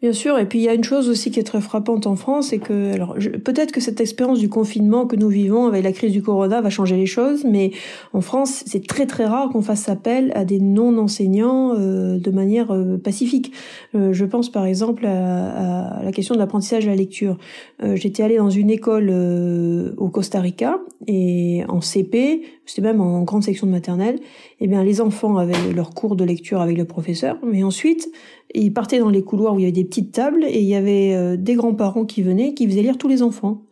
Bien 0.02 0.14
sûr, 0.14 0.38
et 0.38 0.46
puis 0.46 0.60
il 0.60 0.62
y 0.62 0.70
a 0.70 0.76
une 0.76 0.84
chose 0.84 1.10
aussi 1.10 1.32
qui 1.32 1.40
est 1.40 1.44
très 1.44 1.62
frappante 1.62 2.06
en 2.06 2.16
France, 2.16 2.50
c'est 2.50 2.60
que 2.60 2.94
alors 2.94 3.16
peut-être 3.44 3.72
que 3.72 3.82
cette 3.82 4.00
expérience 4.00 4.38
du 4.38 4.48
confinement 4.48 5.08
que 5.08 5.16
nous 5.16 5.30
vivons 5.30 5.66
avec 5.66 5.84
la 5.84 5.92
crise 5.92 6.12
du 6.12 6.22
corona 6.22 6.62
va 6.62 6.70
changer 6.70 6.96
les 6.96 7.08
choses, 7.08 7.44
mais 7.44 7.72
en 8.14 8.22
France 8.22 8.64
c'est 8.68 8.86
très 8.86 9.08
très 9.08 9.26
rare 9.26 9.50
qu'on 9.50 9.64
fasse 9.64 9.90
appel 9.90 10.32
à 10.36 10.46
des 10.46 10.60
non 10.60 10.98
enseignants 11.00 11.74
euh, 11.76 12.20
de 12.20 12.32
manière 12.32 12.72
euh, 12.72 12.98
pacifique. 12.98 13.54
Euh, 13.96 14.14
je 14.14 14.26
pense 14.26 14.52
par 14.52 14.66
exemple 14.66 15.06
à, 15.06 15.98
à 16.00 16.04
la 16.04 16.12
question 16.12 16.36
de 16.36 16.40
l'apprentissage 16.40 16.86
de 16.86 16.90
la 16.90 16.96
lecture. 16.96 17.38
Euh, 17.84 17.96
j'étais 17.96 18.22
allée 18.22 18.38
dans 18.38 18.52
une 18.52 18.70
école 18.70 19.10
euh, 19.12 19.94
au 19.98 20.10
Costa 20.10 20.42
Rica 20.42 20.80
et 21.08 21.64
en 21.70 21.82
CP, 21.82 22.44
c'était 22.66 22.82
même 22.82 23.02
en 23.02 23.24
grande 23.24 23.44
section 23.44 23.66
de 23.66 23.72
maternelle, 23.72 24.20
eh 24.60 24.68
bien 24.68 24.84
les 24.84 25.02
enfants 25.02 25.38
avaient 25.38 25.74
leur 25.76 25.92
cours 25.92 26.16
de 26.16 26.24
lecture 26.24 26.62
avec 26.62 26.78
le 26.78 26.86
professeur, 26.86 27.38
mais 27.44 27.64
ensuite 27.64 28.10
ils 28.54 28.74
partaient 28.74 29.00
dans 29.00 29.10
les 29.10 29.24
couloirs 29.24 29.56
où 29.56 29.60
il 29.60 29.64
y 29.64 29.66
avait 29.66 29.72
des 29.72 29.86
petites 29.86 30.14
tables 30.14 30.46
et 30.46 30.60
il 30.60 30.68
y 30.68 30.76
avait 30.76 31.14
euh, 31.14 31.38
des 31.38 31.56
grands-parents 31.56 32.06
qui 32.06 32.22
venaient, 32.22 32.54
qui 32.54 32.68
faisaient 32.68 32.82
lire 32.82 32.98
tous 32.98 33.08
les 33.08 33.22
enfants. 33.22 33.64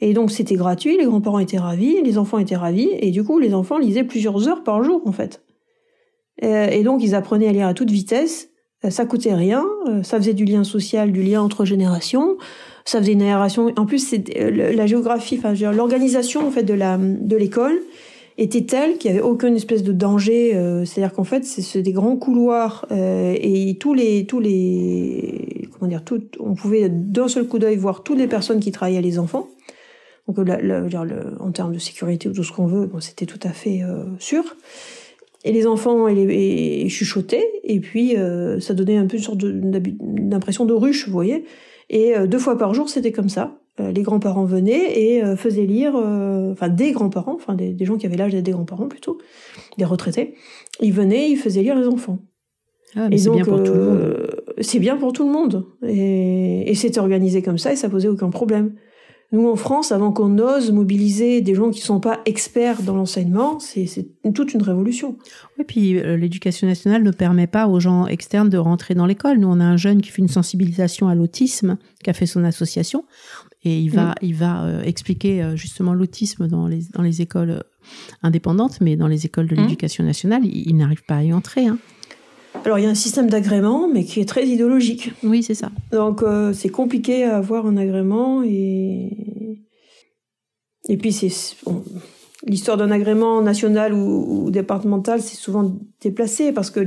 Et 0.00 0.14
donc 0.14 0.30
c'était 0.30 0.56
gratuit, 0.56 0.96
les 0.96 1.04
grands-parents 1.04 1.38
étaient 1.38 1.58
ravis, 1.58 2.02
les 2.02 2.18
enfants 2.18 2.38
étaient 2.38 2.56
ravis, 2.56 2.88
et 2.98 3.10
du 3.10 3.22
coup 3.24 3.38
les 3.38 3.54
enfants 3.54 3.78
lisaient 3.78 4.04
plusieurs 4.04 4.48
heures 4.48 4.64
par 4.64 4.82
jour 4.82 5.02
en 5.06 5.12
fait. 5.12 5.42
Et 6.40 6.82
donc 6.82 7.02
ils 7.04 7.14
apprenaient 7.14 7.46
à 7.46 7.52
lire 7.52 7.68
à 7.68 7.74
toute 7.74 7.90
vitesse, 7.90 8.50
ça 8.88 9.06
coûtait 9.06 9.34
rien, 9.34 9.64
ça 10.02 10.16
faisait 10.16 10.34
du 10.34 10.44
lien 10.44 10.64
social, 10.64 11.12
du 11.12 11.22
lien 11.22 11.40
entre 11.40 11.64
générations. 11.64 12.36
ça 12.84 12.98
faisait 12.98 13.12
une 13.12 13.22
aération. 13.22 13.72
En 13.76 13.86
plus, 13.86 14.00
c'est 14.00 14.24
la 14.50 14.86
géographie, 14.86 15.38
enfin, 15.38 15.54
l'organisation 15.72 16.44
en 16.44 16.50
fait 16.50 16.64
de 16.64 16.74
la 16.74 16.98
de 16.98 17.36
l'école 17.36 17.78
était 18.38 18.62
telle 18.62 18.98
qu'il 18.98 19.10
n'y 19.10 19.18
avait 19.18 19.26
aucune 19.26 19.56
espèce 19.56 19.82
de 19.82 19.92
danger. 19.92 20.54
Euh, 20.54 20.84
c'est-à-dire 20.84 21.14
qu'en 21.14 21.24
fait, 21.24 21.44
c'est 21.44 21.82
des 21.82 21.92
grands 21.92 22.16
couloirs 22.16 22.86
euh, 22.90 23.34
et 23.38 23.76
tous 23.78 23.94
les 23.94 24.26
tous 24.26 24.40
les 24.40 25.68
comment 25.78 25.88
dire, 25.88 26.04
tout, 26.04 26.22
on 26.40 26.54
pouvait 26.54 26.88
d'un 26.88 27.28
seul 27.28 27.46
coup 27.46 27.58
d'œil 27.58 27.76
voir 27.76 28.02
toutes 28.02 28.18
les 28.18 28.28
personnes 28.28 28.60
qui 28.60 28.72
travaillaient 28.72 29.02
les 29.02 29.18
enfants. 29.18 29.48
Donc, 30.28 30.38
en 30.38 31.50
termes 31.50 31.72
de 31.72 31.78
sécurité 31.78 32.28
ou 32.28 32.32
tout 32.32 32.44
ce 32.44 32.52
qu'on 32.52 32.66
veut, 32.66 32.86
bon, 32.86 33.00
c'était 33.00 33.26
tout 33.26 33.40
à 33.42 33.50
fait 33.50 33.82
euh, 33.82 34.04
sûr. 34.20 34.44
Et 35.44 35.50
les 35.50 35.66
enfants 35.66 36.06
et, 36.06 36.88
chuchotaient, 36.88 37.44
et 37.64 37.80
puis 37.80 38.14
ça 38.60 38.74
donnait 38.74 38.96
un 38.96 39.06
peu 39.06 39.16
une 39.16 39.22
sorte 39.24 39.38
d'impression 39.44 40.64
de, 40.64 40.72
ruche, 40.72 41.06
vous 41.06 41.12
voyez. 41.12 41.44
Et 41.90 42.14
deux 42.28 42.38
fois 42.38 42.56
par 42.56 42.74
jour, 42.74 42.88
c'était 42.88 43.10
comme 43.10 43.28
ça. 43.28 43.58
Euh, 43.80 43.90
les 43.90 44.02
grands-parents 44.02 44.44
venaient 44.44 45.00
et 45.00 45.24
euh, 45.24 45.34
faisaient 45.34 45.64
lire, 45.64 45.94
euh, 45.96 46.52
enfin 46.52 46.68
des 46.68 46.92
grands-parents, 46.92 47.34
enfin 47.34 47.54
des, 47.54 47.84
gens 47.86 47.96
qui 47.96 48.04
avaient 48.04 48.18
l'âge 48.18 48.32
d'être 48.32 48.44
des 48.44 48.52
grands-parents 48.52 48.88
plutôt, 48.88 49.16
des 49.78 49.86
retraités. 49.86 50.34
Ils 50.80 50.92
venaient, 50.92 51.30
ils 51.30 51.38
faisaient 51.38 51.62
lire 51.62 51.78
les 51.78 51.86
enfants. 51.86 52.18
Ah, 52.94 53.08
c'est 53.16 53.30
bien 53.30 53.44
pour 53.44 53.62
tout 53.62 53.72
le 53.72 53.80
monde. 53.80 54.26
C'est 54.60 54.78
bien 54.78 54.96
pour 54.98 55.14
tout 55.14 55.24
le 55.24 55.32
monde. 55.32 55.66
Et, 55.86 56.70
et 56.70 56.74
c'était 56.74 57.00
organisé 57.00 57.40
comme 57.40 57.56
ça 57.56 57.72
et 57.72 57.76
ça 57.76 57.88
posait 57.88 58.08
aucun 58.08 58.28
problème. 58.28 58.74
Nous, 59.34 59.48
en 59.48 59.56
France, 59.56 59.92
avant 59.92 60.12
qu'on 60.12 60.38
ose 60.38 60.70
mobiliser 60.72 61.40
des 61.40 61.54
gens 61.54 61.70
qui 61.70 61.80
ne 61.80 61.86
sont 61.86 62.00
pas 62.00 62.20
experts 62.26 62.82
dans 62.82 62.94
l'enseignement, 62.94 63.58
c'est 63.60 63.86
toute 64.34 64.52
une 64.52 64.62
révolution. 64.62 65.16
Oui, 65.56 65.64
puis 65.66 65.94
l'éducation 65.94 66.66
nationale 66.66 67.02
ne 67.02 67.10
permet 67.12 67.46
pas 67.46 67.66
aux 67.66 67.80
gens 67.80 68.06
externes 68.06 68.50
de 68.50 68.58
rentrer 68.58 68.94
dans 68.94 69.06
l'école. 69.06 69.38
Nous, 69.38 69.48
on 69.48 69.58
a 69.58 69.64
un 69.64 69.78
jeune 69.78 70.02
qui 70.02 70.10
fait 70.10 70.20
une 70.20 70.28
sensibilisation 70.28 71.08
à 71.08 71.14
l'autisme, 71.14 71.78
qui 72.04 72.10
a 72.10 72.12
fait 72.12 72.26
son 72.26 72.44
association 72.44 73.06
et 73.64 73.78
il 73.78 73.90
va, 73.90 74.10
mm. 74.10 74.14
il 74.22 74.34
va 74.34 74.64
euh, 74.64 74.82
expliquer 74.82 75.42
euh, 75.42 75.56
justement 75.56 75.94
l'autisme 75.94 76.48
dans 76.48 76.66
les, 76.66 76.80
dans 76.92 77.02
les 77.02 77.22
écoles 77.22 77.50
euh, 77.50 77.60
indépendantes, 78.22 78.80
mais 78.80 78.96
dans 78.96 79.06
les 79.06 79.26
écoles 79.26 79.46
de 79.46 79.54
mm. 79.54 79.60
l'éducation 79.60 80.04
nationale, 80.04 80.44
il, 80.44 80.76
n'arrive 80.76 81.04
pas 81.04 81.16
à 81.16 81.22
y 81.22 81.32
entrer. 81.32 81.66
Hein. 81.66 81.78
Alors 82.64 82.78
il 82.78 82.82
y 82.82 82.86
a 82.86 82.90
un 82.90 82.94
système 82.94 83.30
d'agrément, 83.30 83.88
mais 83.88 84.04
qui 84.04 84.20
est 84.20 84.28
très 84.28 84.46
idéologique. 84.46 85.12
Oui, 85.22 85.42
c'est 85.42 85.54
ça. 85.54 85.70
Donc 85.90 86.22
c'est 86.52 86.68
compliqué 86.68 87.24
à 87.24 87.38
avoir 87.38 87.66
un 87.66 87.78
agrément 87.78 88.42
et 88.42 89.48
et 90.88 90.96
puis 90.98 91.12
c'est 91.12 91.30
l'histoire 92.46 92.76
d'un 92.76 92.90
agrément 92.90 93.40
national 93.40 93.94
ou, 93.94 94.50
départemental, 94.50 95.20
c'est 95.20 95.36
souvent 95.36 95.72
déplacé 96.00 96.50
parce 96.50 96.70
que 96.70 96.80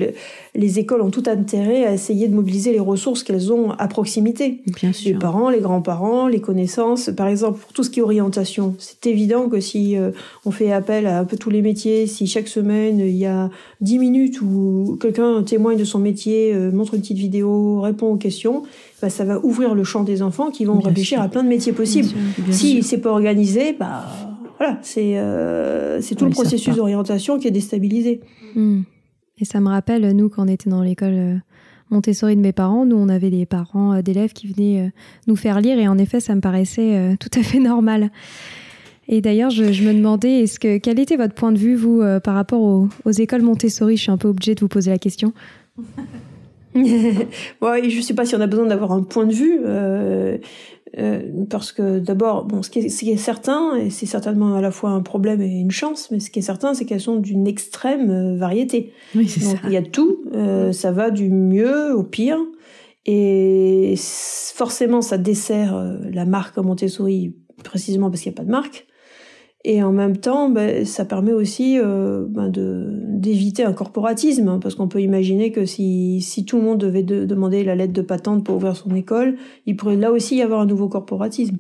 les 0.54 0.80
écoles 0.80 1.02
ont 1.02 1.10
tout 1.10 1.24
intérêt 1.28 1.86
à 1.86 1.94
essayer 1.94 2.28
de 2.28 2.36
mobiliser 2.36 2.74
les 2.74 2.80
ressources 2.80 3.24
qu'elles 3.24 3.54
ont 3.54 3.72
à 3.72 3.88
proximité. 3.88 4.62
Bien 4.76 4.92
sûr. 4.92 5.14
Les 5.14 5.18
parents, 5.18 5.50
les 5.50 5.62
grands-parents, 5.62 6.28
les 6.28 6.42
connaissances. 6.42 7.10
Par 7.16 7.28
exemple, 7.28 7.60
pour 7.60 7.72
tout 7.72 7.84
ce 7.84 7.90
qui 7.90 8.00
est 8.00 8.04
orientation, 8.04 8.76
c'est 8.80 9.08
évident 9.08 9.48
que 9.48 9.62
si 9.62 9.98
euh, 9.98 10.12
on 10.46 10.52
fait 10.52 10.74
appel 10.74 11.08
à 11.08 11.20
un 11.20 11.26
peu 11.26 11.38
tous 11.38 11.50
les 11.50 11.62
métiers, 11.62 12.06
si 12.08 12.28
chaque 12.28 12.50
semaine 12.50 13.00
il 13.00 13.16
y 13.16 13.26
a 13.26 13.50
dix 13.80 14.00
minutes 14.00 14.42
où 14.42 14.98
quelqu'un 15.00 15.44
témoigne 15.44 15.78
de 15.78 15.86
son 15.86 16.00
métier, 16.00 16.54
euh, 16.54 16.72
montre 16.72 16.96
une 16.96 17.02
petite 17.02 17.18
vidéo, 17.18 17.80
répond 17.80 18.08
aux 18.08 18.18
questions, 18.18 18.64
bah, 19.02 19.10
ça 19.10 19.24
va 19.24 19.40
ouvrir 19.44 19.74
le 19.74 19.86
champ 19.86 20.04
des 20.04 20.22
enfants 20.22 20.52
qui 20.52 20.66
vont 20.66 20.80
réfléchir 20.80 21.22
à 21.22 21.30
plein 21.30 21.44
de 21.44 21.50
métiers 21.50 21.72
possibles. 21.72 22.10
si 22.52 22.84
c'est 22.84 22.98
pas 22.98 23.12
organisé, 23.12 23.74
bah 23.80 24.35
voilà, 24.58 24.80
c'est 24.82 25.18
euh, 25.18 26.02
c'est 26.02 26.16
tout 26.16 26.26
le 26.26 26.32
processus 26.32 26.76
d'orientation 26.76 27.40
qui 27.40 27.48
est 27.48 27.52
déstabilisé. 27.52 28.22
Hmm. 28.56 28.82
Et 29.38 29.46
ça 29.46 29.60
me 29.60 29.68
rappelle, 29.68 30.10
nous, 30.12 30.30
quand 30.30 30.46
on 30.46 30.48
était 30.48 30.70
dans 30.70 30.82
l'école 30.82 31.14
euh, 31.14 31.36
Montessori 31.90 32.36
de 32.36 32.42
mes 32.42 32.54
parents, 32.54 32.86
nous, 32.86 32.96
on 32.96 33.10
avait 33.10 33.30
des 33.30 33.46
parents 33.46 33.94
euh, 33.94 34.02
d'élèves 34.02 34.34
qui 34.34 34.48
venaient 34.48 34.92
nous 35.28 35.36
faire 35.36 35.60
lire, 35.60 35.78
et 35.78 35.88
en 35.88 35.98
effet, 35.98 36.20
ça 36.20 36.36
me 36.36 36.42
paraissait 36.42 37.18
tout 37.20 37.32
à 37.38 37.44
fait 37.44 37.60
normal. 37.60 38.12
Et 39.08 39.22
d'ailleurs, 39.22 39.52
je, 39.52 39.64
me 39.64 39.94
demandais, 39.94 40.42
est-ce 40.44 40.60
que 40.60 40.78
quel 40.78 41.00
était 41.00 41.18
votre 41.18 41.36
point 41.36 41.52
de 41.52 41.60
vue, 41.60 41.76
vous, 41.76 42.02
par 42.24 42.34
rapport 42.34 42.62
aux, 42.62 42.90
aux, 43.04 43.12
écoles 43.12 43.44
Montessori? 43.44 43.98
Je 43.98 44.04
suis 44.04 44.12
un 44.12 44.18
peu 44.18 44.30
obligée 44.30 44.56
de 44.56 44.62
vous 44.62 44.68
poser 44.68 44.90
la 44.90 44.98
question. 44.98 45.32
ouais, 46.76 47.90
je 47.90 47.98
ne 47.98 48.02
sais 48.02 48.14
pas 48.14 48.26
si 48.26 48.36
on 48.36 48.42
a 48.42 48.48
besoin 48.48 48.66
d'avoir 48.66 48.92
un 48.92 49.04
point 49.04 49.26
de 49.26 49.34
vue. 49.34 49.60
Euh, 49.64 50.38
parce 51.50 51.72
que 51.72 52.00
d'abord, 52.00 52.46
bon, 52.46 52.62
ce 52.62 52.70
qui, 52.70 52.80
est, 52.80 52.90
ce 52.90 53.00
qui 53.00 53.12
est 53.12 53.18
certain, 53.18 53.76
et 53.76 53.90
c'est 53.90 54.06
certainement 54.06 54.56
à 54.56 54.62
la 54.62 54.72
fois 54.72 54.92
un 54.92 55.02
problème 55.02 55.42
et 55.42 55.48
une 55.48 55.72
chance, 55.72 56.10
mais 56.12 56.20
ce 56.20 56.30
qui 56.30 56.40
est 56.40 56.44
certain, 56.44 56.74
c'est 56.74 56.86
qu'elles 56.86 57.02
sont 57.02 57.18
d'une 57.18 57.48
extrême 57.48 58.10
euh, 58.10 58.38
variété. 58.38 58.94
Oui, 59.14 59.28
c'est 59.28 59.42
ça. 59.42 59.58
Il 59.66 59.72
y 59.72 59.78
a 59.78 59.82
tout, 59.82 60.24
euh, 60.34 60.72
ça 60.72 60.92
va 60.92 61.12
du 61.12 61.30
mieux 61.30 61.94
au 61.94 62.04
pire, 62.04 62.40
et 63.06 63.96
forcément, 63.98 65.02
ça 65.02 65.18
dessert 65.18 65.98
la 66.12 66.26
marque 66.26 66.58
Montessori 66.58 67.36
précisément 67.64 68.10
parce 68.10 68.22
qu'il 68.22 68.32
n'y 68.32 68.36
a 68.36 68.40
pas 68.40 68.46
de 68.46 68.52
marque. 68.52 68.88
Et 69.68 69.82
en 69.82 69.92
même 69.92 70.18
temps, 70.18 70.48
ben, 70.48 70.86
ça 70.86 71.06
permet 71.06 71.34
aussi 71.34 71.80
euh, 71.80 72.24
ben 72.30 72.50
de 72.50 72.88
d'éviter 73.08 73.64
un 73.64 73.74
corporatisme, 73.74 74.48
hein, 74.48 74.60
parce 74.62 74.76
qu'on 74.76 74.88
peut 74.88 75.02
imaginer 75.02 75.52
que 75.52 75.66
si, 75.66 76.22
si 76.22 76.46
tout 76.46 76.58
le 76.58 76.64
monde 76.64 76.78
devait 76.78 77.02
demander 77.02 77.64
la 77.64 77.74
lettre 77.74 77.92
de 77.92 78.04
patente 78.04 78.44
pour 78.44 78.58
ouvrir 78.58 78.76
son 78.76 78.94
école, 78.94 79.38
il 79.66 79.76
pourrait 79.76 79.96
là 79.96 80.12
aussi 80.12 80.36
y 80.36 80.44
avoir 80.44 80.60
un 80.62 80.68
nouveau 80.68 80.88
corporatisme. 80.88 81.58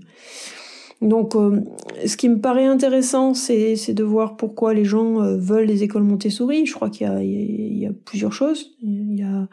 Donc, 1.01 1.35
euh, 1.35 1.61
ce 2.05 2.15
qui 2.15 2.29
me 2.29 2.39
paraît 2.39 2.67
intéressant, 2.67 3.33
c'est 3.33 3.75
de 3.95 4.03
voir 4.03 4.37
pourquoi 4.37 4.75
les 4.75 4.85
gens 4.85 5.23
euh, 5.23 5.35
veulent 5.35 5.65
les 5.65 5.81
écoles 5.81 6.03
Montessori. 6.03 6.67
Je 6.67 6.75
crois 6.75 6.91
qu'il 6.91 7.07
y, 7.07 7.25
y, 7.25 7.79
y, 7.79 7.85
a 7.87 7.91
plusieurs 8.05 8.33
choses. 8.33 8.75
Il 8.83 9.17
y 9.17 9.23
a 9.23 9.47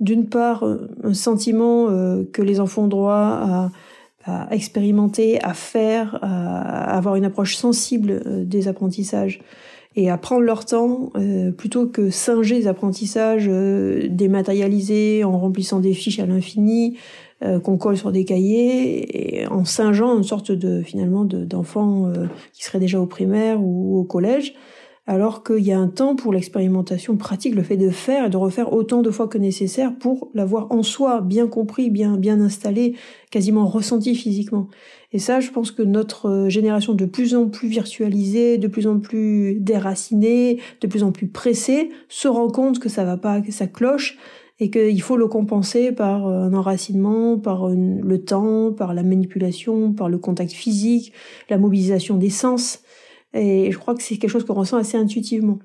d'une 0.00 0.30
part 0.30 0.64
un 1.02 1.12
sentiment 1.12 1.88
que 2.32 2.40
les 2.40 2.60
enfants 2.60 2.84
ont 2.84 2.88
droit 2.88 3.14
à 3.14 3.70
à 4.24 4.48
expérimenter, 4.50 5.42
à 5.42 5.54
faire, 5.54 6.18
à 6.22 6.96
avoir 6.96 7.16
une 7.16 7.24
approche 7.24 7.56
sensible 7.56 8.22
euh, 8.26 8.44
des 8.44 8.68
apprentissages 8.68 9.40
et 9.96 10.10
à 10.10 10.18
prendre 10.18 10.42
leur 10.42 10.64
temps 10.64 11.10
euh, 11.16 11.50
plutôt 11.50 11.86
que 11.86 12.10
singer 12.10 12.56
les 12.56 12.66
apprentissages 12.66 13.46
euh, 13.48 14.06
dématérialisés 14.10 15.24
en 15.24 15.38
remplissant 15.38 15.80
des 15.80 15.94
fiches 15.94 16.18
à 16.20 16.26
l'infini 16.26 16.96
qu'on 17.62 17.78
colle 17.78 17.96
sur 17.96 18.10
des 18.10 18.24
cahiers 18.24 19.42
et 19.42 19.46
en 19.46 19.64
singeant 19.64 20.16
une 20.16 20.24
sorte 20.24 20.50
de 20.50 20.82
finalement 20.82 21.24
d'enfants 21.24 22.10
qui 22.52 22.64
seraient 22.64 22.80
déjà 22.80 23.00
au 23.00 23.06
primaire 23.06 23.62
ou 23.62 24.00
au 24.00 24.02
collège 24.02 24.54
alors 25.08 25.42
qu'il 25.42 25.64
y 25.64 25.72
a 25.72 25.78
un 25.78 25.88
temps 25.88 26.14
pour 26.14 26.34
l'expérimentation 26.34 27.16
pratique, 27.16 27.54
le 27.54 27.62
fait 27.62 27.78
de 27.78 27.88
faire 27.88 28.26
et 28.26 28.28
de 28.28 28.36
refaire 28.36 28.74
autant 28.74 29.00
de 29.00 29.10
fois 29.10 29.26
que 29.26 29.38
nécessaire 29.38 29.96
pour 29.98 30.30
l'avoir 30.34 30.70
en 30.70 30.82
soi 30.82 31.22
bien 31.22 31.48
compris, 31.48 31.88
bien 31.88 32.18
bien 32.18 32.42
installé, 32.42 32.94
quasiment 33.30 33.66
ressenti 33.66 34.14
physiquement. 34.14 34.68
Et 35.12 35.18
ça, 35.18 35.40
je 35.40 35.50
pense 35.50 35.70
que 35.70 35.82
notre 35.82 36.28
euh, 36.28 36.48
génération 36.50 36.92
de 36.92 37.06
plus 37.06 37.34
en 37.34 37.48
plus 37.48 37.68
virtualisée, 37.68 38.58
de 38.58 38.68
plus 38.68 38.86
en 38.86 38.98
plus 38.98 39.56
déracinée, 39.58 40.60
de 40.82 40.86
plus 40.86 41.02
en 41.02 41.10
plus 41.10 41.28
pressée, 41.28 41.88
se 42.10 42.28
rend 42.28 42.48
compte 42.48 42.78
que 42.78 42.90
ça 42.90 43.04
va 43.04 43.16
pas, 43.16 43.40
que 43.40 43.50
ça 43.50 43.66
cloche 43.66 44.18
et 44.60 44.70
qu'il 44.70 45.00
faut 45.00 45.16
le 45.16 45.26
compenser 45.26 45.90
par 45.90 46.26
euh, 46.26 46.42
un 46.42 46.52
enracinement, 46.52 47.38
par 47.38 47.70
le 47.70 48.18
temps, 48.18 48.72
par 48.72 48.92
la 48.92 49.02
manipulation, 49.02 49.94
par 49.94 50.10
le 50.10 50.18
contact 50.18 50.52
physique, 50.52 51.14
la 51.48 51.56
mobilisation 51.56 52.18
des 52.18 52.28
sens. 52.28 52.82
Et 53.34 53.70
je 53.70 53.78
crois 53.78 53.94
que 53.94 54.02
c'est 54.02 54.16
quelque 54.16 54.30
chose 54.30 54.44
qu'on 54.44 54.54
ressent 54.54 54.78
assez 54.78 54.96
intuitivement. 54.96 55.58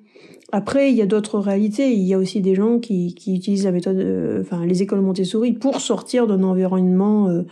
Après, 0.51 0.91
il 0.91 0.97
y 0.97 1.01
a 1.01 1.05
d'autres 1.05 1.39
réalités. 1.39 1.93
Il 1.93 2.03
y 2.03 2.13
a 2.13 2.17
aussi 2.17 2.41
des 2.41 2.55
gens 2.55 2.79
qui, 2.79 3.15
qui 3.15 3.35
utilisent 3.35 3.65
la 3.65 3.71
méthode, 3.71 3.97
euh, 3.97 4.41
enfin, 4.41 4.65
les 4.65 4.81
écoles 4.83 5.01
Montessori 5.01 5.53
pour 5.53 5.79
sortir 5.81 6.27
d'un 6.27 6.43
environnement 6.43 7.29
euh, 7.29 7.43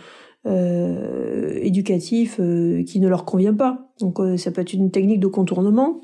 euh, 0.47 1.59
éducatif 1.61 2.37
euh, 2.39 2.83
qui 2.83 2.99
ne 2.99 3.07
leur 3.07 3.25
convient 3.25 3.53
pas. 3.53 3.91
Donc, 3.99 4.19
euh, 4.19 4.37
ça 4.37 4.49
peut 4.49 4.61
être 4.61 4.73
une 4.73 4.89
technique 4.89 5.19
de 5.19 5.27
contournement. 5.27 6.01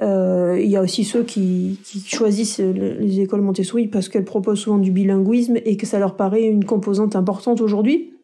il 0.00 0.66
y 0.66 0.76
a 0.76 0.82
aussi 0.82 1.04
ceux 1.04 1.22
qui, 1.22 1.78
qui 1.84 2.00
choisissent 2.00 2.58
les 2.58 3.20
écoles 3.20 3.42
Montessori 3.42 3.88
parce 3.88 4.08
qu'elles 4.08 4.24
proposent 4.24 4.60
souvent 4.60 4.78
du 4.78 4.92
bilinguisme 4.92 5.56
et 5.62 5.76
que 5.76 5.84
ça 5.84 5.98
leur 5.98 6.16
paraît 6.16 6.44
une 6.44 6.64
composante 6.64 7.16
importante 7.16 7.60
aujourd'hui. 7.60 8.15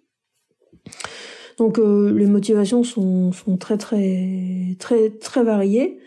Donc 1.58 1.78
euh, 1.78 2.12
les 2.12 2.26
motivations 2.26 2.84
sont, 2.84 3.32
sont 3.32 3.56
très 3.56 3.78
très 3.78 4.76
très 4.78 5.10
très 5.10 5.42
variées. 5.42 5.98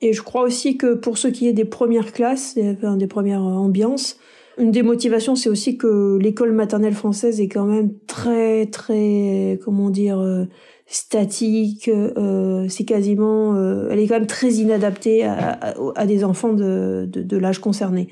Et 0.00 0.12
je 0.12 0.22
crois 0.22 0.42
aussi 0.42 0.76
que 0.76 0.94
pour 0.94 1.16
ce 1.16 1.28
qui 1.28 1.46
est 1.46 1.52
des 1.52 1.64
premières 1.64 2.12
classes, 2.12 2.56
des 2.56 3.06
premières 3.06 3.42
ambiances, 3.42 4.18
une 4.58 4.72
des 4.72 4.82
motivations, 4.82 5.36
c'est 5.36 5.48
aussi 5.48 5.78
que 5.78 6.18
l'école 6.20 6.52
maternelle 6.52 6.94
française 6.94 7.40
est 7.40 7.48
quand 7.48 7.64
même 7.64 7.92
très 8.06 8.66
très 8.66 9.60
comment 9.64 9.90
dire 9.90 10.18
euh, 10.18 10.44
statique. 10.86 11.88
Euh, 11.88 12.66
c'est 12.68 12.84
quasiment, 12.84 13.56
elle 13.88 13.98
est 13.98 14.08
quand 14.08 14.18
même 14.18 14.26
très 14.26 14.54
inadaptée 14.54 15.24
à, 15.24 15.58
à, 15.94 16.06
des 16.06 16.24
enfants 16.24 16.52
de, 16.52 17.08
de, 17.08 17.22
de 17.22 17.36
l'âge 17.36 17.60
concerné. 17.60 18.08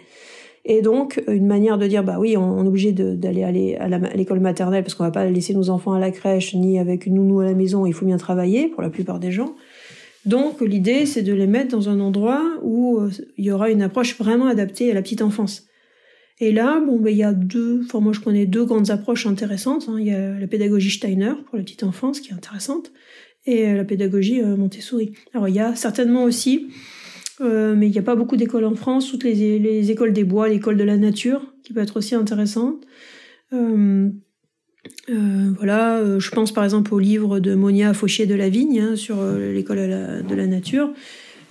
Et 0.65 0.83
donc, 0.83 1.23
une 1.27 1.47
manière 1.47 1.79
de 1.79 1.87
dire, 1.87 2.05
bah 2.05 2.19
oui, 2.19 2.37
on, 2.37 2.65
est 2.65 2.69
obligé 2.69 2.93
d'aller 2.93 3.43
aller 3.43 3.77
à 3.77 3.89
l'école 4.15 4.41
maternelle 4.41 4.83
parce 4.83 4.95
qu'on 4.95 5.05
va 5.05 5.11
pas 5.11 5.25
laisser 5.25 5.55
nos 5.55 5.71
enfants 5.71 5.93
à 5.93 5.99
la 5.99 6.11
crèche 6.11 6.55
ni 6.55 6.79
avec 6.79 7.07
une 7.07 7.15
nounou 7.15 7.41
à 7.41 7.45
la 7.45 7.55
maison, 7.55 7.87
il 7.87 7.95
faut 7.95 8.05
bien 8.05 8.19
travailler 8.19 8.69
pour 8.69 8.83
la 8.83 8.91
plupart 8.91 9.21
des 9.21 9.33
gens. 9.33 9.55
Donc, 10.27 10.61
l'idée, 10.61 11.07
c'est 11.07 11.23
de 11.23 11.33
les 11.33 11.47
mettre 11.47 11.71
dans 11.71 11.89
un 11.89 11.99
endroit 11.99 12.45
où 12.63 12.99
euh, 12.99 13.11
il 13.39 13.45
y 13.47 13.51
aura 13.51 13.71
une 13.71 13.81
approche 13.81 14.19
vraiment 14.19 14.47
adaptée 14.47 14.91
à 14.91 14.95
la 14.95 15.01
petite 15.01 15.23
enfance. 15.23 15.67
Et 16.41 16.53
là, 16.53 16.79
bon, 16.81 17.01
ben, 17.01 17.11
il 17.11 17.17
y 17.17 17.23
a 17.23 17.33
deux, 17.33 17.81
enfin, 17.87 18.01
moi, 18.01 18.13
je 18.13 18.21
connais 18.21 18.45
deux 18.45 18.67
grandes 18.67 18.91
approches 18.91 19.27
intéressantes. 19.27 19.87
Hein. 19.89 19.97
Il 19.99 20.07
y 20.07 20.11
a 20.11 20.39
la 20.39 20.47
pédagogie 20.47 20.91
Steiner 20.91 21.33
pour 21.47 21.57
la 21.57 21.63
petite 21.63 21.85
enfance, 21.85 22.21
qui 22.21 22.33
est 22.33 22.35
intéressante, 22.35 22.93
et 23.47 23.73
la 23.73 23.85
pédagogie 23.85 24.43
Montessori. 24.43 25.13
Alors, 25.33 25.49
il 25.49 25.55
y 25.55 25.61
a 25.61 25.75
certainement 25.75 26.25
aussi, 26.25 26.69
mais 27.41 27.87
il 27.87 27.93
n'y 27.93 27.99
a 27.99 28.03
pas 28.03 28.17
beaucoup 28.17 28.37
d'écoles 28.37 28.65
en 28.65 28.75
France, 28.75 29.11
toutes 29.11 29.25
les, 29.25 29.59
les 29.59 29.91
écoles 29.91 30.13
des 30.13 30.25
bois, 30.25 30.49
l'école 30.49 30.77
de 30.77 30.85
la 30.85 30.97
nature, 30.97 31.55
qui 31.63 31.73
peut 31.73 31.81
être 31.81 31.97
aussi 31.97 32.15
intéressante. 32.15 32.87
Euh, 33.53 34.11
euh, 35.09 35.53
voilà, 35.57 35.99
euh, 35.99 36.21
je 36.21 36.31
pense 36.31 36.53
par 36.53 36.65
exemple 36.65 36.95
au 36.95 36.99
livre 36.99 37.41
de 37.41 37.55
Monia 37.55 37.93
Fauchier 37.95 38.27
de 38.27 38.35
la 38.35 38.49
Vigne 38.49 38.81
hein, 38.81 38.97
sur 38.97 39.17
euh, 39.19 39.53
l'école 39.53 39.79
de 39.79 40.35
la 40.35 40.47
nature. 40.47 40.93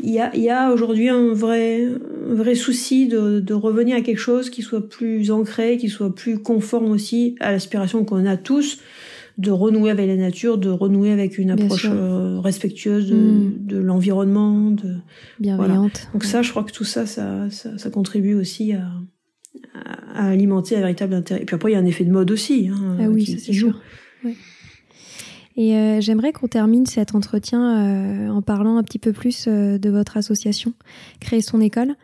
Il 0.01 0.11
y 0.11 0.49
a, 0.49 0.71
aujourd'hui 0.71 1.09
un 1.09 1.33
vrai, 1.33 1.85
vrai 2.25 2.55
souci 2.55 3.07
de, 3.07 3.53
revenir 3.53 3.97
à 3.97 4.01
quelque 4.01 4.19
chose 4.19 4.49
qui 4.49 4.61
soit 4.61 4.87
plus 4.87 5.29
ancré, 5.29 5.75
qui 5.75 5.89
soit 5.89 6.15
plus 6.15 6.39
conforme 6.39 6.89
aussi 6.89 7.35
à 7.41 7.51
l'aspiration 7.51 8.05
qu'on 8.05 8.25
a 8.25 8.37
tous 8.37 8.79
de 9.39 9.51
renouer 9.51 9.89
avec 9.89 10.05
la 10.05 10.15
nature, 10.15 10.57
de 10.57 10.69
renouer 10.69 11.11
avec 11.11 11.37
une 11.37 11.49
approche 11.49 11.87
respectueuse 12.43 13.09
de, 13.09 13.15
mm. 13.15 13.53
de 13.61 13.77
l'environnement, 13.77 14.69
de 14.69 14.97
bienveillante. 15.39 16.09
Donc 16.13 16.25
ça, 16.25 16.41
je 16.41 16.51
crois 16.51 16.63
que 16.63 16.71
tout 16.71 16.83
ça, 16.83 17.05
ça, 17.05 17.49
ça, 17.49 17.77
ça 17.77 17.89
contribue 17.89 18.35
aussi 18.35 18.73
à, 18.73 18.85
à, 20.13 20.27
alimenter 20.27 20.75
un 20.75 20.81
véritable 20.81 21.13
intérêt. 21.13 21.41
Et 21.41 21.45
puis 21.45 21.55
après, 21.55 21.71
il 21.71 21.73
y 21.73 21.77
a 21.77 21.79
un 21.79 21.85
effet 21.85 22.03
de 22.03 22.11
mode 22.11 22.31
aussi. 22.31 22.69
Hein, 22.71 22.97
ah 22.99 23.09
oui, 23.09 23.25
c'est 23.25 23.53
sûr. 23.53 23.79
Et 25.59 25.75
euh, 25.75 25.99
j'aimerais 25.99 26.31
qu'on 26.31 26.47
termine 26.47 26.85
cet 26.85 27.15
entretien 27.15 27.59
euh, 27.61 28.29
en 28.29 28.41
parlant 28.41 28.77
un 28.77 28.83
petit 28.83 28.97
peu 28.97 29.11
plus 29.11 29.45
euh, 29.47 29.77
de 29.77 29.89
votre 29.89 30.15
association, 30.15 30.73
Créer 31.19 31.41
son 31.41 31.59
école. 31.59 31.95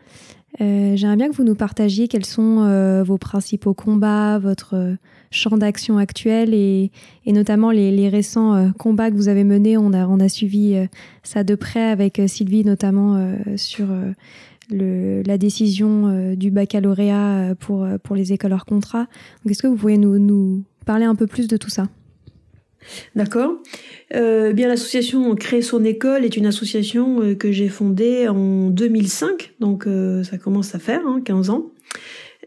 j'aimerais 0.58 1.16
bien 1.16 1.30
que 1.30 1.34
vous 1.34 1.44
nous 1.44 1.54
partagiez 1.54 2.06
quels 2.06 2.26
sont 2.26 3.02
vos 3.04 3.16
principaux 3.18 3.72
combats, 3.72 4.38
votre 4.38 4.96
champ 5.36 5.56
d'action 5.56 5.98
actuel 5.98 6.54
et, 6.54 6.90
notamment 7.26 7.70
les, 7.70 8.08
récents 8.08 8.70
combats 8.78 9.10
que 9.10 9.16
vous 9.16 9.28
avez 9.28 9.44
menés. 9.44 9.76
On 9.76 9.92
a, 9.92 10.28
suivi 10.28 10.76
ça 11.22 11.44
de 11.44 11.54
près 11.54 11.84
avec 11.84 12.20
Sylvie, 12.26 12.64
notamment 12.64 13.36
sur 13.56 13.86
la 14.70 15.38
décision 15.38 16.06
euh, 16.06 16.36
du 16.36 16.50
baccalauréat 16.50 17.50
euh, 17.50 17.54
pour, 17.54 17.84
euh, 17.84 17.96
les 18.14 18.32
écoles 18.32 18.52
hors 18.52 18.64
contrat. 18.64 19.06
Est-ce 19.48 19.62
que 19.62 19.66
vous 19.66 19.76
pouvez 19.76 19.98
nous, 19.98 20.64
parler 20.84 21.04
un 21.04 21.14
peu 21.14 21.26
plus 21.26 21.48
de 21.48 21.56
tout 21.56 21.70
ça? 21.70 21.88
D'accord. 23.16 23.54
Euh, 24.14 24.52
bien, 24.52 24.68
l'association 24.68 25.34
Créer 25.34 25.62
son 25.62 25.84
école 25.84 26.24
est 26.24 26.36
une 26.36 26.46
association 26.46 27.34
que 27.34 27.50
j'ai 27.50 27.68
fondée 27.68 28.28
en 28.28 28.70
2005, 28.70 29.54
donc 29.58 29.88
ça 30.22 30.38
commence 30.38 30.74
à 30.74 30.78
faire 30.78 31.00
hein, 31.04 31.20
15 31.24 31.50
ans. 31.50 31.66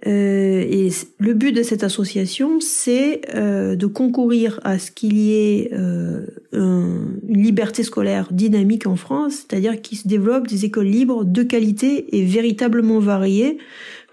Euh, 0.07 0.65
et 0.69 0.89
le 1.17 1.33
but 1.33 1.51
de 1.51 1.61
cette 1.61 1.83
association, 1.83 2.59
c'est 2.61 3.21
euh, 3.35 3.75
de 3.75 3.85
concourir 3.85 4.59
à 4.63 4.79
ce 4.79 4.91
qu'il 4.91 5.17
y 5.17 5.33
ait 5.33 5.71
euh, 5.73 6.25
une 6.53 7.43
liberté 7.43 7.83
scolaire 7.83 8.29
dynamique 8.31 8.87
en 8.87 8.95
France, 8.95 9.45
c'est-à-dire 9.47 9.81
qu'il 9.81 9.97
se 9.97 10.07
développe 10.07 10.47
des 10.47 10.65
écoles 10.65 10.87
libres 10.87 11.25
de 11.25 11.43
qualité 11.43 12.17
et 12.17 12.23
véritablement 12.23 12.99
variées, 12.99 13.57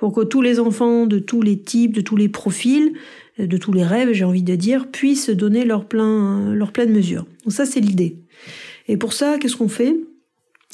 pour 0.01 0.13
que 0.13 0.23
tous 0.23 0.43
les 0.43 0.59
enfants 0.59 1.07
de 1.07 1.19
tous 1.19 1.41
les 1.41 1.59
types, 1.59 1.95
de 1.95 2.01
tous 2.01 2.17
les 2.17 2.29
profils, 2.29 2.93
de 3.39 3.57
tous 3.57 3.73
les 3.73 3.85
rêves, 3.85 4.13
j'ai 4.13 4.25
envie 4.25 4.43
de 4.43 4.55
dire, 4.55 4.89
puissent 4.89 5.31
donner 5.31 5.65
leur 5.65 5.87
plein, 5.87 6.53
leur 6.55 6.73
pleine 6.73 6.93
mesure. 6.93 7.27
Donc 7.45 7.53
ça, 7.53 7.65
c'est 7.65 7.81
l'idée. 7.81 8.17
Et 8.89 8.97
pour 8.97 9.13
ça, 9.13 9.39
qu'est-ce 9.39 9.57
qu'on 9.57 9.69
fait? 9.69 9.97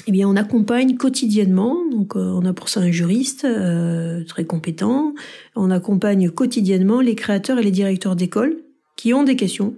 Eh 0.07 0.13
bien, 0.13 0.29
on 0.29 0.37
accompagne 0.37 0.97
quotidiennement. 0.97 1.79
Donc, 1.91 2.17
euh, 2.17 2.21
on 2.21 2.45
a 2.45 2.53
pour 2.53 2.69
ça 2.69 2.81
un 2.81 2.91
juriste 2.91 3.45
euh, 3.45 4.25
très 4.25 4.45
compétent. 4.45 5.15
On 5.55 5.71
accompagne 5.71 6.31
quotidiennement 6.31 7.01
les 7.01 7.15
créateurs 7.15 7.59
et 7.59 7.63
les 7.63 7.71
directeurs 7.71 8.17
d'école 8.17 8.57
qui 8.97 9.15
ont 9.15 9.23
des 9.23 9.37
questions, 9.37 9.75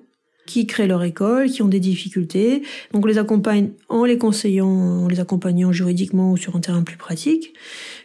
qui 0.47 0.67
créent 0.67 0.87
leur 0.87 1.03
école, 1.03 1.51
qui 1.51 1.63
ont 1.63 1.69
des 1.69 1.81
difficultés. 1.81 2.63
Donc, 2.93 3.05
on 3.05 3.09
les 3.09 3.19
accompagne 3.19 3.71
en 3.89 4.05
les 4.05 4.19
conseillant, 4.19 4.69
en 4.69 5.09
les 5.09 5.21
accompagnant 5.21 5.73
juridiquement 5.73 6.33
ou 6.33 6.37
sur 6.37 6.57
un 6.57 6.61
terrain 6.61 6.83
plus 6.83 6.97
pratique. 6.97 7.53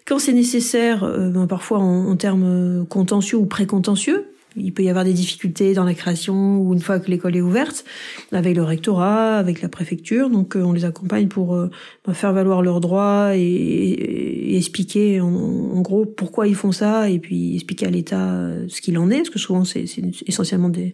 Quand 0.05 0.19
c'est 0.19 0.33
nécessaire, 0.33 1.03
euh, 1.03 1.29
ben, 1.29 1.47
parfois 1.47 1.79
en, 1.79 2.07
en 2.07 2.15
termes 2.17 2.85
contentieux 2.89 3.37
ou 3.37 3.45
précontentieux, 3.45 4.25
il 4.59 4.73
peut 4.73 4.83
y 4.83 4.89
avoir 4.89 5.05
des 5.05 5.13
difficultés 5.13 5.73
dans 5.73 5.83
la 5.83 5.93
création 5.93 6.59
ou 6.59 6.73
une 6.73 6.79
fois 6.79 6.99
que 6.99 7.09
l'école 7.09 7.35
est 7.35 7.41
ouverte, 7.41 7.85
avec 8.31 8.55
le 8.55 8.63
rectorat, 8.63 9.37
avec 9.37 9.61
la 9.61 9.69
préfecture. 9.69 10.29
Donc 10.29 10.55
euh, 10.55 10.61
on 10.61 10.73
les 10.73 10.85
accompagne 10.85 11.27
pour 11.27 11.55
euh, 11.55 11.69
bah, 12.05 12.13
faire 12.13 12.33
valoir 12.33 12.61
leurs 12.61 12.79
droits 12.79 13.31
et, 13.35 14.55
expliquer 14.55 15.21
en, 15.21 15.81
gros 15.81 16.05
pourquoi 16.05 16.47
ils 16.47 16.55
font 16.55 16.71
ça 16.71 17.09
et 17.09 17.19
puis 17.19 17.55
expliquer 17.55 17.87
à 17.87 17.89
l'État 17.89 18.33
euh, 18.33 18.65
ce 18.67 18.81
qu'il 18.81 18.97
en 18.97 19.09
est, 19.09 19.17
parce 19.17 19.29
que 19.29 19.39
souvent 19.39 19.63
c'est 19.63 19.85
essentiellement 20.27 20.69
des 20.69 20.93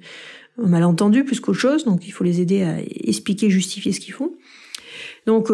malentendus 0.58 1.24
plus 1.24 1.40
qu'autre 1.40 1.60
chose. 1.60 1.86
Donc 1.86 2.08
il 2.08 2.12
faut 2.12 2.24
les 2.24 2.42
aider 2.42 2.64
à 2.64 2.78
expliquer, 3.04 3.50
justifier 3.50 3.92
ce 3.92 4.00
qu'ils 4.00 4.14
font. 4.14 4.32
Donc 5.26 5.48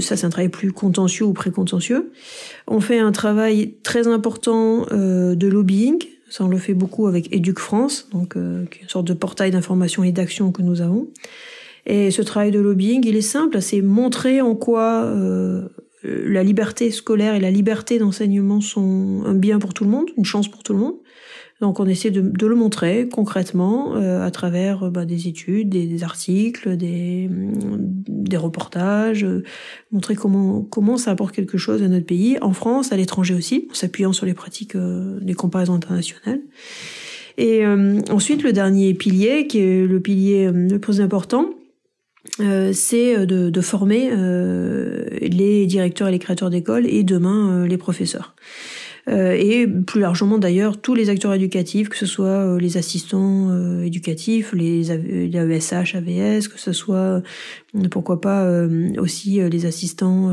ça, 0.00 0.16
c'est 0.16 0.24
un 0.24 0.30
travail 0.30 0.48
plus 0.48 0.72
contentieux 0.72 1.26
ou 1.26 1.34
précontentieux. 1.34 2.12
On 2.66 2.80
fait 2.80 2.98
un 2.98 3.12
travail 3.12 3.74
très 3.82 4.08
important 4.08 4.86
de 4.90 5.46
lobbying, 5.46 6.02
ça, 6.28 6.44
on 6.44 6.48
le 6.48 6.58
fait 6.58 6.74
beaucoup 6.74 7.06
avec 7.06 7.32
Éduc 7.34 7.58
France, 7.58 8.08
donc 8.12 8.36
euh, 8.36 8.64
une 8.82 8.88
sorte 8.88 9.06
de 9.06 9.14
portail 9.14 9.50
d'information 9.50 10.04
et 10.04 10.12
d'action 10.12 10.52
que 10.52 10.62
nous 10.62 10.80
avons. 10.80 11.08
Et 11.86 12.10
ce 12.10 12.22
travail 12.22 12.50
de 12.50 12.60
lobbying, 12.60 13.04
il 13.06 13.16
est 13.16 13.22
simple, 13.22 13.62
c'est 13.62 13.80
montrer 13.80 14.42
en 14.42 14.54
quoi 14.54 15.04
euh, 15.04 15.68
la 16.04 16.42
liberté 16.42 16.90
scolaire 16.90 17.34
et 17.34 17.40
la 17.40 17.50
liberté 17.50 17.98
d'enseignement 17.98 18.60
sont 18.60 19.22
un 19.24 19.34
bien 19.34 19.58
pour 19.58 19.74
tout 19.74 19.84
le 19.84 19.90
monde, 19.90 20.10
une 20.16 20.24
chance 20.24 20.48
pour 20.48 20.62
tout 20.62 20.74
le 20.74 20.78
monde. 20.78 20.94
Donc 21.60 21.80
on 21.80 21.86
essaie 21.86 22.12
de, 22.12 22.46
le 22.46 22.54
montrer 22.54 23.08
concrètement 23.08 23.96
euh, 23.96 24.24
à 24.24 24.30
travers 24.30 24.84
euh, 24.84 24.90
bah, 24.90 25.04
des 25.04 25.26
études, 25.26 25.68
des, 25.68 26.04
articles, 26.04 26.76
des, 26.76 27.28
des 27.28 28.36
reportages, 28.36 29.24
euh, 29.24 29.42
montrer 29.90 30.14
comment 30.14 30.62
comment 30.62 30.96
ça 30.96 31.10
apporte 31.10 31.34
quelque 31.34 31.58
chose 31.58 31.82
à 31.82 31.88
notre 31.88 32.06
pays, 32.06 32.38
en 32.42 32.52
France, 32.52 32.92
à 32.92 32.96
l'étranger 32.96 33.34
aussi, 33.34 33.66
en 33.70 33.74
s'appuyant 33.74 34.12
sur 34.12 34.24
les 34.24 34.34
pratiques, 34.34 34.76
des 34.76 35.34
comparaisons 35.34 35.74
internationales. 35.74 36.40
Et 37.38 37.64
ensuite 38.10 38.42
le 38.42 38.52
dernier 38.52 38.94
pilier, 38.94 39.46
qui 39.46 39.60
est 39.60 39.86
le 39.86 40.00
pilier 40.00 40.50
le 40.50 40.78
plus 40.80 41.00
important, 41.00 41.50
c'est 42.38 43.26
de, 43.26 43.48
de, 43.48 43.60
former 43.60 44.10
les 45.20 45.66
directeurs 45.66 46.08
et 46.08 46.10
les 46.10 46.18
créateurs 46.18 46.50
d'écoles 46.50 46.86
et 46.86 47.04
demain 47.04 47.64
les 47.66 47.78
professeurs. 47.78 48.34
Euh, 49.08 49.32
et 49.32 49.66
plus 49.66 50.00
largement 50.00 50.38
d'ailleurs 50.38 50.80
tous 50.80 50.94
les 50.94 51.08
acteurs 51.08 51.32
éducatifs, 51.32 51.88
que 51.88 51.96
ce 51.96 52.04
soit 52.04 52.26
euh, 52.26 52.58
les 52.58 52.76
assistants 52.76 53.48
euh, 53.50 53.82
éducatifs, 53.82 54.52
les, 54.52 54.90
AESH, 54.90 55.94
AVS, 55.94 56.48
que 56.48 56.58
ce 56.58 56.72
soit 56.72 57.22
pourquoi 57.90 58.20
pas 58.20 58.50
aussi 58.98 59.40
les 59.40 59.66
assistants 59.66 60.30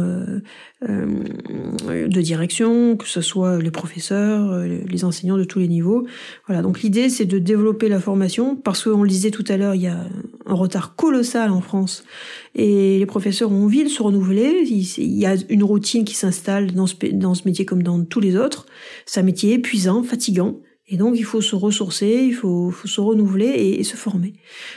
de 0.81 2.21
direction, 2.21 2.97
que 2.97 3.07
ce 3.07 3.21
soit 3.21 3.59
les 3.61 3.71
professeurs, 3.71 4.59
les 4.63 5.05
enseignants 5.05 5.37
de 5.37 5.43
tous 5.43 5.59
les 5.59 5.67
niveaux. 5.67 6.05
Voilà, 6.47 6.61
donc 6.61 6.81
l'idée 6.81 7.09
c'est 7.09 7.25
de 7.25 7.39
développer 7.39 7.89
la 7.89 7.99
formation 7.99 8.55
parce 8.55 8.83
qu'on 8.83 9.03
le 9.03 9.09
disait 9.09 9.31
tout 9.31 9.45
à 9.47 9.57
l'heure, 9.57 9.75
il 9.75 9.81
y 9.81 9.87
a 9.87 10.05
un 10.45 10.53
retard 10.53 10.95
colossal 10.95 11.51
en 11.51 11.61
France 11.61 12.03
et 12.55 12.99
les 12.99 13.05
professeurs 13.05 13.51
ont 13.51 13.65
envie 13.65 13.83
de 13.83 13.89
se 13.89 14.01
renouveler. 14.01 14.63
Il 14.67 15.17
y 15.17 15.25
a 15.25 15.35
une 15.49 15.63
routine 15.63 16.05
qui 16.05 16.15
s'installe 16.15 16.71
dans 16.71 16.87
ce, 16.87 16.95
dans 17.13 17.33
ce 17.33 17.43
métier 17.45 17.65
comme 17.65 17.83
dans 17.83 18.03
tous 18.03 18.19
les 18.19 18.35
autres. 18.37 18.65
C'est 19.05 19.19
un 19.19 19.23
métier 19.23 19.53
épuisant, 19.53 20.03
fatigant. 20.03 20.59
Et 20.87 20.97
donc, 20.97 21.15
il 21.17 21.23
faut 21.23 21.41
se 21.41 21.55
ressourcer, 21.55 22.25
il 22.27 22.33
faut, 22.33 22.71
se 22.71 23.01
renouveler 23.01 23.47
et, 23.47 23.83
se 23.83 23.95
former. 23.95 24.33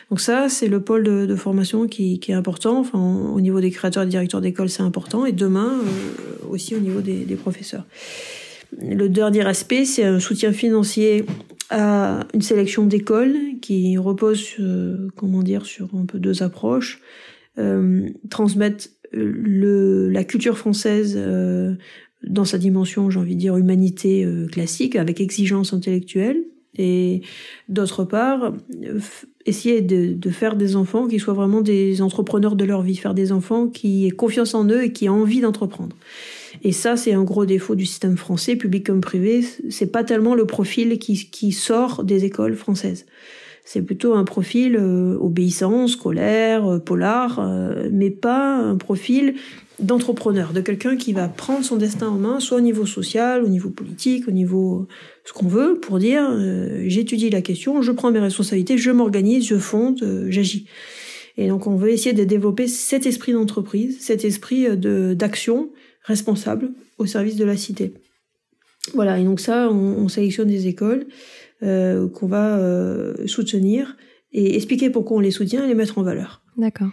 Donc 0.09 0.21
ça, 0.21 0.49
c'est 0.49 0.69
le 0.69 0.81
pôle 0.81 1.05
de, 1.05 1.37
formation 1.37 1.87
qui, 1.87 2.19
est 2.27 2.33
important. 2.33 2.79
Enfin, 2.79 2.99
au 2.99 3.41
niveau 3.41 3.61
des 3.61 3.71
créateurs 3.71 4.05
et 4.05 4.07
directeurs 4.07 4.41
d'école, 4.41 4.71
c'est 4.71 4.83
important. 4.83 5.27
Et 5.27 5.33
demain, 5.33 5.81
euh, 5.83 6.49
aussi 6.49 6.75
au 6.75 6.81
niveau 6.81 7.01
des, 7.01 7.37
professeurs. 7.37 7.85
Le 8.81 9.09
dernier 9.09 9.47
aspect, 9.47 9.85
c'est 9.85 10.05
un 10.05 10.21
soutien 10.21 10.53
financier 10.53 11.27
à 11.71 12.27
une 12.33 12.43
sélection 12.43 12.87
d'écoles 12.87 13.37
qui 13.61 13.99
repose, 13.99 14.57
comment 15.15 15.43
dire, 15.43 15.67
sur 15.67 15.91
un 15.95 16.07
peu 16.07 16.19
deux 16.19 16.43
approches. 16.43 17.03
Euh, 17.59 18.09
transmettre 18.31 18.89
la 19.13 20.23
culture 20.23 20.59
française 20.59 21.15
euh, 21.17 21.75
dans 22.25 22.45
sa 22.45 22.59
dimension, 22.59 23.11
j'ai 23.11 23.19
envie 23.19 23.35
de 23.35 23.41
dire, 23.41 23.57
humanité 23.57 24.27
classique, 24.51 24.97
avec 24.97 25.21
exigence 25.21 25.73
intellectuelle, 25.73 26.45
et 26.77 27.23
d'autre 27.69 28.05
part, 28.05 28.53
essayer 29.47 29.81
de, 29.81 30.13
de, 30.13 30.31
faire 30.31 30.55
des 30.57 30.77
enfants 30.77 31.09
qui 31.09 31.19
soient 31.19 31.35
vraiment 31.35 31.61
des 31.61 32.03
entrepreneurs 32.03 32.55
de 32.55 32.65
leur 32.65 32.83
vie, 32.83 32.97
faire 32.97 33.15
des 33.15 33.33
enfants 33.33 33.67
qui 33.67 34.07
aient 34.07 34.11
confiance 34.11 34.55
en 34.55 34.69
eux 34.69 34.85
et 34.85 34.93
qui 34.93 35.07
aient 35.07 35.11
envie 35.11 35.41
d'entreprendre. 35.41 35.97
Et 36.63 36.73
ça, 36.73 36.97
c'est 36.97 37.13
un 37.13 37.25
gros 37.25 37.47
défaut 37.47 37.75
du 37.75 37.87
système 37.87 38.17
français, 38.17 38.57
public 38.57 38.87
comme 38.87 39.01
privé. 39.01 39.45
C'est 39.71 39.91
pas 39.91 40.05
tellement 40.05 40.35
le 40.35 40.47
profil 40.47 40.99
qui, 40.99 41.31
qui 41.31 41.53
sort 41.53 42.05
des 42.05 42.25
écoles 42.25 42.55
françaises 42.55 43.07
C'est 43.71 43.83
plutôt 43.83 44.15
un 44.15 44.25
profil 44.25 44.79
obéissant, 44.79 45.89
scolaire, 45.89 46.81
polar, 46.87 47.47
mais 47.93 48.11
pas 48.11 48.57
un 48.57 48.77
profil 48.77 49.35
d'entrepreneur, 49.79 50.55
de 50.55 50.63
quelqu'un 50.63 50.97
qui 50.97 51.13
va 51.13 51.29
prendre 51.29 51.63
son 51.63 51.77
destin 51.77 52.09
en 52.09 52.17
main, 52.17 52.41
soit 52.41 52.57
au 52.57 52.63
niveau 52.63 52.87
social, 52.87 53.45
au 53.45 53.49
niveau 53.49 53.69
politique, 53.69 54.27
au 54.27 54.31
niveau 54.31 54.87
ce 55.27 55.35
qu'on 55.35 55.49
veut, 55.49 55.79
pour 55.79 55.99
dire 55.99 56.25
j'étudie 56.87 57.29
la 57.29 57.43
question, 57.43 57.83
je 57.83 57.93
prends 57.93 58.11
mes 58.11 58.21
responsabilités, 58.21 58.79
je 58.79 58.91
m'organise, 58.91 59.47
je 59.47 59.59
fonde, 59.59 60.03
j'agis. 60.31 60.67
Et 61.39 61.47
donc 61.47 61.69
on 61.69 61.77
veut 61.77 61.91
essayer 61.91 62.13
de 62.13 62.25
développer 62.25 62.67
cet 62.67 63.07
esprit 63.07 63.33
d'entreprise, 63.33 63.99
cet 64.01 64.25
esprit 64.25 64.67
euh, 64.67 65.15
d'action 65.15 65.71
responsable 66.03 66.73
au 66.99 67.07
service 67.07 67.37
de 67.37 67.45
la 67.45 67.57
cité. 67.57 67.95
Voilà, 68.95 69.19
et 69.19 69.25
donc 69.25 69.39
ça, 69.39 69.71
on, 69.71 70.09
sélectionne 70.09 70.49
des 70.49 70.67
écoles 70.67 71.07
euh, 71.63 72.09
qu'on 72.09 72.27
va 72.27 72.59
euh, 72.59 73.27
soutenir 73.27 73.97
et 74.33 74.57
expliquer 74.57 74.91
pourquoi 74.91 75.17
on 75.17 75.21
les 75.21 75.31
soutient 75.31 75.65
et 75.65 75.69
les 75.69 75.75
mettre 75.75 75.99
en 75.99 76.03
valeur. 76.03 76.43
D'accord. 76.57 76.91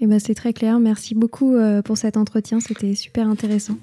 Et 0.00 0.04
eh 0.04 0.06
ben 0.06 0.20
c'est 0.20 0.34
très 0.34 0.52
clair. 0.52 0.78
Merci 0.78 1.16
beaucoup 1.16 1.56
pour 1.84 1.98
cet 1.98 2.16
entretien. 2.16 2.60
C'était 2.60 2.94
super 2.94 3.26
intéressant. 3.28 3.76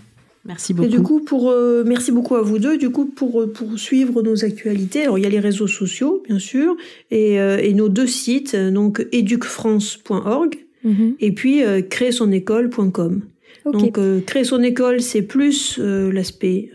Merci 0.46 0.74
beaucoup. 0.74 0.88
Et 0.88 0.92
du 0.92 1.02
coup, 1.02 1.20
pour 1.22 1.50
euh, 1.50 1.84
merci 1.86 2.12
beaucoup 2.12 2.36
à 2.36 2.42
vous 2.42 2.60
deux. 2.60 2.78
Du 2.78 2.92
coup, 2.92 3.06
pour 3.06 3.42
euh, 3.42 3.52
pour 3.52 3.80
suivre 3.80 4.22
nos 4.22 4.46
actualités, 4.46 5.04
alors 5.04 5.18
il 5.18 5.24
y 5.24 5.28
a 5.28 5.30
les 5.30 5.40
réseaux 5.40 5.68
sociaux, 5.68 6.22
bien 6.28 6.38
sûr, 6.38 6.76
et, 7.10 7.40
euh, 7.40 7.58
et 7.58 7.74
nos 7.74 7.90
deux 7.90 8.08
sites, 8.08 8.56
donc 8.56 9.06
educfrance.org 9.12 10.56
mhm. 10.84 11.16
et 11.20 11.32
puis 11.32 11.64
créersonecole.com. 11.90 13.22
Donc 13.66 13.98
créer 14.26 14.44
son 14.44 14.62
école, 14.62 15.02
c'est 15.02 15.24
plus 15.24 15.80
l'aspect 15.80 16.70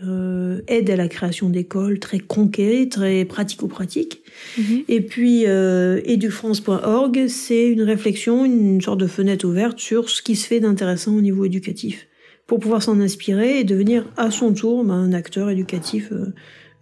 aide 0.67 0.89
à 0.89 0.95
la 0.97 1.07
création 1.07 1.49
d'écoles, 1.49 1.99
très 1.99 2.19
concret, 2.19 2.87
très 2.91 3.23
pratico-pratique. 3.23 4.21
Mhm. 4.57 4.83
Et 4.89 4.99
puis 4.99 5.43
educfrance.org, 5.45 7.27
c'est 7.27 7.69
une 7.69 7.83
réflexion, 7.83 8.43
une 8.43 8.81
sorte 8.81 8.99
de 8.99 9.07
fenêtre 9.07 9.47
ouverte 9.47 9.79
sur 9.79 10.09
ce 10.09 10.21
qui 10.21 10.35
se 10.35 10.45
fait 10.45 10.59
d'intéressant 10.59 11.15
au 11.15 11.21
niveau 11.21 11.45
éducatif 11.45 12.07
pour 12.51 12.59
pouvoir 12.59 12.83
s'en 12.83 12.99
inspirer 12.99 13.59
et 13.59 13.63
devenir 13.63 14.03
à 14.17 14.29
son 14.29 14.53
tour 14.53 14.83
ben, 14.83 14.95
un 14.95 15.13
acteur 15.13 15.49
éducatif 15.49 16.11
euh, 16.11 16.33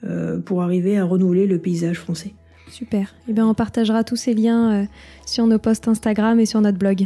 euh, 0.04 0.40
pour 0.40 0.64
arriver 0.64 0.98
à 0.98 1.06
renouveler 1.06 1.46
le 1.46 1.60
paysage 1.60 2.00
français. 2.00 2.34
Super. 2.72 3.16
Et 3.28 3.30
eh 3.30 3.34
bien, 3.34 3.48
on 3.48 3.54
partagera 3.54 4.04
tous 4.04 4.16
ces 4.16 4.34
liens 4.34 4.72
euh, 4.72 4.86
sur 5.28 5.46
nos 5.46 5.60
posts 5.60 5.88
Instagram 5.88 6.40
et 6.40 6.48
sur 6.48 6.60
notre 6.62 6.80
blog. 6.80 7.06